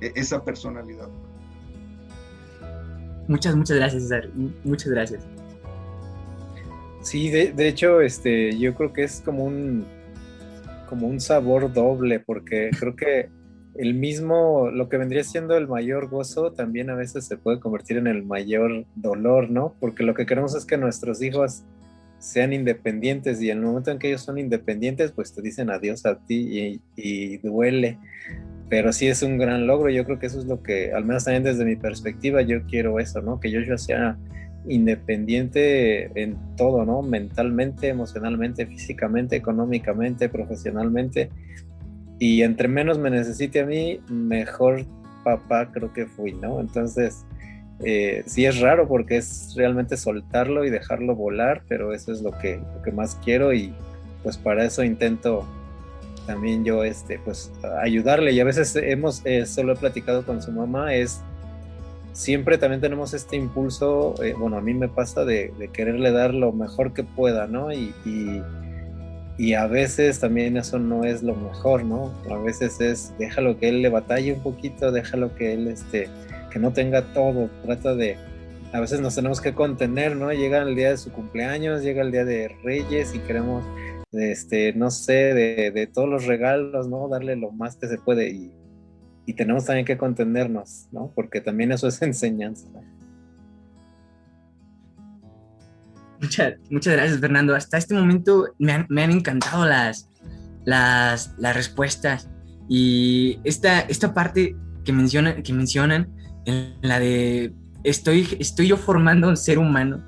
[0.00, 1.08] e, esa personalidad.
[3.28, 4.28] Muchas, muchas gracias, César.
[4.64, 5.33] Muchas gracias.
[7.04, 9.84] Sí, de, de, hecho, este, yo creo que es como un,
[10.88, 13.28] como un sabor doble, porque creo que
[13.74, 17.98] el mismo, lo que vendría siendo el mayor gozo, también a veces se puede convertir
[17.98, 19.74] en el mayor dolor, ¿no?
[19.80, 21.64] Porque lo que queremos es que nuestros hijos
[22.18, 26.06] sean independientes y en el momento en que ellos son independientes, pues te dicen adiós
[26.06, 27.98] a ti y, y duele.
[28.70, 31.24] Pero sí es un gran logro, yo creo que eso es lo que, al menos
[31.24, 33.40] también desde mi perspectiva, yo quiero eso, ¿no?
[33.40, 34.16] Que yo sea
[34.66, 37.02] independiente en todo, ¿no?
[37.02, 41.30] Mentalmente, emocionalmente, físicamente, económicamente, profesionalmente.
[42.18, 44.84] Y entre menos me necesite a mí, mejor
[45.22, 46.60] papá creo que fui, ¿no?
[46.60, 47.24] Entonces,
[47.80, 52.30] eh, sí es raro porque es realmente soltarlo y dejarlo volar, pero eso es lo
[52.38, 53.74] que, lo que más quiero y
[54.22, 55.46] pues para eso intento
[56.26, 58.32] también yo, este, pues ayudarle.
[58.32, 61.20] Y a veces hemos, eh, solo he platicado con su mamá, es
[62.14, 66.52] siempre también tenemos este impulso, eh, bueno, a mí me pasa de, quererle dar lo
[66.52, 67.72] mejor que pueda, ¿no?
[67.72, 67.92] Y,
[69.36, 72.12] y, a veces también eso no es lo mejor, ¿no?
[72.30, 76.08] A veces es, déjalo que él le batalle un poquito, déjalo que él, este,
[76.50, 78.16] que no tenga todo, trata de,
[78.72, 80.32] a veces nos tenemos que contener, ¿no?
[80.32, 83.64] Llega el día de su cumpleaños, llega el día de Reyes y queremos,
[84.12, 87.08] este, no sé, de, de todos los regalos, ¿no?
[87.08, 88.52] Darle lo más que se puede y
[89.26, 91.10] y tenemos también que contenernos, ¿no?
[91.14, 92.68] Porque también eso es enseñanza.
[96.20, 97.54] Muchas, muchas gracias, Fernando.
[97.54, 100.08] Hasta este momento me han, me han encantado las,
[100.64, 102.30] las, las, respuestas.
[102.68, 106.08] Y esta, esta parte que mencionan, que mencionan,
[106.46, 110.02] en la de estoy, estoy yo formando un ser humano,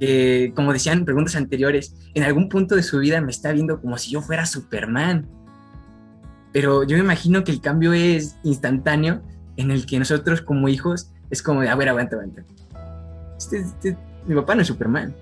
[0.00, 3.98] que, como decían preguntas anteriores, en algún punto de su vida me está viendo como
[3.98, 5.28] si yo fuera Superman
[6.52, 9.22] pero yo me imagino que el cambio es instantáneo
[9.56, 12.42] en el que nosotros como hijos es como de, a ver, aguanta, aguanta.
[13.38, 13.96] Este, este,
[14.26, 15.14] mi papá no es Superman.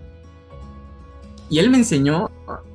[1.48, 2.30] Y él me enseñó,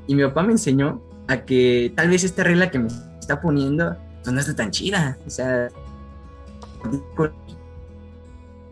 [0.07, 2.87] y mi papá me enseñó a que tal vez esta regla que me
[3.19, 5.17] está poniendo pues no está tan chida.
[5.25, 5.69] O sea,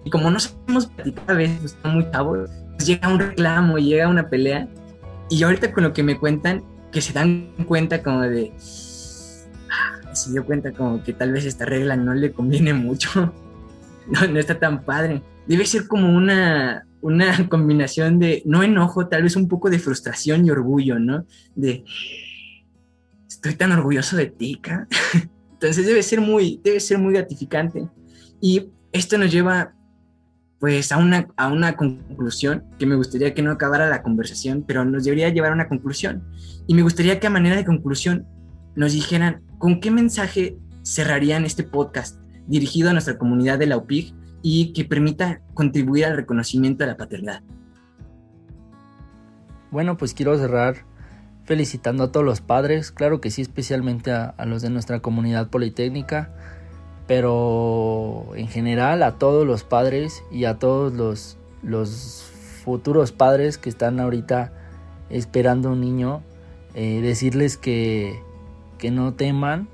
[0.04, 4.08] y como no sabemos platicar a veces, pues, muy chavos, pues llega un reclamo, llega
[4.08, 4.68] una pelea.
[5.30, 8.52] Y ahorita con lo que me cuentan, que se dan cuenta como de,
[10.14, 13.34] se dio cuenta como que tal vez esta regla no le conviene mucho,
[14.32, 15.22] no, está tan padre.
[15.48, 20.46] Debe ser como una, una combinación de, no enojo, tal vez un poco de frustración
[20.46, 21.26] y orgullo, ¿no?
[21.56, 21.84] De,
[23.28, 24.88] estoy tan orgulloso de ti, ¿ca?
[25.54, 27.88] Entonces debe ser muy, debe ser muy gratificante.
[28.42, 29.74] Y esto nos lleva
[30.60, 34.86] pues a una, a una conclusión, que me gustaría que no acabara la conversación, pero
[34.86, 36.24] nos debería llevar a una conclusión.
[36.68, 38.26] Y me gustaría que a manera de conclusión
[38.74, 44.14] nos dijeran con qué mensaje cerrarían este podcast dirigido a nuestra comunidad de la UPIG
[44.42, 47.44] y que permita contribuir al reconocimiento de la paternidad.
[49.72, 50.84] Bueno, pues quiero cerrar
[51.46, 56.34] felicitando a todos los padres, claro que sí, especialmente a, los de nuestra comunidad politécnica
[57.08, 62.30] pero en general a todos los padres y a todos los, los
[62.66, 64.52] futuros padres que están ahorita
[65.10, 66.22] esperando un niño,
[66.74, 68.20] eh, decirles que,
[68.84, 69.70] que no teman,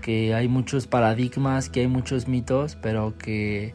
[0.00, 3.74] que hay muchos paradigmas, que hay muchos mitos, pero que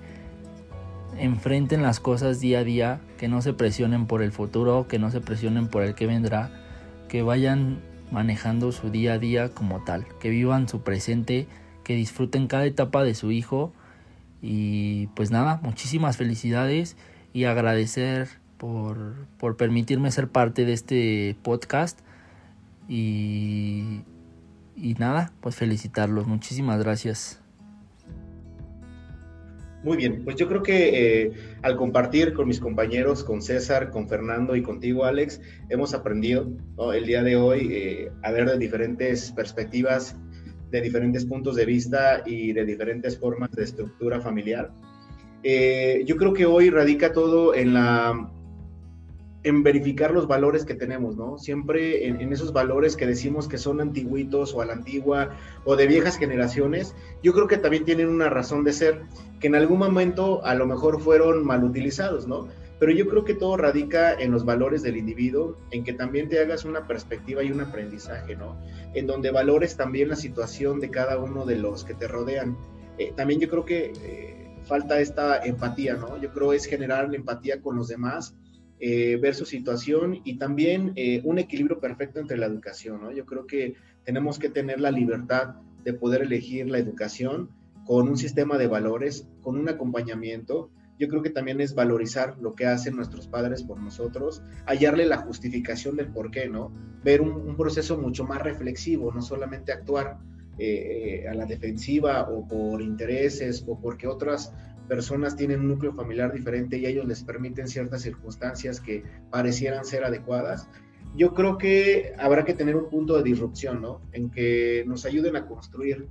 [1.20, 5.12] enfrenten las cosas día a día, que no se presionen por el futuro, que no
[5.12, 6.50] se presionen por el que vendrá,
[7.08, 11.46] que vayan manejando su día a día como tal, que vivan su presente
[11.84, 13.72] que disfruten cada etapa de su hijo.
[14.42, 16.98] Y pues nada, muchísimas felicidades
[17.32, 18.28] y agradecer
[18.58, 22.00] por, por permitirme ser parte de este podcast.
[22.90, 24.02] Y,
[24.78, 27.41] y nada, pues felicitarlos, muchísimas gracias.
[29.84, 31.32] Muy bien, pues yo creo que eh,
[31.62, 35.40] al compartir con mis compañeros, con César, con Fernando y contigo, Alex,
[35.70, 36.49] hemos aprendido
[36.94, 40.16] el día de hoy eh, a ver de diferentes perspectivas
[40.72, 44.72] de diferentes puntos de vista y de diferentes formas de estructura familiar.
[45.44, 48.30] Eh, yo creo que hoy radica todo en la
[49.48, 51.38] en verificar los valores que tenemos, ¿no?
[51.38, 55.30] Siempre en, esos valores que decimos que son antiguitos o a la antigua
[55.64, 56.94] o de viejas generaciones,
[57.24, 59.03] yo creo que también tienen una razón de ser,
[59.40, 62.48] que en algún momento a lo mejor fueron mal utilizados, ¿no?
[62.80, 66.40] Pero yo creo que todo radica en los valores del individuo, en que también te
[66.40, 68.57] hagas una perspectiva y un aprendizaje, ¿no?
[68.94, 72.57] En donde valores también la situación de cada uno de los que te rodean.
[72.98, 76.22] Eh, también yo creo que eh, falta esta empatía, ¿no?
[76.22, 78.36] Yo creo es generar empatía con los demás,
[78.80, 83.02] eh, ver su situación y también eh, un equilibrio perfecto entre la educación.
[83.16, 87.49] Yo creo que tenemos que tener la libertad de poder elegir la educación
[87.86, 92.56] con un sistema de valores, con un acompañamiento, yo creo que también es valorizar lo
[92.56, 96.72] que hacen nuestros padres por nosotros, hallarle la justificación del por qué, ¿no?
[97.04, 100.18] Ver un, proceso mucho más reflexivo, no solamente actuar
[100.58, 104.54] eh, a la defensiva o por intereses o porque otras
[104.88, 110.03] personas tienen un núcleo familiar diferente y ellos les permiten ciertas circunstancias que parecieran ser
[110.03, 110.68] adecuadas.
[111.15, 114.01] Yo creo que habrá que tener un punto de disrupción, ¿no?
[114.11, 116.07] En que nos ayuden a construir.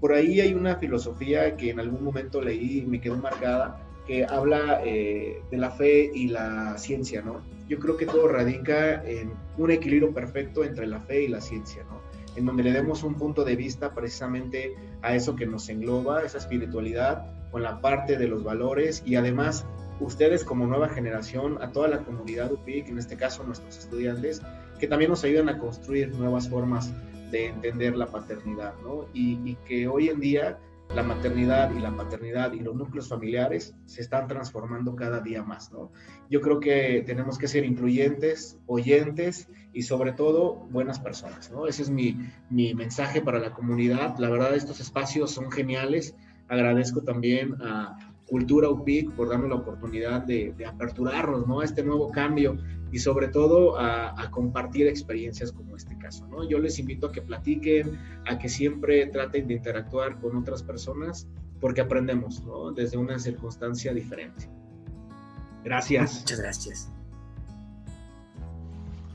[0.00, 4.24] Por ahí hay una filosofía que en algún momento leí y me quedó marcada, que
[4.24, 7.42] habla eh, de la fe y la ciencia, ¿no?
[7.68, 11.82] Yo creo que todo radica en un equilibrio perfecto entre la fe y la ciencia,
[11.84, 12.00] ¿no?
[12.36, 16.38] En donde le demos un punto de vista precisamente a eso que nos engloba, esa
[16.38, 19.66] espiritualidad, con la parte de los valores y además
[20.00, 24.42] ustedes como nueva generación, a toda la comunidad UPIC, en este caso nuestros estudiantes,
[24.78, 26.92] que también nos ayudan a construir nuevas formas
[27.30, 29.08] de entender la paternidad, ¿no?
[29.14, 30.58] Y, y que hoy en día
[30.94, 35.72] la maternidad y la paternidad y los núcleos familiares se están transformando cada día más,
[35.72, 35.90] ¿no?
[36.30, 41.66] Yo creo que tenemos que ser incluyentes, oyentes y sobre todo buenas personas, ¿no?
[41.66, 42.16] Ese es mi,
[42.50, 44.16] mi mensaje para la comunidad.
[44.18, 46.14] La verdad, estos espacios son geniales.
[46.48, 47.96] Agradezco también a
[48.26, 51.60] Cultura UPIC por darnos la oportunidad de, de aperturarnos, ¿no?
[51.60, 52.56] A este nuevo cambio
[52.90, 56.26] y sobre todo a, a, compartir experiencias como este caso.
[56.28, 56.48] ¿no?
[56.48, 61.28] Yo les invito a que platiquen, a que siempre traten de interactuar con otras personas
[61.60, 62.72] porque aprendemos ¿no?
[62.72, 64.48] desde una circunstancia diferente.
[65.64, 66.20] Gracias.
[66.20, 66.92] Muchas gracias.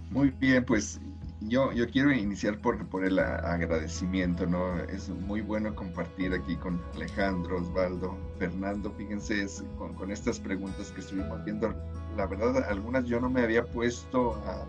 [0.10, 0.99] Muy bien, pues
[1.41, 4.80] yo, yo quiero iniciar por, por el agradecimiento, ¿no?
[4.84, 9.45] Es muy bueno compartir aquí con Alejandro, Osvaldo, Fernando, fíjense
[9.77, 11.73] con, con estas preguntas que estuvimos viendo
[12.18, 14.68] la verdad, algunas yo no me había puesto a,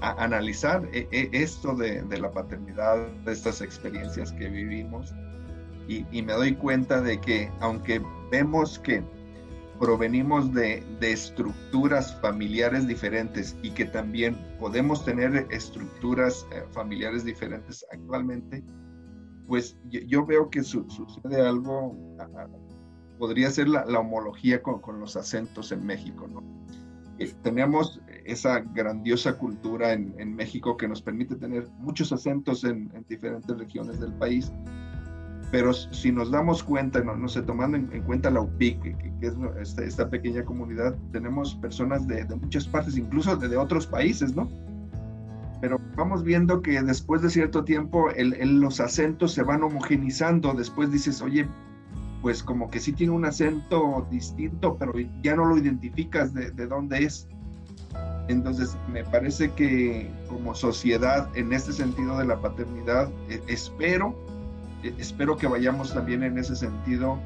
[0.00, 5.12] analizar eh, eh, esto de, la paternidad, de estas experiencias que vivimos.
[5.88, 8.00] y, me doy cuenta de que aunque
[8.30, 9.02] vemos que
[9.78, 18.62] provenimos de, estructuras familiares diferentes y que también podemos tener estructuras eh, familiares diferentes actualmente,
[19.46, 21.96] pues yo, veo que sucede algo,
[23.18, 26.42] podría ser la, homología con, los acentos en México, ¿no?
[27.18, 33.56] Eh, tenemos esa grandiosa cultura en, México que nos permite tener muchos acentos en, diferentes
[33.56, 34.52] regiones del país,
[35.50, 39.34] pero si nos damos cuenta, no, no sé, tomando en, cuenta la UPIC, que, es
[39.60, 44.48] esta, esta, pequeña comunidad, tenemos personas de, muchas partes, incluso de, de otros países, ¿no?
[45.60, 50.92] pero vamos viendo que después de cierto tiempo el, los acentos se van homogenizando, después
[50.92, 51.46] dices, oye,
[52.22, 54.92] pues como que sí tiene un acento distinto, pero
[55.22, 57.28] ya no lo identificas de, de dónde es.
[58.28, 64.14] Entonces, me parece que como sociedad, en este sentido de la paternidad, e, espero,
[64.82, 67.18] espero que vayamos también en ese sentido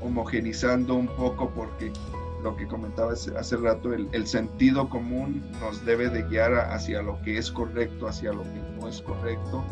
[0.00, 1.92] homogenizando un poco, porque
[2.42, 7.38] lo que comentaba hace rato, el, sentido común nos debe de guiar hacia lo que
[7.38, 9.64] es correcto, hacia lo que no es correcto,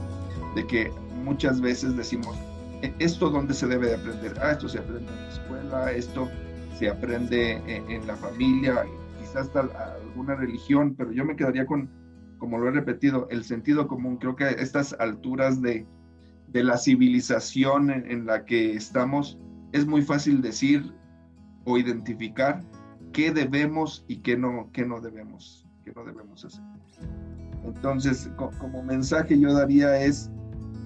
[0.54, 0.90] de que
[1.22, 2.36] muchas veces decimos,
[2.80, 4.34] e, ¿esto dónde se debe de aprender?
[4.40, 6.28] Ah, esto se aprende en la escuela, esto
[6.78, 8.84] se aprende en, la familia,
[9.20, 11.90] quizás hasta alguna religión, pero yo me quedaría con,
[12.38, 14.16] como lo he repetido, el sentido común.
[14.16, 15.86] Creo que a estas alturas de,
[16.52, 19.38] de la civilización en, la que estamos,
[19.72, 20.92] es muy fácil decir,
[21.64, 22.62] o identificar
[23.12, 26.62] qué debemos y qué no, qué no debemos, qué no debemos hacer.
[27.64, 30.30] Entonces, como mensaje yo daría es,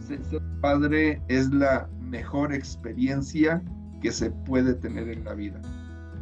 [0.07, 0.21] ser
[0.61, 3.63] padre es la mejor experiencia
[4.01, 5.61] que se puede tener en la vida.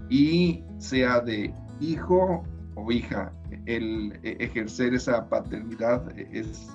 [0.09, 2.45] Y sea de hijo
[2.77, 3.33] o hija,
[3.67, 6.69] el e, ejercer esa paternidad es,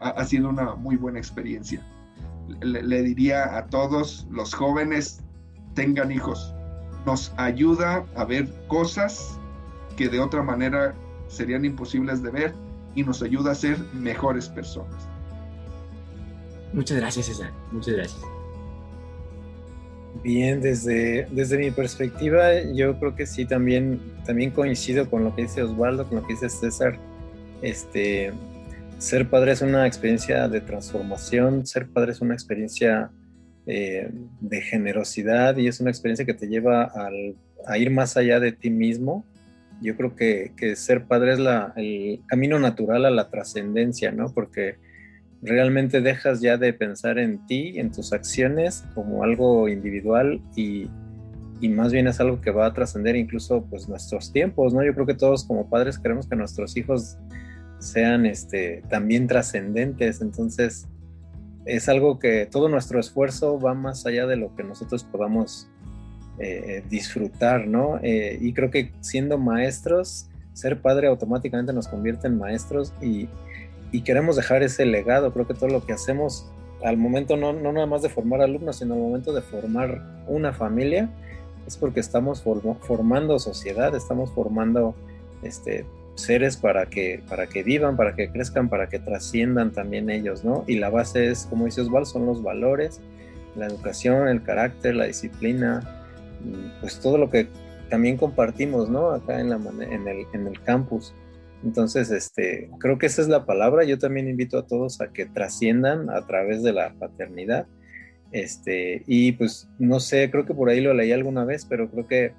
[0.00, 1.82] ha, sido una muy buena experiencia.
[2.60, 5.20] le diría a todos los jóvenes,
[5.74, 6.54] tengan hijos,
[7.06, 9.38] nos ayuda a ver cosas
[9.96, 10.94] que de otra manera
[11.28, 12.54] serían imposibles de ver
[12.94, 15.08] y nos ayuda a ser mejores personas.
[16.72, 17.50] Muchas gracias, César.
[17.72, 18.20] Muchas gracias.
[20.22, 25.42] Bien, desde, desde mi perspectiva, yo creo que sí, también, también coincido con lo que
[25.42, 26.98] dice Osvaldo, con lo que dice César.
[27.62, 28.32] Este,
[28.98, 33.10] ser padre es una experiencia de transformación, ser padre es una experiencia
[33.66, 34.10] eh,
[34.40, 36.92] de generosidad y es una experiencia que te lleva
[37.66, 39.24] a ir más allá de ti mismo.
[39.80, 44.32] Yo creo que, ser padre es la, el camino natural a la trascendencia, ¿no?
[44.34, 44.76] Porque
[45.40, 50.90] realmente dejas ya de pensar en ti, en tus acciones como algo individual y,
[51.60, 54.84] y más bien es algo que va a trascender incluso pues nuestros tiempos, ¿no?
[54.84, 57.16] Yo creo que todos como padres queremos que nuestros hijos
[57.78, 60.88] sean este, también trascendentes, entonces
[61.64, 65.68] es algo que todo nuestro esfuerzo va más allá de lo que nosotros podamos
[66.38, 67.98] eh, disfrutar, ¿no?
[68.02, 73.28] Eh, y creo que siendo maestros, ser padre automáticamente nos convierte en maestros y,
[74.04, 75.32] queremos dejar ese legado.
[75.32, 76.46] Creo que todo lo que hacemos
[76.84, 80.52] al momento, no, no nada más de formar alumnos, sino al momento de formar una
[80.52, 81.10] familia,
[81.66, 84.94] es porque estamos formando sociedad, estamos formando
[85.42, 85.84] este,
[86.22, 90.64] seres para que, para que vivan, para que crezcan, para que trasciendan también ellos, ¿no?
[90.66, 93.00] Y la base es, como dice Osvaldo, son los valores,
[93.56, 96.04] la educación, el carácter, la disciplina,
[96.80, 97.48] pues todo lo que
[97.88, 99.10] también compartimos, ¿no?
[99.10, 101.14] Acá en, la, en, el, en el campus.
[101.64, 103.84] Entonces, este, creo que esa es la palabra.
[103.84, 107.66] Yo también invito a todos a que trasciendan a través de la paternidad.
[108.30, 112.06] Este, y pues no sé, creo que por ahí lo leí alguna vez, pero creo
[112.06, 112.32] que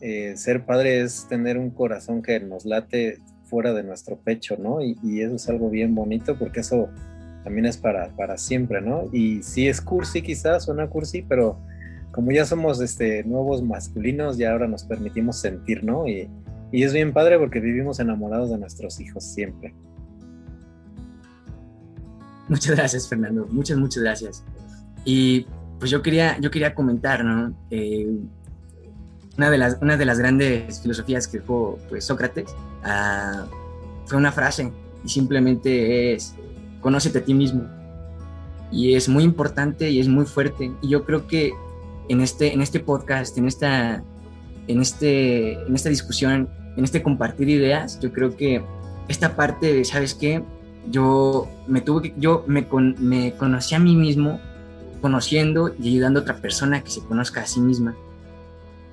[0.00, 4.80] eh, ser padre es tener un corazón que nos late fuera de nuestro pecho, ¿no?
[4.80, 6.88] Y, eso es algo bien bonito porque eso
[7.44, 9.04] también es para, para siempre, ¿no?
[9.12, 11.58] Y sí es cursi quizás, suena cursi, pero
[12.10, 16.08] como ya somos este, nuevos masculinos, ya ahora nos permitimos sentir, ¿no?
[16.08, 16.28] Y,
[16.72, 19.74] es bien padre porque vivimos enamorados de nuestros hijos siempre.
[22.48, 23.46] Muchas gracias, Fernando.
[23.50, 24.44] Muchas, muchas gracias.
[25.04, 25.46] Y
[25.78, 27.54] pues yo quería, yo quería comentar, ¿no?
[27.70, 28.18] Eh,
[29.38, 32.54] una de las, una de las grandes filosofías que dejó pues, Sócrates
[32.84, 33.46] ah,
[34.06, 34.72] fue una frase
[35.04, 36.34] y simplemente es
[36.80, 37.64] conócete a ti mismo.
[38.72, 40.72] Y es muy importante y es muy fuerte.
[40.82, 41.52] Y yo creo que
[42.08, 44.02] en este, en este podcast, en esta,
[44.66, 48.64] en, este, en esta discusión, en este compartir ideas, yo creo que
[49.08, 50.42] esta parte de, ¿sabes qué?
[50.88, 52.66] Yo me tuve que, yo me,
[52.98, 54.40] me conocí a mí mismo
[55.00, 57.94] conociendo y ayudando a otra persona que se conozca a sí misma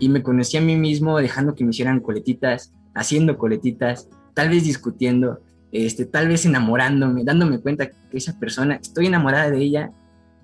[0.04, 4.64] y me conocí a mí mismo dejando que me hicieran coletitas, haciendo coletitas, tal vez
[4.64, 5.40] discutiendo,
[5.72, 9.92] este, tal vez enamorándome, dándome cuenta que esa persona, estoy enamorada de ella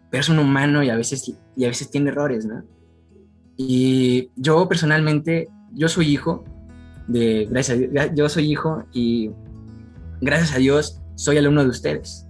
[0.09, 2.63] pero es un humano y a veces, y a veces tiene errores, ¿no?
[3.57, 6.43] Y yo personalmente, yo soy hijo
[7.07, 7.79] de, gracias
[8.15, 9.31] yo soy hijo y
[10.21, 12.25] gracias a Dios soy alumno de ustedes.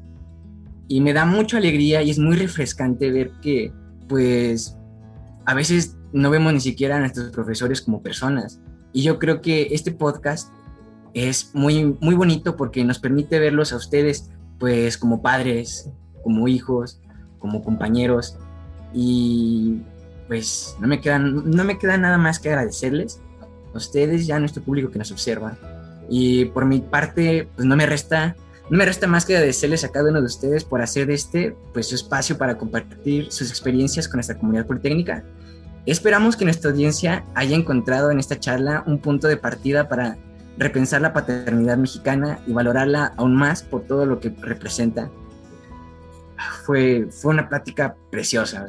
[0.87, 3.71] Y me da mucha alegría y es muy refrescante ver que,
[4.07, 4.75] pues,
[5.45, 8.59] a veces no vemos ni siquiera a nuestros profesores como personas.
[8.93, 10.51] Y yo creo que este podcast
[11.13, 14.29] es muy, muy bonito porque nos permite verlos a ustedes,
[14.59, 15.89] pues, como padres,
[16.23, 17.01] como hijos,
[17.39, 18.37] como compañeros.
[18.93, 19.81] Y
[20.27, 23.19] pues no me, queda, no me queda nada más que agradecerles
[23.73, 25.57] a ustedes y a nuestro público que nos observa.
[26.09, 28.35] Y por mi parte, pues no me resta
[28.69, 31.87] no me resta más que agradecerles a cada uno de ustedes por hacer este pues,
[31.87, 35.23] su espacio para compartir sus experiencias con nuestra comunidad politécnica.
[35.85, 40.17] Esperamos que nuestra audiencia haya encontrado en esta charla un punto de partida para
[40.57, 45.09] repensar la paternidad mexicana y valorarla aún más por todo lo que representa
[46.65, 48.65] fue, fue una plática preciosa.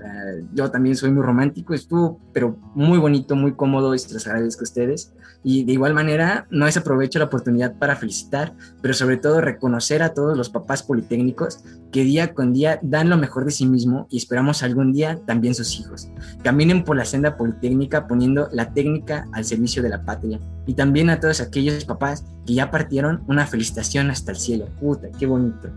[0.52, 4.62] yo también soy muy romántico, estuvo, pero muy bonito, muy cómodo y se los agradezco
[4.62, 5.12] a ustedes.
[5.42, 10.12] Y de igual manera, no desaprovecho la oportunidad para felicitar, pero sobre todo reconocer a
[10.12, 14.18] todos los papás politécnicos que día con día dan lo mejor de sí mismo y
[14.18, 16.10] esperamos algún día también sus hijos.
[16.42, 20.38] Caminen por la senda politécnica poniendo la técnica al servicio de la patria.
[20.66, 24.66] Y también a todos aquellos papás que ya partieron una felicitación hasta el cielo.
[24.78, 25.70] Puta, qué bonito.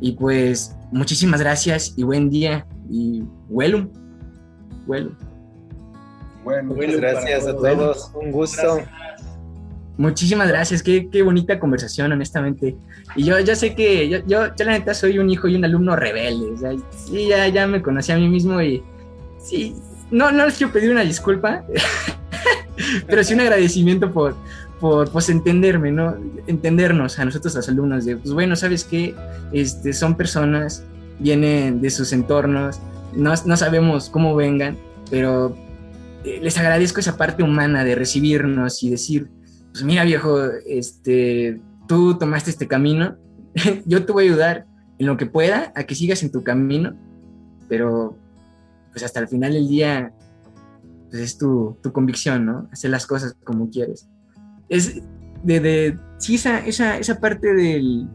[0.00, 3.90] Y pues muchísimas gracias y buen día y vuelo.
[4.86, 5.16] Vuelo.
[6.44, 8.10] Bueno, muchas gracias a todos.
[8.14, 8.78] Un gusto.
[9.96, 12.76] Muchísimas gracias, qué, qué, bonita conversación, honestamente.
[13.14, 15.94] Y yo ya sé que yo, yo, la neta soy un hijo y un alumno
[15.94, 16.50] rebelde.
[16.50, 18.82] O sea, sí, ya, ya me conocí a mí mismo y
[19.38, 19.74] sí,
[20.10, 21.64] no, no les quiero pedir una disculpa,
[23.06, 24.36] pero sí un agradecimiento por,
[24.80, 26.16] por pues entenderme, ¿no?
[26.46, 29.14] Entendernos a nosotros los alumnos de, pues bueno, ¿sabes qué?
[29.52, 30.84] Este, son personas,
[31.18, 32.80] vienen de sus entornos,
[33.14, 34.76] no, no sabemos cómo vengan,
[35.10, 35.56] pero
[36.24, 39.30] eh, les agradezco esa parte humana de recibirnos y decir,
[39.72, 43.16] pues mira viejo, este, tú tomaste este camino,
[43.86, 44.66] yo te voy a ayudar
[44.98, 46.94] en lo que pueda a que sigas en tu camino,
[47.68, 48.18] pero
[48.90, 50.12] pues hasta el final del día,
[51.10, 52.68] pues es tu, tu convicción, ¿no?
[52.72, 54.08] Hacer las cosas como quieres
[54.68, 55.02] es
[55.42, 58.08] de, de sí, esa, esa, esa parte del,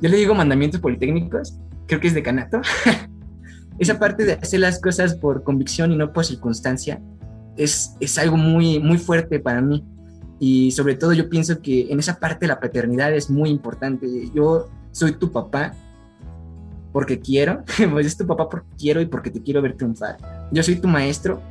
[0.00, 2.60] yo le digo mandamientos politécnicos, creo que es de Canato,
[3.78, 7.00] esa parte de hacer las cosas por convicción y no por circunstancia,
[7.56, 9.84] es, es algo muy, muy fuerte para mí.
[10.38, 14.06] Y sobre todo yo pienso que en esa parte la paternidad es muy importante.
[14.34, 15.74] Yo soy tu papá
[16.92, 20.16] porque quiero, pues es tu papá porque quiero y porque te quiero ver triunfar.
[20.50, 21.42] Yo soy tu maestro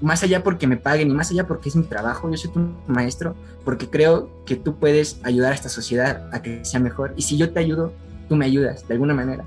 [0.00, 2.60] más allá porque me paguen y más allá porque es mi trabajo, yo soy tu
[2.86, 3.34] maestro
[3.64, 7.14] porque creo que tú puedes ayudar a esta sociedad a que sea mejor.
[7.16, 7.92] Y si yo te ayudo,
[8.28, 9.44] tú me ayudas de alguna manera.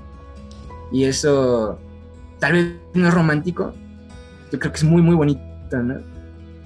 [0.92, 1.78] Y eso
[2.38, 3.74] tal vez no es romántico,
[4.52, 5.42] yo creo que es muy, muy bonito,
[5.72, 6.00] ¿no?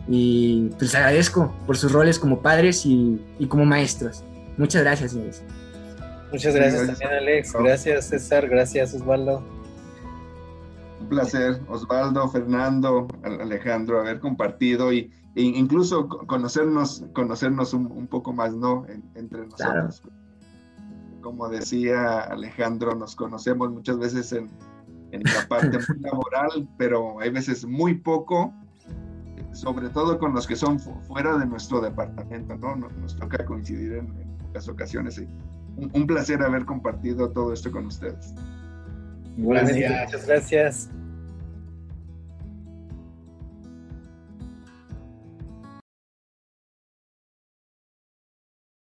[0.08, 4.24] Y pues agradezco por sus roles como padres y, como maestros.
[4.56, 5.42] Muchas gracias, señores.
[6.32, 7.52] Muchas gracias, también, Alex.
[7.52, 8.48] Gracias, César.
[8.48, 9.42] Gracias, Osvaldo.
[11.00, 18.54] Un placer, Osvaldo, Fernando, Alejandro, haber compartido y, e incluso conocernos, conocernos un, poco más,
[18.54, 18.84] ¿no?
[19.14, 20.02] entre nosotros.
[21.20, 24.50] Como decía Alejandro, nos conocemos muchas veces en,
[25.12, 28.52] la parte laboral, pero hay veces muy poco,
[29.52, 32.74] sobre todo con los que son fuera de nuestro departamento, ¿no?
[32.76, 35.22] Nos, toca coincidir en, pocas ocasiones.
[35.76, 38.34] un placer haber compartido todo esto con ustedes.
[39.38, 40.04] Gracias.
[40.04, 40.90] Muchas gracias.